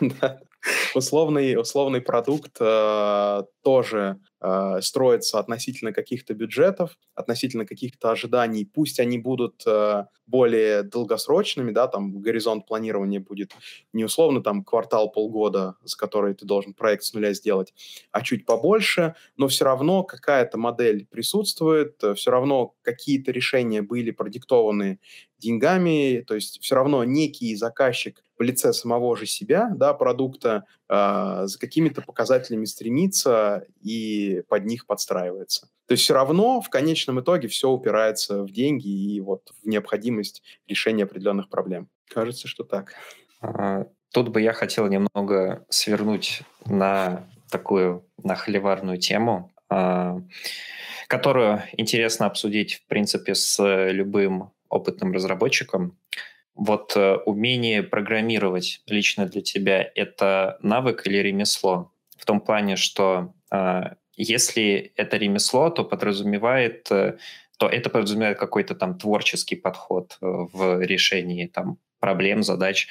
да. 0.20 0.40
условный, 0.94 1.60
условный 1.60 2.00
продукт 2.00 2.56
э, 2.60 3.42
тоже 3.62 4.18
э, 4.42 4.80
строится 4.82 5.38
относительно 5.38 5.92
каких-то 5.92 6.34
бюджетов, 6.34 6.98
относительно 7.14 7.64
каких-то 7.64 8.10
ожиданий. 8.10 8.66
Пусть 8.66 9.00
они 9.00 9.18
будут 9.18 9.62
э, 9.66 10.06
более 10.26 10.82
долгосрочными, 10.82 11.72
да, 11.72 11.88
там 11.88 12.20
горизонт 12.20 12.66
планирования 12.66 13.20
будет 13.20 13.52
не 13.92 14.04
условно 14.04 14.42
там 14.42 14.64
квартал-полгода, 14.64 15.76
за 15.82 15.96
который 15.96 16.34
ты 16.34 16.46
должен 16.46 16.74
проект 16.74 17.04
с 17.04 17.12
нуля 17.12 17.34
сделать, 17.34 17.74
а 18.10 18.22
чуть 18.22 18.46
побольше, 18.46 19.14
но 19.36 19.48
все 19.48 19.64
равно 19.64 20.04
какая-то 20.04 20.58
модель 20.58 21.06
присутствует, 21.06 22.02
все 22.16 22.30
равно 22.30 22.74
какие-то 22.82 23.30
решения 23.30 23.82
были 23.82 24.10
продиктованы 24.10 25.00
деньгами, 25.38 26.24
то 26.26 26.34
есть 26.34 26.62
все 26.62 26.76
равно 26.76 27.04
некий 27.04 27.54
заказчик 27.56 28.22
в 28.38 28.42
лице 28.42 28.72
самого 28.72 29.16
же 29.16 29.26
себя, 29.26 29.70
да, 29.74 29.92
продукта, 29.92 30.64
э, 30.92 31.46
за 31.46 31.58
какими-то 31.58 32.02
показателями 32.02 32.66
стремится 32.66 33.64
и 33.80 34.42
под 34.48 34.66
них 34.66 34.86
подстраивается. 34.86 35.68
То 35.86 35.92
есть 35.92 36.04
все 36.04 36.14
равно 36.14 36.60
в 36.60 36.68
конечном 36.68 37.20
итоге 37.20 37.48
все 37.48 37.70
упирается 37.70 38.42
в 38.42 38.50
деньги 38.50 38.88
и 38.88 39.20
вот 39.20 39.50
в 39.62 39.66
необходимость 39.66 40.42
решения 40.66 41.04
определенных 41.04 41.48
проблем. 41.48 41.88
Кажется, 42.08 42.46
что 42.46 42.64
так. 42.64 42.94
А, 43.40 43.86
тут 44.12 44.28
бы 44.28 44.40
я 44.40 44.52
хотел 44.52 44.86
немного 44.88 45.64
свернуть 45.70 46.42
на 46.66 47.26
такую 47.50 48.04
на 48.22 48.34
холиварную 48.34 48.98
тему, 48.98 49.50
а, 49.68 50.20
которую 51.08 51.62
интересно 51.72 52.26
обсудить, 52.26 52.74
в 52.74 52.86
принципе, 52.86 53.34
с 53.34 53.58
любым 53.90 54.52
опытным 54.68 55.12
разработчиком. 55.12 55.96
Вот 56.54 56.92
э, 56.96 57.16
умение 57.24 57.82
программировать 57.82 58.82
лично 58.86 59.26
для 59.26 59.40
тебя– 59.40 59.90
это 59.94 60.58
навык 60.62 61.06
или 61.06 61.18
ремесло? 61.18 61.92
В 62.16 62.26
том 62.26 62.40
плане, 62.40 62.76
что 62.76 63.32
э, 63.50 63.94
если 64.16 64.92
это 64.96 65.16
ремесло, 65.16 65.70
то 65.70 65.84
подразумевает, 65.84 66.90
э, 66.90 67.16
то 67.58 67.68
это 67.68 67.90
подразумевает 67.90 68.38
какой-то 68.38 68.74
там 68.74 68.98
творческий 68.98 69.56
подход 69.56 70.18
э, 70.20 70.26
в 70.26 70.80
решении 70.82 71.46
там 71.46 71.78
проблем, 72.00 72.42
задач. 72.42 72.88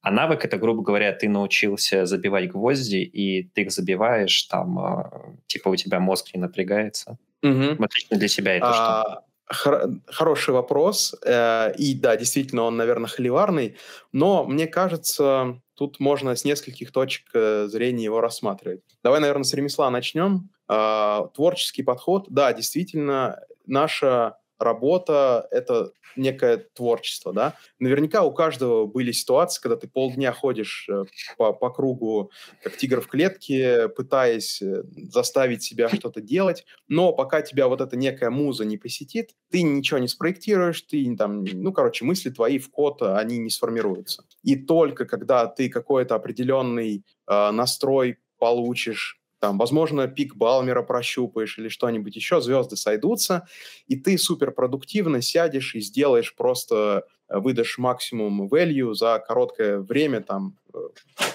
А 0.00 0.10
навык 0.10 0.44
это, 0.44 0.56
грубо 0.56 0.82
говоря, 0.82 1.12
ты 1.12 1.28
научился 1.28 2.06
забивать 2.06 2.50
гвозди, 2.50 2.98
и 2.98 3.42
ты 3.42 3.62
их 3.62 3.72
забиваешь, 3.72 4.44
там, 4.44 5.36
типа 5.46 5.68
у 5.68 5.76
тебя 5.76 5.98
мозг 5.98 6.32
не 6.32 6.40
напрягается. 6.40 7.18
Угу. 7.42 7.76
Вот 7.78 7.94
лично 7.94 8.16
для 8.16 8.28
себя 8.28 8.54
это 8.54 8.68
а, 8.68 9.02
что? 9.02 9.24
Хороший 9.52 10.54
вопрос. 10.54 11.14
Э, 11.24 11.72
и 11.76 11.94
да, 11.94 12.16
действительно, 12.16 12.62
он, 12.62 12.76
наверное, 12.76 13.08
холиварный. 13.08 13.76
Но 14.12 14.44
мне 14.44 14.66
кажется, 14.66 15.60
тут 15.74 16.00
можно 16.00 16.34
с 16.34 16.44
нескольких 16.44 16.92
точек 16.92 17.26
э, 17.34 17.66
зрения 17.68 18.04
его 18.04 18.20
рассматривать. 18.20 18.82
Давай, 19.02 19.20
наверное, 19.20 19.44
с 19.44 19.54
ремесла 19.54 19.90
начнем. 19.90 20.50
А, 20.68 21.28
творческий 21.34 21.82
подход. 21.82 22.26
Да, 22.30 22.52
действительно, 22.52 23.40
наша 23.66 24.38
работа— 24.64 25.46
это 25.50 25.92
некое 26.16 26.58
творчество, 26.58 27.32
да. 27.32 27.56
Наверняка 27.78 28.22
у 28.22 28.32
каждого 28.32 28.86
были 28.86 29.12
ситуации, 29.12 29.60
когда 29.60 29.76
ты 29.76 29.88
полдня 29.88 30.32
ходишь 30.32 30.88
э, 30.90 31.04
по, 31.36 31.52
по 31.52 31.70
кругу, 31.70 32.30
как 32.62 32.76
тигр 32.76 33.00
в 33.00 33.06
клетке, 33.06 33.88
пытаясь 33.88 34.60
э, 34.62 34.82
заставить 34.94 35.62
себя 35.62 35.88
что-то 35.88 36.20
делать, 36.20 36.64
но 36.88 37.12
пока 37.12 37.42
тебя 37.42 37.68
вот 37.68 37.80
эта 37.80 37.96
некая 37.96 38.30
муза 38.30 38.64
не 38.64 38.76
посетит, 38.76 39.30
ты 39.50 39.62
ничего 39.62 39.98
не 39.98 40.08
спроектируешь, 40.08 40.82
ты 40.82 41.14
там, 41.16 41.44
ну, 41.44 41.72
короче, 41.72 42.04
мысли 42.04 42.30
твои 42.30 42.58
в 42.58 42.70
код, 42.70 43.02
они 43.02 43.38
не 43.38 43.50
сформируются. 43.50 44.24
И 44.42 44.56
только 44.56 45.04
когда 45.04 45.46
ты 45.46 45.68
какой-то 45.68 46.14
определенный 46.14 47.04
э, 47.26 47.50
настрой 47.50 48.18
получишь 48.38 49.21
там, 49.42 49.58
возможно, 49.58 50.06
пик 50.06 50.36
Балмера 50.36 50.82
прощупаешь 50.82 51.58
или 51.58 51.66
что-нибудь 51.68 52.14
еще, 52.14 52.40
звезды 52.40 52.76
сойдутся, 52.76 53.48
и 53.88 53.96
ты 53.96 54.16
суперпродуктивно 54.16 55.20
сядешь 55.20 55.74
и 55.74 55.80
сделаешь 55.80 56.36
просто, 56.36 57.06
э, 57.28 57.38
выдашь 57.40 57.76
максимум 57.76 58.46
value 58.46 58.94
за 58.94 59.18
короткое 59.18 59.80
время, 59.80 60.20
там, 60.20 60.56
э, 60.72 60.78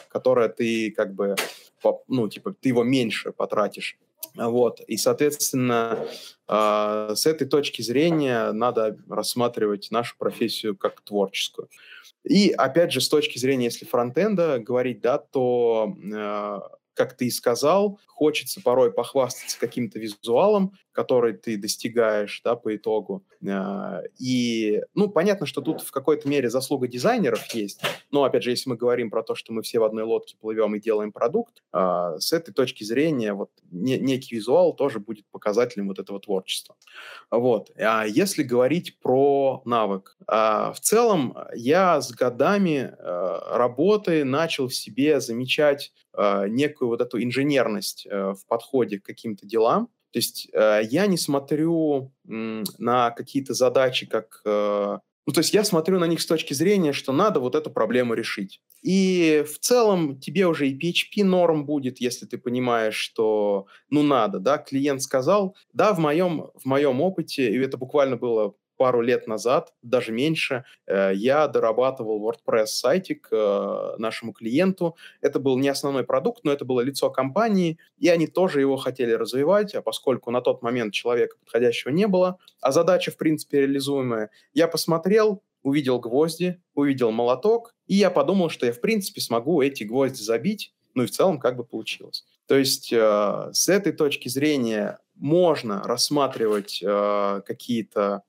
которое 0.08 0.48
ты 0.48 0.92
как 0.92 1.16
бы, 1.16 1.36
ну, 2.08 2.30
типа, 2.30 2.54
ты 2.54 2.70
его 2.70 2.86
меньше 2.86 3.34
потратишь. 3.34 3.98
Вот, 4.36 4.80
и, 4.88 4.96
соответственно, 4.96 6.00
э, 6.48 7.12
с 7.14 7.26
этой 7.26 7.46
точки 7.46 7.82
зрения 7.82 8.54
надо 8.54 8.98
рассматривать 9.10 9.92
нашу 9.92 10.16
профессию 10.18 10.78
как 10.78 11.02
творческую. 11.02 11.68
И, 12.24 12.52
опять 12.52 12.94
же, 12.94 13.02
с 13.02 13.10
точки 13.10 13.38
зрения, 13.38 13.66
если 13.66 13.84
фронтенда 13.84 14.60
говорить, 14.60 15.02
да, 15.02 15.18
то 15.18 15.94
как 16.98 17.16
ты 17.16 17.28
и 17.28 17.32
сказал, 17.32 18.00
хочется 18.08 18.62
порой 18.62 18.92
похвастаться 18.92 19.60
каким-то 19.60 20.00
визуалом, 20.00 20.74
который 20.92 21.34
ты 21.34 21.56
достигаешь 21.56 22.42
да, 22.44 22.56
по 22.56 22.76
итогу. 22.76 23.24
А, 23.48 24.02
и, 24.18 24.82
ну, 24.96 25.08
понятно, 25.08 25.46
что 25.46 25.62
тут 25.62 25.82
в 25.82 25.92
какой-то 25.92 26.28
мере 26.28 26.50
заслуга 26.50 26.88
дизайнеров 26.88 27.46
есть, 27.54 27.80
но, 28.10 28.24
опять 28.24 28.42
же, 28.42 28.50
если 28.50 28.72
мы 28.72 28.76
говорим 28.76 29.12
про 29.12 29.22
то, 29.22 29.36
что 29.36 29.54
мы 29.54 29.62
все 29.62 29.78
в 29.78 29.84
одной 29.84 30.04
лодке 30.04 30.36
плывем 30.42 30.74
и 30.74 30.80
делаем 30.80 31.12
продукт, 31.12 31.62
а, 31.72 32.18
с 32.18 32.34
этой 32.34 32.52
точки 32.52 32.84
зрения 32.84 33.34
вот 33.34 33.52
некий 33.70 34.36
визуал 34.36 34.74
тоже 34.74 35.00
будет 35.00 35.28
показателем 35.30 35.88
вот 35.88 36.00
этого 36.00 36.20
творчества. 36.20 36.76
Вот. 37.30 37.70
А 37.78 38.06
если 38.08 38.42
говорить 38.42 39.00
про 39.00 39.62
навык, 39.66 40.18
в 40.26 40.78
целом 40.82 41.38
я 41.54 42.02
с 42.02 42.12
годами 42.12 42.96
работы 42.98 44.24
начал 44.24 44.68
в 44.68 44.74
себе 44.74 45.20
замечать 45.20 45.92
некую 46.50 46.90
вот 46.90 47.02
эту 47.02 47.22
инженерность 47.22 48.08
э, 48.10 48.34
в 48.34 48.46
подходе 48.48 49.00
к 49.00 49.06
каким-то 49.06 49.46
делам. 49.46 49.90
То 50.12 50.20
есть 50.20 50.50
э, 50.54 50.82
я 50.90 51.06
не 51.08 51.18
смотрю 51.18 52.12
на 52.26 53.12
какие-то 53.12 53.54
задачи 53.54 54.06
как... 54.06 54.42
Э, 54.46 55.00
ну, 55.26 55.34
то 55.34 55.40
есть 55.40 55.54
я 55.54 55.66
смотрю 55.66 56.00
на 56.00 56.06
них 56.06 56.22
с 56.22 56.26
точки 56.26 56.54
зрения, 56.54 56.94
что 56.94 57.12
надо 57.12 57.42
вот 57.42 57.54
эту 57.54 57.70
проблему 57.70 58.14
решить. 58.14 58.62
И 58.82 59.44
в 59.46 59.60
целом 59.60 60.20
тебе 60.20 60.48
уже 60.48 60.70
и 60.70 60.78
PHP 60.78 61.26
норм 61.26 61.66
будет, 61.66 62.00
если 62.00 62.26
ты 62.26 62.38
понимаешь, 62.38 62.96
что 62.96 63.68
ну 63.90 64.04
надо, 64.04 64.40
да, 64.40 64.58
клиент 64.58 65.02
сказал, 65.02 65.56
да, 65.74 65.94
в 65.94 66.00
моем, 66.00 66.50
в 66.56 66.66
моем 66.66 67.02
опыте, 67.02 67.52
и 67.52 67.58
это 67.60 67.78
буквально 67.78 68.16
было 68.16 68.54
пару 68.78 69.02
лет 69.02 69.28
назад, 69.28 69.74
даже 69.82 70.12
меньше, 70.12 70.64
э, 70.86 71.12
я 71.16 71.48
дорабатывал 71.48 72.22
WordPress-сайтик 72.30 73.28
э, 73.32 73.96
нашему 73.98 74.34
клиенту. 74.34 74.96
Это 75.22 75.40
был 75.40 75.58
не 75.58 75.70
основной 75.70 76.04
продукт, 76.04 76.44
но 76.44 76.52
это 76.52 76.64
было 76.64 76.82
лицо 76.82 77.10
компании, 77.10 77.78
и 77.98 78.08
они 78.08 78.28
тоже 78.28 78.62
его 78.62 78.78
хотели 78.78 79.12
развивать, 79.12 79.76
а 79.76 79.82
поскольку 79.82 80.32
на 80.32 80.42
тот 80.42 80.62
момент 80.62 80.94
человека 80.94 81.38
подходящего 81.40 81.92
не 81.92 82.08
было, 82.08 82.38
а 82.62 82.72
задача, 82.72 83.12
в 83.12 83.18
принципе, 83.18 83.62
реализуемая, 83.62 84.30
я 84.54 84.68
посмотрел, 84.68 85.44
увидел 85.64 86.00
гвозди, 86.00 86.62
увидел 86.74 87.12
молоток, 87.12 87.76
и 87.88 87.96
я 87.96 88.10
подумал, 88.10 88.50
что 88.50 88.66
я, 88.66 88.72
в 88.72 88.80
принципе, 88.80 89.22
смогу 89.22 89.62
эти 89.62 89.84
гвозди 89.84 90.22
забить, 90.22 90.74
ну 90.94 91.04
и 91.04 91.08
в 91.08 91.12
целом 91.12 91.40
как 91.40 91.58
бы 91.58 91.64
получилось. 91.64 92.26
То 92.48 92.58
есть 92.58 92.92
э, 92.94 93.50
с 93.52 93.68
этой 93.68 93.92
точки 93.92 94.30
зрения 94.30 95.00
можно 95.16 95.84
рассматривать 95.84 96.82
э, 96.82 97.42
какие-то 97.46 98.24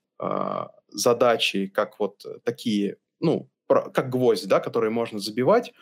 задачи, 0.89 1.67
как 1.67 1.99
вот 2.01 2.25
такие, 2.45 2.97
ну, 3.21 3.49
как 3.67 4.09
гвозди, 4.09 4.47
да, 4.47 4.61
которые 4.61 4.91
можно 4.91 5.19
забивать, 5.19 5.73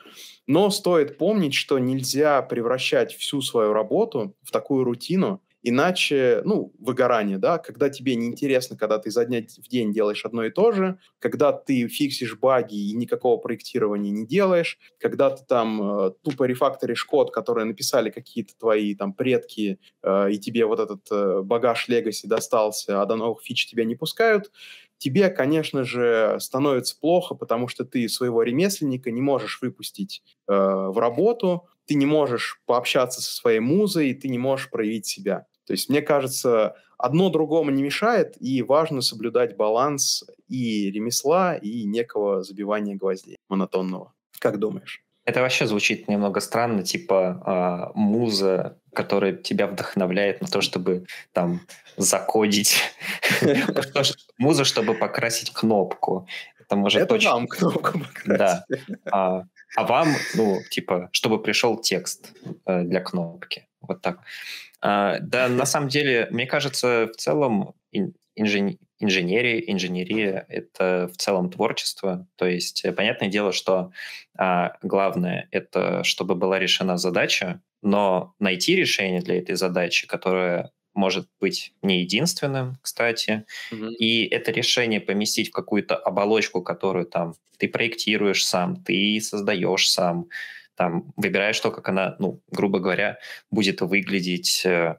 но 0.47 0.71
стоит 0.71 1.19
помнить, 1.19 1.55
что 1.55 1.79
нельзя 1.79 2.43
превращать 2.43 3.15
всю 3.15 3.41
свою 3.41 3.73
работу 3.73 4.35
в 4.43 4.51
такую 4.51 4.85
рутину, 4.85 5.41
Иначе, 5.69 6.43
ну, 6.45 6.73
выгорание, 6.79 7.39
да, 7.39 7.59
когда 7.59 7.91
тебе 7.91 8.15
неинтересно, 8.15 8.77
когда 8.77 8.99
ты 9.01 9.11
за 9.11 9.25
дня 9.25 9.41
в 9.43 9.69
день 9.69 9.93
делаешь 9.93 10.25
одно 10.25 10.45
и 10.45 10.51
то 10.51 10.71
же, 10.71 11.01
когда 11.19 11.51
ты 11.53 11.89
фиксишь 11.89 12.39
баги 12.39 12.77
и 12.77 12.93
никакого 12.95 13.37
проектирования 13.39 14.13
не 14.13 14.25
делаешь, 14.25 14.79
когда 15.01 15.31
ты 15.31 15.45
там 15.45 15.83
э, 16.07 16.11
тупо 16.23 16.45
рефакторишь 16.45 17.05
код, 17.05 17.33
который 17.33 17.65
написали 17.65 18.11
какие-то 18.11 18.57
твои 18.57 18.95
там 18.95 19.13
предки, 19.13 19.81
э, 20.05 20.31
и 20.31 20.39
тебе 20.39 20.67
вот 20.67 20.79
этот 20.79 21.01
э, 21.11 21.43
багаж 21.43 21.89
Legacy 21.89 22.29
достался, 22.29 23.03
а 23.03 23.07
до 23.07 23.17
новых 23.17 23.43
фич 23.43 23.67
тебя 23.67 23.85
не 23.85 23.97
пускают, 23.97 24.53
тебе, 24.99 25.29
конечно 25.31 25.83
же, 25.83 26.37
становится 26.39 26.97
плохо, 27.01 27.35
потому 27.35 27.67
что 27.67 27.85
ты 27.85 28.09
своего 28.09 28.45
ремесленника 28.45 29.11
не 29.11 29.21
можешь 29.21 29.61
выпустить 29.61 30.23
э, 30.49 30.53
в 30.55 30.97
работу, 30.99 31.67
ты 31.87 31.95
не 31.97 32.07
можешь 32.07 32.61
пообщаться 32.67 33.21
со 33.21 33.35
своей 33.35 33.59
музой, 33.61 34.15
ты 34.15 34.29
не 34.29 34.39
можешь 34.39 34.71
проявить 34.71 35.07
себя. 35.07 35.47
То 35.67 35.73
есть, 35.73 35.89
мне 35.89 36.01
кажется, 36.01 36.77
одно 36.97 37.29
другому 37.29 37.71
не 37.71 37.83
мешает, 37.83 38.37
и 38.41 38.63
важно 38.63 39.03
соблюдать 39.03 39.57
баланс 39.57 40.25
и 40.49 40.91
ремесла, 40.91 41.57
и 41.57 41.85
некого 41.85 42.43
забивания 42.43 42.95
гвоздей 42.95 43.37
монотонного. 43.49 44.13
Как 44.39 44.59
думаешь? 44.59 45.03
Это 45.25 45.41
вообще 45.41 45.67
звучит 45.67 46.07
немного 46.07 46.41
странно, 46.41 46.85
типа 46.85 47.91
э, 47.95 47.99
муза, 47.99 48.79
которая 48.95 49.33
тебя 49.33 49.67
вдохновляет 49.67 50.41
на 50.41 50.47
то, 50.47 50.61
чтобы 50.61 51.07
там 51.33 51.61
закодить. 51.97 52.77
Муза, 54.39 54.65
чтобы 54.65 54.95
покрасить 54.95 55.53
кнопку. 55.53 56.29
Это 56.61 56.77
может 56.77 57.09
точно... 57.09 57.45
кнопку 57.47 57.99
покрасить. 57.99 58.65
Да. 59.05 59.49
А, 59.75 59.85
вам, 59.85 60.09
ну, 60.35 60.61
типа, 60.71 61.09
чтобы 61.13 61.43
пришел 61.43 61.79
текст 61.79 62.33
э, 62.67 62.83
для 62.83 63.01
кнопки. 63.01 63.67
Вот 63.81 64.01
так. 64.03 64.21
А, 64.81 65.19
да, 65.21 65.49
на 65.49 65.67
самом 65.67 65.89
деле, 65.89 66.29
мне 66.31 66.47
кажется, 66.47 67.09
в 67.13 67.17
целом 67.17 67.75
инженер 68.35 68.77
инженерия, 68.99 69.59
инженерия— 69.59 70.47
это 70.49 71.11
в 71.13 71.17
целом 71.17 71.51
творчество. 71.51 72.27
То 72.37 72.47
есть, 72.47 72.85
э, 72.85 72.93
понятное 72.93 73.29
дело, 73.29 73.53
что 73.53 73.93
а, 74.39 74.77
главное— 74.83 75.49
это 75.51 76.03
чтобы 76.05 76.35
была 76.35 76.59
решена 76.59 76.97
задача, 76.97 77.61
но 77.83 78.35
найти 78.39 78.75
решение 78.75 79.21
для 79.21 79.39
этой 79.39 79.55
задачи, 79.55 80.07
которое 80.07 80.71
может 80.97 81.29
быть 81.41 81.73
не 81.83 82.01
единственным, 82.01 82.79
кстати, 82.83 83.45
mm-hmm. 83.73 83.93
и 83.95 84.27
это 84.27 84.51
решение 84.51 85.01
поместить 85.01 85.49
в 85.49 85.53
какую-то 85.53 85.97
оболочку, 85.97 86.63
которую 86.63 87.07
там 87.07 87.35
ты 87.59 87.69
проектируешь 87.69 88.45
сам, 88.45 88.83
ты 88.83 89.21
создаешь 89.21 89.91
сам, 89.91 90.27
там 90.75 91.13
выбираешь 91.17 91.61
то, 91.61 91.71
как 91.71 91.89
она, 91.89 92.17
ну, 92.19 92.41
грубо 92.51 92.79
говоря, 92.79 93.19
будет 93.51 93.81
выглядеть. 93.81 94.63
Э, 94.65 94.97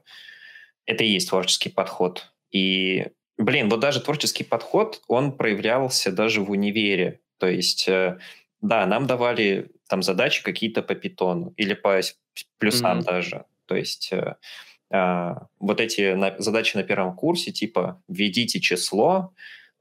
это 0.86 1.04
и 1.04 1.08
есть 1.08 1.28
творческий 1.28 1.68
подход. 1.68 2.32
И 2.50 3.06
Блин, 3.38 3.68
вот 3.68 3.78
даже 3.78 4.00
творческий 4.00 4.42
подход, 4.42 5.00
он 5.06 5.36
проявлялся 5.36 6.10
даже 6.10 6.40
в 6.40 6.50
универе. 6.50 7.20
То 7.38 7.46
есть, 7.46 7.88
э, 7.88 8.18
да, 8.60 8.84
нам 8.84 9.06
давали 9.06 9.70
там 9.88 10.02
задачи 10.02 10.42
какие-то 10.42 10.82
по 10.82 10.96
питону 10.96 11.54
или 11.56 11.74
по 11.74 12.00
плюсам 12.58 12.98
mm-hmm. 12.98 13.04
даже. 13.04 13.44
То 13.66 13.76
есть 13.76 14.12
э, 14.12 14.34
вот 14.90 15.80
эти 15.80 16.16
задачи 16.40 16.76
на 16.76 16.82
первом 16.82 17.14
курсе, 17.14 17.52
типа 17.52 18.02
введите 18.08 18.58
число, 18.60 19.32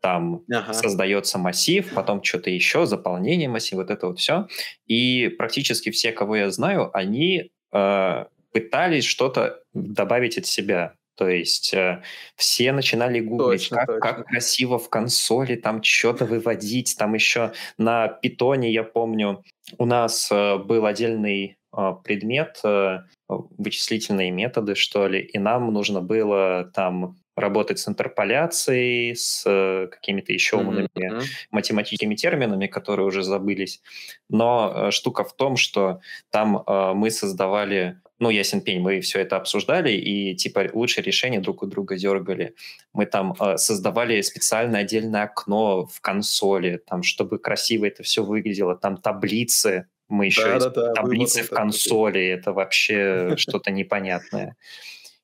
там 0.02 0.44
ага. 0.52 0.74
создается 0.74 1.38
массив, 1.38 1.90
потом 1.94 2.24
что-то 2.24 2.50
еще, 2.50 2.86
заполнение 2.86 3.50
массива, 3.50 3.82
вот 3.82 3.90
это 3.90 4.08
вот 4.08 4.20
все. 4.20 4.48
И 4.86 5.34
практически 5.38 5.90
все, 5.90 6.12
кого 6.12 6.36
я 6.36 6.52
знаю, 6.52 6.96
они 6.96 7.52
э, 7.74 8.26
пытались 8.52 9.06
что-то 9.06 9.60
добавить 9.74 10.38
от 10.38 10.46
себя. 10.46 10.94
То 11.16 11.28
есть 11.28 11.74
э, 11.74 12.04
все 12.36 12.72
начинали 12.72 13.20
гуглить, 13.20 13.70
точно, 13.70 13.78
как, 13.78 13.88
точно. 13.88 14.02
как 14.02 14.28
красиво 14.28 14.78
в 14.78 14.88
консоли 14.90 15.56
там 15.56 15.82
что-то 15.82 16.26
выводить. 16.26 16.96
Там 16.98 17.16
еще 17.16 17.54
на 17.80 18.08
питоне, 18.08 18.72
я 18.72 18.84
помню, 18.84 19.44
у 19.80 19.86
нас 19.86 20.30
э, 20.32 20.58
был 20.58 20.86
отдельный 20.86 21.58
э, 21.76 21.94
предмет, 22.04 22.60
э, 22.64 23.00
вычислительные 23.28 24.32
методы, 24.32 24.76
что 24.76 25.08
ли, 25.08 25.20
и 25.22 25.38
нам 25.40 25.74
нужно 25.74 26.02
было 26.02 26.72
там 26.74 27.18
работать 27.36 27.78
с 27.78 27.88
интерполяцией, 27.88 29.16
с 29.16 29.44
э, 29.46 29.88
какими-то 29.92 30.34
еще 30.34 30.58
умными 30.58 30.90
mm-hmm. 30.96 31.22
математическими 31.52 32.16
терминами, 32.16 32.66
которые 32.66 33.06
уже 33.06 33.22
забылись. 33.22 33.82
Но 34.28 34.74
э, 34.88 34.92
штука 34.92 35.24
в 35.24 35.36
том, 35.36 35.56
что 35.56 36.00
там 36.32 36.58
э, 36.58 36.94
мы 36.96 37.12
создавали 37.12 38.02
ну, 38.20 38.32
ясен 38.32 38.62
пень, 38.62 38.80
мы 38.80 39.00
все 39.02 39.20
это 39.20 39.38
обсуждали, 39.38 39.92
и, 39.92 40.36
типа, 40.36 40.70
лучшее 40.74 41.04
решение 41.04 41.40
друг 41.40 41.62
у 41.62 41.68
друга 41.68 41.96
дергали. 41.98 42.56
Мы 42.94 43.06
там 43.06 43.36
э, 43.40 43.58
создавали 43.58 44.22
специальное 44.22 44.82
отдельное 44.82 45.24
окно 45.24 45.86
в 45.86 46.02
консоли, 46.02 46.82
там, 46.84 47.04
чтобы 47.04 47.38
красиво 47.38 47.86
это 47.86 48.02
все 48.02 48.24
выглядело, 48.24 48.76
там 48.76 48.98
таблицы, 48.98 49.88
мы 50.10 50.26
еще 50.26 50.60
да, 50.60 50.70
да, 50.70 50.70
да, 50.70 50.94
таблицы 50.94 51.44
в 51.44 51.50
консоли, 51.50 52.26
это 52.28 52.54
вообще 52.54 53.34
что-то 53.38 53.72
непонятное. 53.72 54.56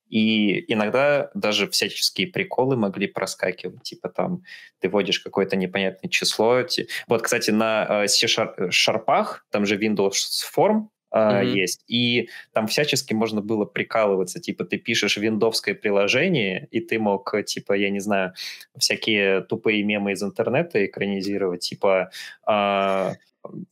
И 0.09 0.71
иногда 0.71 1.31
даже 1.33 1.67
всяческие 1.67 2.27
приколы 2.27 2.75
могли 2.75 3.07
проскакивать, 3.07 3.81
типа 3.81 4.09
там 4.09 4.43
ты 4.79 4.89
вводишь 4.89 5.19
какое-то 5.19 5.55
непонятное 5.55 6.09
число. 6.09 6.61
Вот, 7.07 7.21
кстати, 7.23 7.49
на 7.49 8.07
C-шарпах, 8.07 9.45
там 9.49 9.65
же 9.65 9.75
Windows 9.75 10.13
Form, 10.55 10.89
mm-hmm. 11.13 11.45
есть. 11.45 11.83
И 11.87 12.29
там 12.53 12.67
всячески 12.67 13.13
можно 13.13 13.41
было 13.41 13.65
прикалываться. 13.65 14.39
Типа 14.39 14.65
ты 14.65 14.77
пишешь 14.77 15.17
виндовское 15.17 15.75
приложение, 15.75 16.67
и 16.71 16.79
ты 16.79 16.99
мог, 16.99 17.33
типа, 17.45 17.73
я 17.73 17.89
не 17.89 17.99
знаю, 17.99 18.33
всякие 18.77 19.41
тупые 19.41 19.83
мемы 19.83 20.13
из 20.13 20.23
интернета 20.23 20.85
экранизировать. 20.85 21.61
Типа 21.61 22.09
э, 22.47 23.13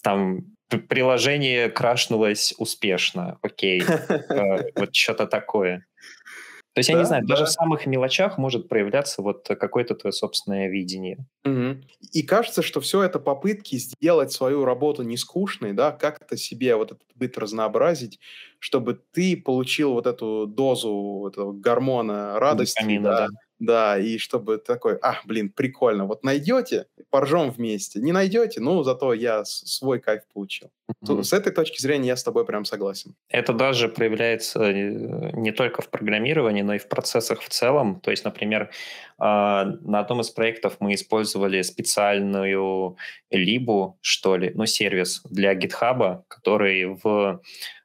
там 0.01 0.45
приложение 0.77 1.69
крашнулось 1.69 2.53
успешно, 2.57 3.37
окей. 3.41 3.81
Э, 4.31 4.69
вот 4.75 4.95
что-то 4.95 5.27
такое. 5.27 5.85
То 6.73 6.79
есть, 6.79 6.89
я 6.89 6.97
не 6.97 7.05
знаю, 7.05 7.23
да. 7.23 7.35
даже 7.35 7.45
в 7.45 7.49
самых 7.49 7.85
мелочах 7.85 8.37
может 8.37 8.69
проявляться 8.69 9.21
вот 9.21 9.45
какое-то 9.45 9.93
твое 9.93 10.13
собственное 10.13 10.69
видение. 10.69 11.17
И 12.13 12.23
кажется, 12.23 12.61
что 12.61 12.79
все 12.79 13.03
это 13.03 13.19
попытки 13.19 13.75
сделать 13.75 14.31
свою 14.31 14.63
работу 14.63 15.03
не 15.03 15.17
скучной, 15.17 15.73
да, 15.73 15.91
как-то 15.91 16.37
себе 16.37 16.77
вот 16.77 16.93
этот 16.93 17.07
быт 17.15 17.37
разнообразить, 17.37 18.19
чтобы 18.59 19.01
ты 19.11 19.35
получил 19.35 19.93
вот 19.93 20.07
эту 20.07 20.47
дозу 20.47 21.27
этого 21.29 21.51
гормона 21.51 22.39
радости, 22.39 22.79
Витамина, 22.79 23.09
да, 23.09 23.27
да 23.27 23.37
да, 23.61 23.99
и 23.99 24.17
чтобы 24.17 24.57
такой, 24.57 24.97
а, 25.01 25.21
блин, 25.25 25.49
прикольно, 25.49 26.07
вот 26.07 26.23
найдете, 26.23 26.87
поржем 27.11 27.51
вместе, 27.51 27.99
не 27.99 28.11
найдете, 28.11 28.59
ну, 28.59 28.81
зато 28.83 29.13
я 29.13 29.45
свой 29.45 29.99
кайф 29.99 30.23
получил. 30.33 30.71
Mm-hmm. 31.03 31.23
С 31.23 31.31
этой 31.31 31.53
точки 31.53 31.79
зрения 31.79 32.07
я 32.07 32.15
с 32.15 32.23
тобой 32.23 32.43
прям 32.43 32.65
согласен. 32.65 33.13
Это 33.29 33.53
даже 33.53 33.87
проявляется 33.87 34.63
э, 34.63 35.31
не 35.33 35.51
только 35.51 35.83
в 35.83 35.89
программировании, 35.89 36.63
но 36.63 36.73
и 36.73 36.79
в 36.79 36.89
процессах 36.89 37.41
в 37.41 37.49
целом. 37.49 37.99
То 38.01 38.09
есть, 38.09 38.25
например, 38.25 38.71
а, 39.19 39.65
на 39.81 39.99
одном 39.99 40.21
из 40.21 40.31
проектов 40.31 40.77
мы 40.79 40.95
использовали 40.95 41.61
специальную 41.61 42.97
либу, 43.29 43.99
что 44.01 44.37
ли, 44.37 44.51
ну, 44.55 44.65
сервис 44.65 45.21
для 45.29 45.53
GitHub, 45.53 46.23
который 46.27 46.85
в 47.03 47.41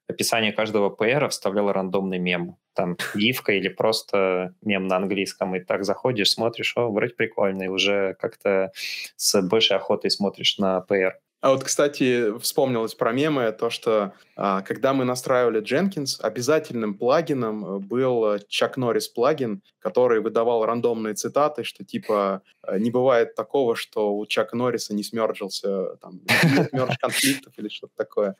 описание 0.09 0.53
каждого 0.53 0.89
PR 0.89 1.29
вставлял 1.29 1.71
рандомный 1.71 2.19
мем 2.19 2.57
там 2.77 2.97
гифка 3.15 3.53
или 3.53 3.69
просто 3.69 4.55
мем 4.63 4.87
на 4.87 4.97
английском, 4.97 5.57
и 5.57 5.61
так 5.61 5.85
заходишь, 5.85 6.31
смотришь, 6.31 6.75
о, 6.77 6.91
вроде 6.91 7.15
прикольно, 7.15 7.65
и 7.65 7.69
уже 7.69 8.15
как-то 8.21 8.71
с 9.17 9.41
большей 9.43 9.77
охотой 9.77 10.11
смотришь 10.11 10.59
на 10.59 10.85
PR. 10.89 11.13
А 11.43 11.51
вот, 11.51 11.63
кстати, 11.63 12.37
вспомнилось 12.39 12.95
про 12.95 13.13
мемы, 13.13 13.53
то, 13.53 13.69
что 13.71 14.15
а, 14.37 14.63
когда 14.63 14.95
мы 14.95 15.05
настраивали 15.05 15.63
Jenkins, 15.63 16.21
обязательным 16.21 16.95
плагином 16.95 17.81
был 17.81 18.39
Чак 18.49 18.77
Норрис 18.77 19.09
плагин, 19.09 19.63
который 19.79 20.21
выдавал 20.21 20.65
рандомные 20.65 21.15
цитаты, 21.15 21.63
что 21.63 21.85
типа 21.85 22.43
не 22.79 22.91
бывает 22.91 23.35
такого, 23.35 23.77
что 23.77 24.17
у 24.17 24.27
Чака 24.27 24.57
Норриса 24.57 24.95
не 24.95 25.05
смерджился, 25.05 25.97
там, 25.97 26.21
нет 26.57 26.73
мерж 26.73 26.97
конфликтов 26.99 27.53
или 27.59 27.69
что-то 27.69 27.93
такое. 27.97 28.35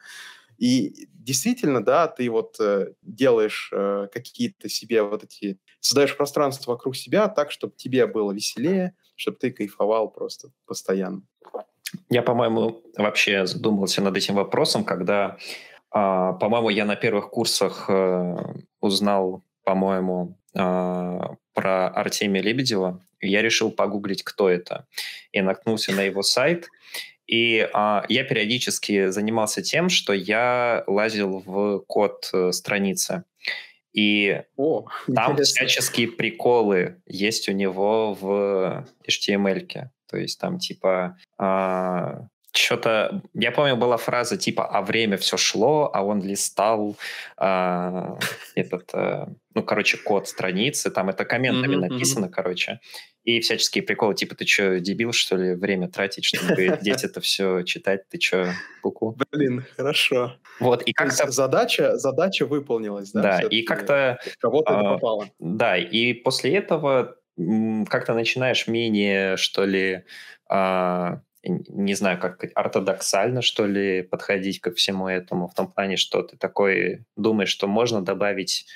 И 0.59 1.09
действительно, 1.13 1.85
да, 1.85 2.07
ты 2.07 2.31
вот 2.31 2.57
э, 2.61 2.93
делаешь 3.03 3.71
э, 3.73 4.09
какие-то 4.13 4.69
себе 4.69 5.03
вот 5.03 5.25
эти, 5.25 5.59
создаешь 5.81 6.17
пространство 6.17 6.73
вокруг 6.73 6.97
себя 6.97 7.29
так, 7.29 7.51
чтобы 7.51 7.75
тебе 7.77 8.07
было 8.07 8.33
веселее, 8.33 8.95
чтобы 9.17 9.39
ты 9.39 9.51
кайфовал 9.51 10.09
просто 10.09 10.51
постоянно. 10.67 11.23
Я, 12.09 12.23
по-моему, 12.23 12.83
вообще 12.97 13.47
задумался 13.47 14.03
над 14.03 14.17
этим 14.17 14.35
вопросом, 14.35 14.85
когда, 14.85 15.37
э, 15.37 16.33
по-моему, 16.41 16.71
я 16.71 16.85
на 16.85 16.97
первых 16.97 17.31
курсах 17.31 17.87
э, 17.89 18.37
узнал, 18.81 19.43
по-моему, 19.65 20.39
э, 20.55 21.21
про 21.55 21.89
Артемия 21.89 22.43
Лебедева, 22.43 23.03
я 23.21 23.43
решил 23.43 23.71
погуглить, 23.71 24.23
кто 24.23 24.49
это. 24.49 24.87
И 25.33 25.41
наткнулся 25.41 25.93
на 25.93 26.03
его 26.03 26.23
сайт, 26.23 26.69
и 27.27 27.69
а, 27.73 28.05
я 28.09 28.25
периодически 28.25 29.09
занимался 29.09 29.63
тем, 29.63 29.89
что 29.89 30.13
я 30.13 30.85
лазил 30.87 31.43
в 31.45 31.81
код 31.87 32.31
э, 32.33 32.53
страницы. 32.53 33.25
И 33.93 34.43
О, 34.57 34.87
там 35.15 35.33
интересно. 35.33 35.67
всяческие 35.67 36.09
приколы 36.09 37.01
есть 37.07 37.49
у 37.49 37.53
него 37.53 38.15
в 38.15 38.87
HTML. 39.09 39.67
-ке. 39.67 39.89
То 40.09 40.19
есть 40.19 40.39
там 40.39 40.59
типа... 40.59 41.17
А, 41.39 42.29
что-то, 42.57 43.23
я 43.35 43.51
помню, 43.53 43.77
была 43.77 43.97
фраза 43.97 44.37
типа 44.37 44.67
«а 44.67 44.83
время 44.83 45.17
все 45.17 45.37
шло, 45.37 45.91
а 45.93 46.03
он 46.03 46.23
листал 46.23 46.97
э, 47.39 48.17
этот, 48.55 48.91
э, 48.95 49.27
ну, 49.55 49.63
короче, 49.63 49.99
код 49.99 50.29
страницы, 50.29 50.91
там 50.91 51.09
это 51.09 51.25
комментами 51.25 51.75
mm-hmm, 51.75 51.89
написано, 51.89 52.27
mm-hmm. 52.27 52.31
короче, 52.31 52.81
и 53.25 53.41
всяческие 53.41 53.83
приколы, 53.83 54.15
типа 54.15 54.37
ты 54.37 54.47
что, 54.47 54.79
дебил, 54.79 55.13
что 55.13 55.37
ли, 55.37 55.55
время 55.55 55.89
тратить, 55.89 56.25
чтобы 56.25 56.79
здесь 56.81 57.05
это 57.05 57.21
все 57.21 57.63
читать, 57.63 58.09
ты 58.09 58.21
что, 58.21 58.53
куку? 58.83 59.17
Блин, 59.33 59.65
хорошо. 59.77 60.37
Вот, 60.61 60.83
и 60.83 60.93
как-то... 60.93 61.31
Задача, 61.31 61.97
задача 61.99 62.47
выполнилась, 62.47 63.11
да? 63.13 63.23
Да, 63.23 63.41
и 63.41 63.63
как-то... 63.63 64.19
Кого-то 64.39 64.73
это 64.73 64.83
попало. 64.83 65.29
Да, 65.39 65.77
и 65.77 66.13
после 66.15 66.57
этого 66.57 67.17
как-то 67.37 68.15
начинаешь 68.15 68.67
менее, 68.67 69.37
что 69.37 69.65
ли, 69.65 70.05
а, 70.49 71.21
не 71.47 71.95
знаю, 71.95 72.19
как 72.19 72.45
ортодоксально, 72.55 73.43
что 73.43 73.67
ли, 73.67 74.03
подходить 74.03 74.61
ко 74.61 74.73
всему 74.73 75.09
этому, 75.09 75.49
в 75.49 75.55
том 75.55 75.71
плане, 75.71 75.97
что 75.97 76.23
ты 76.23 76.37
такой 76.37 77.05
думаешь, 77.17 77.51
что 77.51 77.67
можно 77.67 78.05
добавить, 78.05 78.67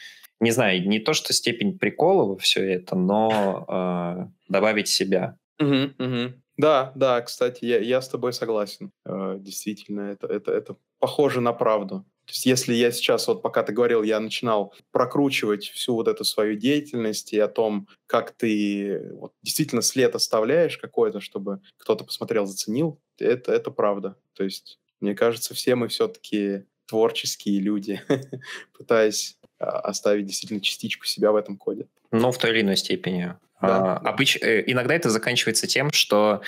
не 0.40 0.50
знаю, 0.50 0.88
не 0.88 0.98
то, 0.98 1.12
что 1.12 1.32
степень 1.32 1.78
прикола 1.78 2.24
во 2.24 2.36
все 2.36 2.62
это, 2.72 2.96
но 2.96 3.64
э, 3.68 4.52
добавить 4.52 4.88
себя. 4.88 5.36
Угу, 5.58 6.04
угу. 6.04 6.32
Да, 6.56 6.92
да, 6.94 7.20
кстати, 7.22 7.64
я, 7.64 7.78
я 7.78 8.02
с 8.02 8.08
тобой 8.08 8.32
согласен. 8.32 8.92
Э, 9.06 9.36
действительно, 9.38 10.12
это, 10.12 10.26
это, 10.26 10.52
это 10.52 10.76
похоже 10.98 11.40
на 11.40 11.52
правду. 11.52 12.04
То 12.30 12.34
есть 12.34 12.46
если 12.46 12.74
я 12.74 12.92
сейчас, 12.92 13.26
вот 13.26 13.42
пока 13.42 13.64
ты 13.64 13.72
говорил, 13.72 14.04
я 14.04 14.20
начинал 14.20 14.72
прокручивать 14.92 15.64
всю 15.64 15.94
вот 15.94 16.06
эту 16.06 16.24
свою 16.24 16.54
деятельность 16.54 17.32
и 17.32 17.40
о 17.40 17.48
том, 17.48 17.88
как 18.06 18.30
ты 18.30 19.10
вот, 19.14 19.32
действительно 19.42 19.82
след 19.82 20.14
оставляешь 20.14 20.78
какой-то, 20.78 21.20
чтобы 21.20 21.60
кто-то 21.76 22.04
посмотрел, 22.04 22.46
заценил, 22.46 23.00
это, 23.18 23.52
это 23.52 23.72
правда. 23.72 24.16
То 24.34 24.44
есть 24.44 24.78
мне 25.00 25.16
кажется, 25.16 25.54
все 25.54 25.74
мы 25.74 25.88
все-таки 25.88 26.66
творческие 26.86 27.58
люди, 27.58 28.00
пытаясь 28.78 29.36
а, 29.58 29.80
оставить 29.80 30.26
действительно 30.26 30.60
частичку 30.60 31.06
себя 31.06 31.32
в 31.32 31.36
этом 31.36 31.56
коде. 31.56 31.88
Ну, 32.12 32.30
в 32.30 32.38
той 32.38 32.50
или 32.50 32.60
иной 32.60 32.76
степени. 32.76 33.34
Да, 33.60 33.96
а. 33.96 34.10
Обыч... 34.10 34.38
Э, 34.40 34.62
иногда 34.68 34.94
это 34.94 35.10
заканчивается 35.10 35.66
тем, 35.66 35.90
что 35.90 36.42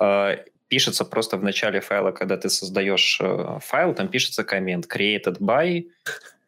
э, 0.00 0.36
пишется 0.74 1.04
просто 1.04 1.36
в 1.36 1.44
начале 1.44 1.80
файла, 1.80 2.10
когда 2.10 2.36
ты 2.36 2.48
создаешь 2.48 3.20
э, 3.20 3.58
файл, 3.60 3.94
там 3.94 4.08
пишется 4.08 4.42
коммент 4.42 4.86
created 4.86 5.38
by 5.38 5.84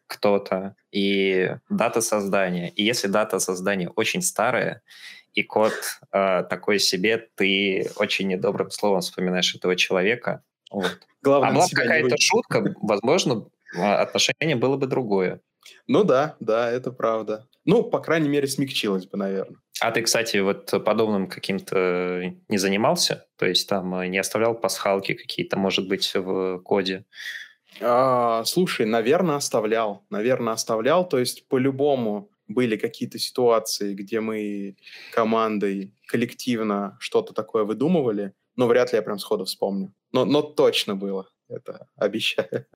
кто-то 0.08 0.74
и 0.90 1.54
дата 1.70 2.00
создания. 2.00 2.70
И 2.70 2.82
если 2.82 3.06
дата 3.06 3.38
создания 3.38 3.88
очень 3.88 4.22
старая, 4.22 4.82
и 5.32 5.44
код 5.44 5.74
э, 6.12 6.42
такой 6.50 6.80
себе, 6.80 7.28
ты 7.36 7.88
очень 7.94 8.26
недобрым 8.26 8.72
словом 8.72 9.00
вспоминаешь 9.00 9.54
этого 9.54 9.76
человека. 9.76 10.42
Вот. 10.72 10.98
Главное, 11.22 11.50
а 11.50 11.54
была 11.54 11.66
какая-то 11.72 12.16
шутка, 12.18 12.74
возможно, 12.82 13.46
а, 13.78 14.02
отношение 14.02 14.56
было 14.56 14.76
бы 14.76 14.88
другое. 14.88 15.40
Ну 15.86 16.02
да, 16.02 16.34
да, 16.40 16.68
это 16.68 16.90
правда. 16.90 17.46
Ну, 17.64 17.84
по 17.84 18.00
крайней 18.00 18.28
мере, 18.28 18.48
смягчилось 18.48 19.06
бы, 19.06 19.18
наверное. 19.18 19.60
А 19.80 19.90
ты, 19.90 20.02
кстати, 20.02 20.38
вот 20.38 20.70
подобным 20.84 21.28
каким-то 21.28 22.34
не 22.48 22.58
занимался? 22.58 23.26
То 23.36 23.46
есть 23.46 23.68
там 23.68 23.94
э, 23.96 24.06
не 24.08 24.18
оставлял 24.18 24.54
пасхалки 24.54 25.12
какие-то, 25.12 25.58
может 25.58 25.86
быть, 25.86 26.14
в 26.14 26.58
коде? 26.60 27.04
А, 27.80 28.44
слушай, 28.44 28.86
наверное, 28.86 29.36
оставлял. 29.36 30.04
Наверное, 30.08 30.54
оставлял. 30.54 31.06
То 31.06 31.18
есть 31.18 31.46
по-любому 31.48 32.30
были 32.48 32.76
какие-то 32.76 33.18
ситуации, 33.18 33.94
где 33.94 34.20
мы 34.20 34.76
командой 35.12 35.92
коллективно 36.06 36.96
что-то 37.00 37.34
такое 37.34 37.64
выдумывали, 37.64 38.32
но 38.54 38.66
вряд 38.66 38.92
ли 38.92 38.96
я 38.96 39.02
прям 39.02 39.18
сходу 39.18 39.44
вспомню. 39.44 39.92
Но, 40.12 40.24
но 40.24 40.42
точно 40.42 40.96
было, 40.96 41.28
это 41.48 41.88
обещаю. 41.96 42.66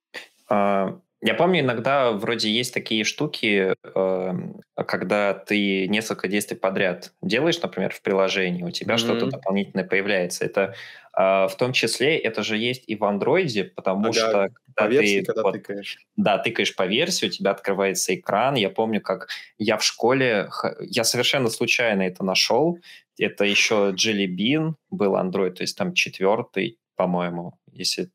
А, 0.49 0.99
я 1.23 1.35
помню, 1.35 1.59
иногда 1.59 2.11
вроде 2.11 2.49
есть 2.49 2.73
такие 2.73 3.03
штуки, 3.03 3.75
э, 3.83 4.33
когда 4.75 5.33
ты 5.35 5.87
несколько 5.87 6.27
действий 6.27 6.57
подряд 6.57 7.13
делаешь, 7.21 7.61
например, 7.61 7.93
в 7.93 8.01
приложении, 8.01 8.63
у 8.63 8.71
тебя 8.71 8.95
mm-hmm. 8.95 8.97
что-то 8.97 9.27
дополнительное 9.27 9.85
появляется. 9.85 10.43
Это 10.45 10.73
э, 11.15 11.47
в 11.47 11.55
том 11.59 11.73
числе 11.73 12.17
это 12.17 12.41
же 12.41 12.57
есть 12.57 12.85
и 12.87 12.95
в 12.95 13.03
андроиде, 13.03 13.65
потому 13.65 14.05
ага, 14.05 14.13
что 14.13 14.31
когда 14.31 14.49
по 14.75 14.87
версии, 14.87 15.19
ты 15.19 15.25
когда 15.27 15.43
вот, 15.43 15.53
тыкаешь. 15.53 15.97
Да, 16.15 16.37
тыкаешь 16.39 16.75
по 16.75 16.87
версии, 16.87 17.27
у 17.27 17.29
тебя 17.29 17.51
открывается 17.51 18.15
экран. 18.15 18.55
Я 18.55 18.71
помню, 18.71 18.99
как 18.99 19.27
я 19.59 19.77
в 19.77 19.83
школе, 19.83 20.49
я 20.79 21.03
совершенно 21.03 21.49
случайно 21.49 22.01
это 22.01 22.23
нашел. 22.23 22.79
Это 23.19 23.45
еще 23.45 23.93
Jelly 23.95 24.25
Bean 24.25 24.73
был 24.89 25.15
Android, 25.15 25.51
то 25.51 25.61
есть 25.61 25.77
там 25.77 25.93
четвертый, 25.93 26.79
по-моему, 26.95 27.59
если 27.71 28.09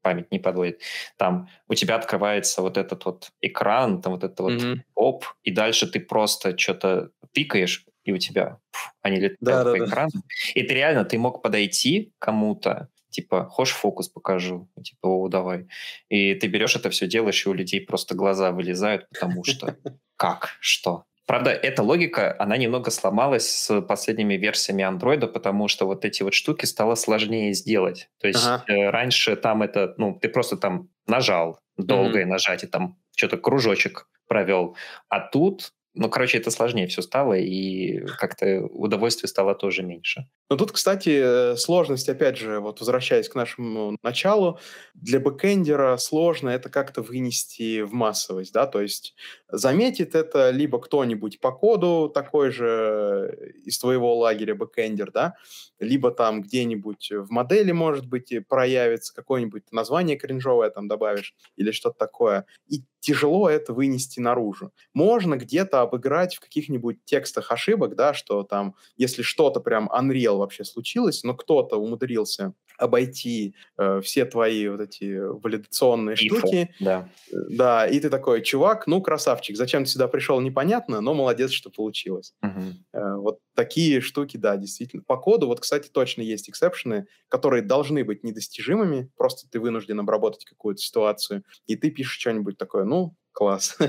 память 0.00 0.30
не 0.30 0.38
подводит, 0.38 0.80
там 1.16 1.48
у 1.68 1.74
тебя 1.74 1.96
открывается 1.96 2.62
вот 2.62 2.76
этот 2.76 3.04
вот 3.04 3.30
экран, 3.40 4.00
там 4.02 4.12
вот 4.12 4.24
это 4.24 4.42
вот 4.42 4.52
mm-hmm. 4.52 4.80
оп, 4.94 5.24
и 5.42 5.50
дальше 5.50 5.86
ты 5.86 6.00
просто 6.00 6.56
что-то 6.58 7.10
тыкаешь, 7.32 7.86
и 8.04 8.12
у 8.12 8.18
тебя 8.18 8.58
пф, 8.72 8.94
они 9.02 9.16
летают 9.16 9.38
да, 9.40 9.64
по 9.64 9.78
да, 9.78 9.84
экрану. 9.84 10.10
Да. 10.14 10.20
И 10.54 10.62
ты 10.62 10.74
реально, 10.74 11.04
ты 11.04 11.18
мог 11.18 11.42
подойти 11.42 12.12
кому-то, 12.18 12.88
типа, 13.10 13.44
хочешь 13.44 13.74
фокус 13.74 14.08
покажу? 14.08 14.68
Типа, 14.82 15.06
о, 15.06 15.28
давай. 15.28 15.68
И 16.08 16.34
ты 16.34 16.48
берешь 16.48 16.76
это 16.76 16.90
все, 16.90 17.06
делаешь, 17.06 17.46
и 17.46 17.48
у 17.48 17.52
людей 17.52 17.80
просто 17.80 18.14
глаза 18.14 18.50
вылезают, 18.50 19.08
потому 19.08 19.44
что 19.44 19.76
как, 20.16 20.56
что? 20.60 21.04
Правда, 21.32 21.50
эта 21.50 21.82
логика, 21.82 22.36
она 22.38 22.58
немного 22.58 22.90
сломалась 22.90 23.48
с 23.48 23.80
последними 23.80 24.34
версиями 24.34 24.84
андроида, 24.84 25.28
потому 25.28 25.66
что 25.66 25.86
вот 25.86 26.04
эти 26.04 26.22
вот 26.22 26.34
штуки 26.34 26.66
стало 26.66 26.94
сложнее 26.94 27.54
сделать. 27.54 28.10
То 28.20 28.28
есть 28.28 28.46
ага. 28.46 28.62
э, 28.68 28.90
раньше 28.90 29.34
там 29.36 29.62
это, 29.62 29.94
ну, 29.96 30.12
ты 30.20 30.28
просто 30.28 30.58
там 30.58 30.90
нажал, 31.06 31.58
долгое 31.78 32.24
mm-hmm. 32.24 32.28
нажатие, 32.28 32.68
там 32.70 32.98
что-то 33.16 33.38
кружочек 33.38 34.10
провел. 34.28 34.76
А 35.08 35.20
тут 35.20 35.72
ну, 35.94 36.10
короче, 36.10 36.36
это 36.36 36.50
сложнее 36.50 36.86
все 36.86 37.00
стало, 37.00 37.34
и 37.34 38.00
как-то 38.18 38.66
удовольствие 38.66 39.28
стало 39.28 39.54
тоже 39.54 39.82
меньше. 39.82 40.26
Но 40.52 40.56
тут, 40.58 40.72
кстати, 40.72 41.56
сложность, 41.56 42.10
опять 42.10 42.36
же, 42.36 42.60
вот 42.60 42.80
возвращаясь 42.80 43.26
к 43.26 43.34
нашему 43.34 43.96
началу, 44.02 44.58
для 44.92 45.18
бэкэндера 45.18 45.96
сложно 45.96 46.50
это 46.50 46.68
как-то 46.68 47.00
вынести 47.00 47.80
в 47.80 47.94
массовость, 47.94 48.52
да, 48.52 48.66
то 48.66 48.82
есть 48.82 49.14
заметит 49.48 50.14
это 50.14 50.50
либо 50.50 50.78
кто-нибудь 50.78 51.40
по 51.40 51.52
коду 51.52 52.10
такой 52.12 52.50
же 52.50 53.54
из 53.64 53.78
твоего 53.78 54.14
лагеря 54.18 54.54
бэкэндер, 54.54 55.10
да, 55.10 55.36
либо 55.78 56.10
там 56.10 56.42
где-нибудь 56.42 57.12
в 57.12 57.30
модели, 57.30 57.72
может 57.72 58.06
быть, 58.06 58.34
проявится 58.46 59.14
какое-нибудь 59.14 59.72
название 59.72 60.18
кринжовое 60.18 60.68
там 60.68 60.86
добавишь 60.86 61.34
или 61.56 61.70
что-то 61.70 61.96
такое. 61.98 62.44
И 62.68 62.82
тяжело 63.00 63.48
это 63.50 63.72
вынести 63.72 64.20
наружу. 64.20 64.72
Можно 64.94 65.36
где-то 65.36 65.80
обыграть 65.80 66.36
в 66.36 66.40
каких-нибудь 66.40 67.04
текстах 67.04 67.50
ошибок, 67.50 67.96
да, 67.96 68.14
что 68.14 68.44
там, 68.44 68.76
если 68.96 69.22
что-то 69.22 69.60
прям 69.60 69.90
Unreal 69.92 70.41
вообще 70.42 70.64
случилось, 70.64 71.24
но 71.24 71.34
кто-то 71.34 71.76
умудрился 71.76 72.54
обойти 72.78 73.54
э, 73.78 74.00
все 74.02 74.24
твои 74.24 74.68
вот 74.68 74.80
эти 74.80 75.18
валидационные 75.18 76.16
Info, 76.16 76.38
штуки. 76.38 76.74
Да. 76.80 77.08
Э, 77.30 77.36
да, 77.50 77.86
и 77.86 77.98
ты 78.00 78.10
такой, 78.10 78.42
чувак, 78.42 78.86
ну, 78.86 79.00
красавчик, 79.00 79.56
зачем 79.56 79.84
ты 79.84 79.90
сюда 79.90 80.08
пришел, 80.08 80.40
непонятно, 80.40 81.00
но 81.00 81.14
молодец, 81.14 81.50
что 81.50 81.70
получилось. 81.70 82.34
Uh-huh. 82.44 82.72
Э, 82.92 83.16
вот 83.16 83.38
такие 83.54 84.00
штуки, 84.00 84.36
да, 84.36 84.56
действительно. 84.56 85.02
По 85.06 85.16
коду, 85.16 85.46
вот, 85.46 85.60
кстати, 85.60 85.88
точно 85.88 86.22
есть 86.22 86.48
эксепшены, 86.50 87.06
которые 87.28 87.62
должны 87.62 88.04
быть 88.04 88.24
недостижимыми, 88.24 89.10
просто 89.16 89.48
ты 89.48 89.60
вынужден 89.60 90.00
обработать 90.00 90.44
какую-то 90.44 90.80
ситуацию, 90.80 91.44
и 91.66 91.76
ты 91.76 91.90
пишешь 91.90 92.18
что-нибудь 92.18 92.58
такое, 92.58 92.84
ну, 92.84 93.14
класс. 93.32 93.76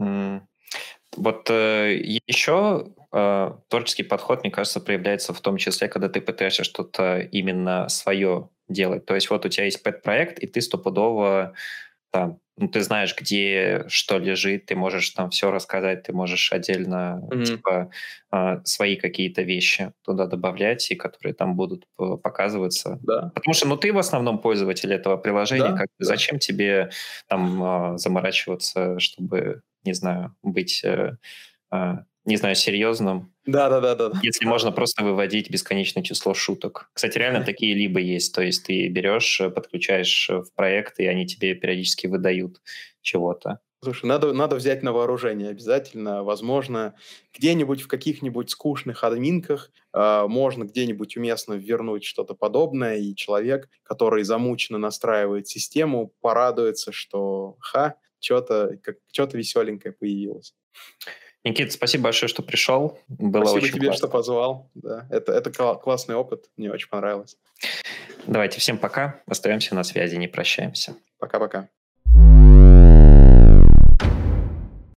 Mm. 0.00 0.42
Вот 1.18 1.50
э, 1.50 1.94
еще 2.26 2.92
э, 3.12 3.52
творческий 3.68 4.04
подход, 4.04 4.42
мне 4.42 4.50
кажется, 4.50 4.80
проявляется 4.80 5.32
в 5.32 5.40
том 5.40 5.56
числе, 5.56 5.88
когда 5.88 6.08
ты 6.08 6.20
пытаешься 6.20 6.64
что-то 6.64 7.18
именно 7.18 7.88
свое 7.88 8.48
делать. 8.68 9.06
То 9.06 9.14
есть 9.14 9.30
вот 9.30 9.44
у 9.44 9.48
тебя 9.48 9.64
есть 9.64 9.82
пэт-проект, 9.82 10.38
и 10.38 10.46
ты 10.46 10.60
стопудово 10.60 11.54
там, 12.10 12.40
ну, 12.56 12.68
ты 12.68 12.80
знаешь, 12.82 13.14
где 13.16 13.84
что 13.88 14.18
лежит, 14.18 14.66
ты 14.66 14.74
можешь 14.74 15.10
там 15.10 15.30
все 15.30 15.50
рассказать, 15.50 16.04
ты 16.04 16.12
можешь 16.12 16.52
отдельно 16.52 17.22
mm-hmm. 17.30 17.44
типа 17.44 17.90
э, 18.32 18.60
свои 18.64 18.96
какие-то 18.96 19.42
вещи 19.42 19.92
туда 20.04 20.26
добавлять, 20.26 20.90
и 20.90 20.96
которые 20.96 21.34
там 21.34 21.54
будут 21.54 21.84
показываться. 21.96 22.98
Да. 23.02 23.30
Потому 23.34 23.54
что, 23.54 23.68
ну, 23.68 23.76
ты 23.76 23.92
в 23.92 23.98
основном 23.98 24.38
пользователь 24.38 24.92
этого 24.92 25.16
приложения, 25.16 25.70
да, 25.70 25.76
как, 25.76 25.88
да. 25.98 26.06
зачем 26.06 26.38
тебе 26.38 26.90
там 27.28 27.62
э, 27.94 27.98
заморачиваться, 27.98 28.98
чтобы 28.98 29.62
не 29.84 29.92
знаю, 29.92 30.34
быть, 30.42 30.82
э, 30.84 31.16
э, 31.72 31.94
не 32.24 32.36
знаю, 32.36 32.54
серьезным. 32.54 33.32
Да, 33.46 33.68
да, 33.70 33.80
да, 33.80 33.94
да. 33.94 34.12
Если 34.22 34.44
можно 34.44 34.70
просто 34.72 35.02
выводить 35.02 35.50
бесконечное 35.50 36.02
число 36.02 36.34
шуток. 36.34 36.90
Кстати, 36.92 37.16
реально 37.18 37.44
такие 37.44 37.74
либо 37.74 38.00
есть. 38.00 38.34
То 38.34 38.42
есть 38.42 38.66
ты 38.66 38.88
берешь, 38.88 39.40
э, 39.40 39.50
подключаешь 39.50 40.28
в 40.28 40.54
проект, 40.54 40.98
и 41.00 41.06
они 41.06 41.26
тебе 41.26 41.54
периодически 41.54 42.06
выдают 42.06 42.60
чего-то. 43.02 43.60
Слушай, 43.82 44.06
надо, 44.06 44.32
надо 44.32 44.56
взять 44.56 44.82
на 44.82 44.92
вооружение 44.92 45.50
обязательно. 45.50 46.24
Возможно, 46.24 46.94
где-нибудь 47.32 47.80
в 47.80 47.86
каких-нибудь 47.86 48.50
скучных 48.50 49.04
админках 49.04 49.70
э, 49.94 50.24
можно 50.26 50.64
где-нибудь 50.64 51.16
уместно 51.16 51.54
вернуть 51.54 52.02
что-то 52.02 52.34
подобное, 52.34 52.96
и 52.96 53.14
человек, 53.14 53.68
который 53.84 54.24
замученно 54.24 54.78
настраивает 54.78 55.46
систему, 55.46 56.12
порадуется, 56.20 56.90
что 56.90 57.56
ха, 57.60 57.94
что-то 58.20 58.78
что 59.12 59.36
веселенькое 59.36 59.92
появилось. 59.92 60.54
Никита, 61.44 61.70
спасибо 61.70 62.04
большое, 62.04 62.28
что 62.28 62.42
пришел. 62.42 62.98
Было 63.08 63.44
спасибо 63.44 63.64
очень 63.64 63.74
тебе, 63.74 63.86
классно. 63.86 63.98
что 63.98 64.08
позвал. 64.08 64.70
Да, 64.74 65.06
это, 65.10 65.32
это 65.32 65.50
классный 65.50 66.14
опыт, 66.14 66.50
мне 66.56 66.70
очень 66.70 66.88
понравилось. 66.88 67.36
Давайте, 68.26 68.60
всем 68.60 68.76
пока. 68.76 69.22
Остаемся 69.26 69.74
на 69.74 69.84
связи, 69.84 70.16
не 70.16 70.28
прощаемся. 70.28 70.96
Пока-пока. 71.18 71.68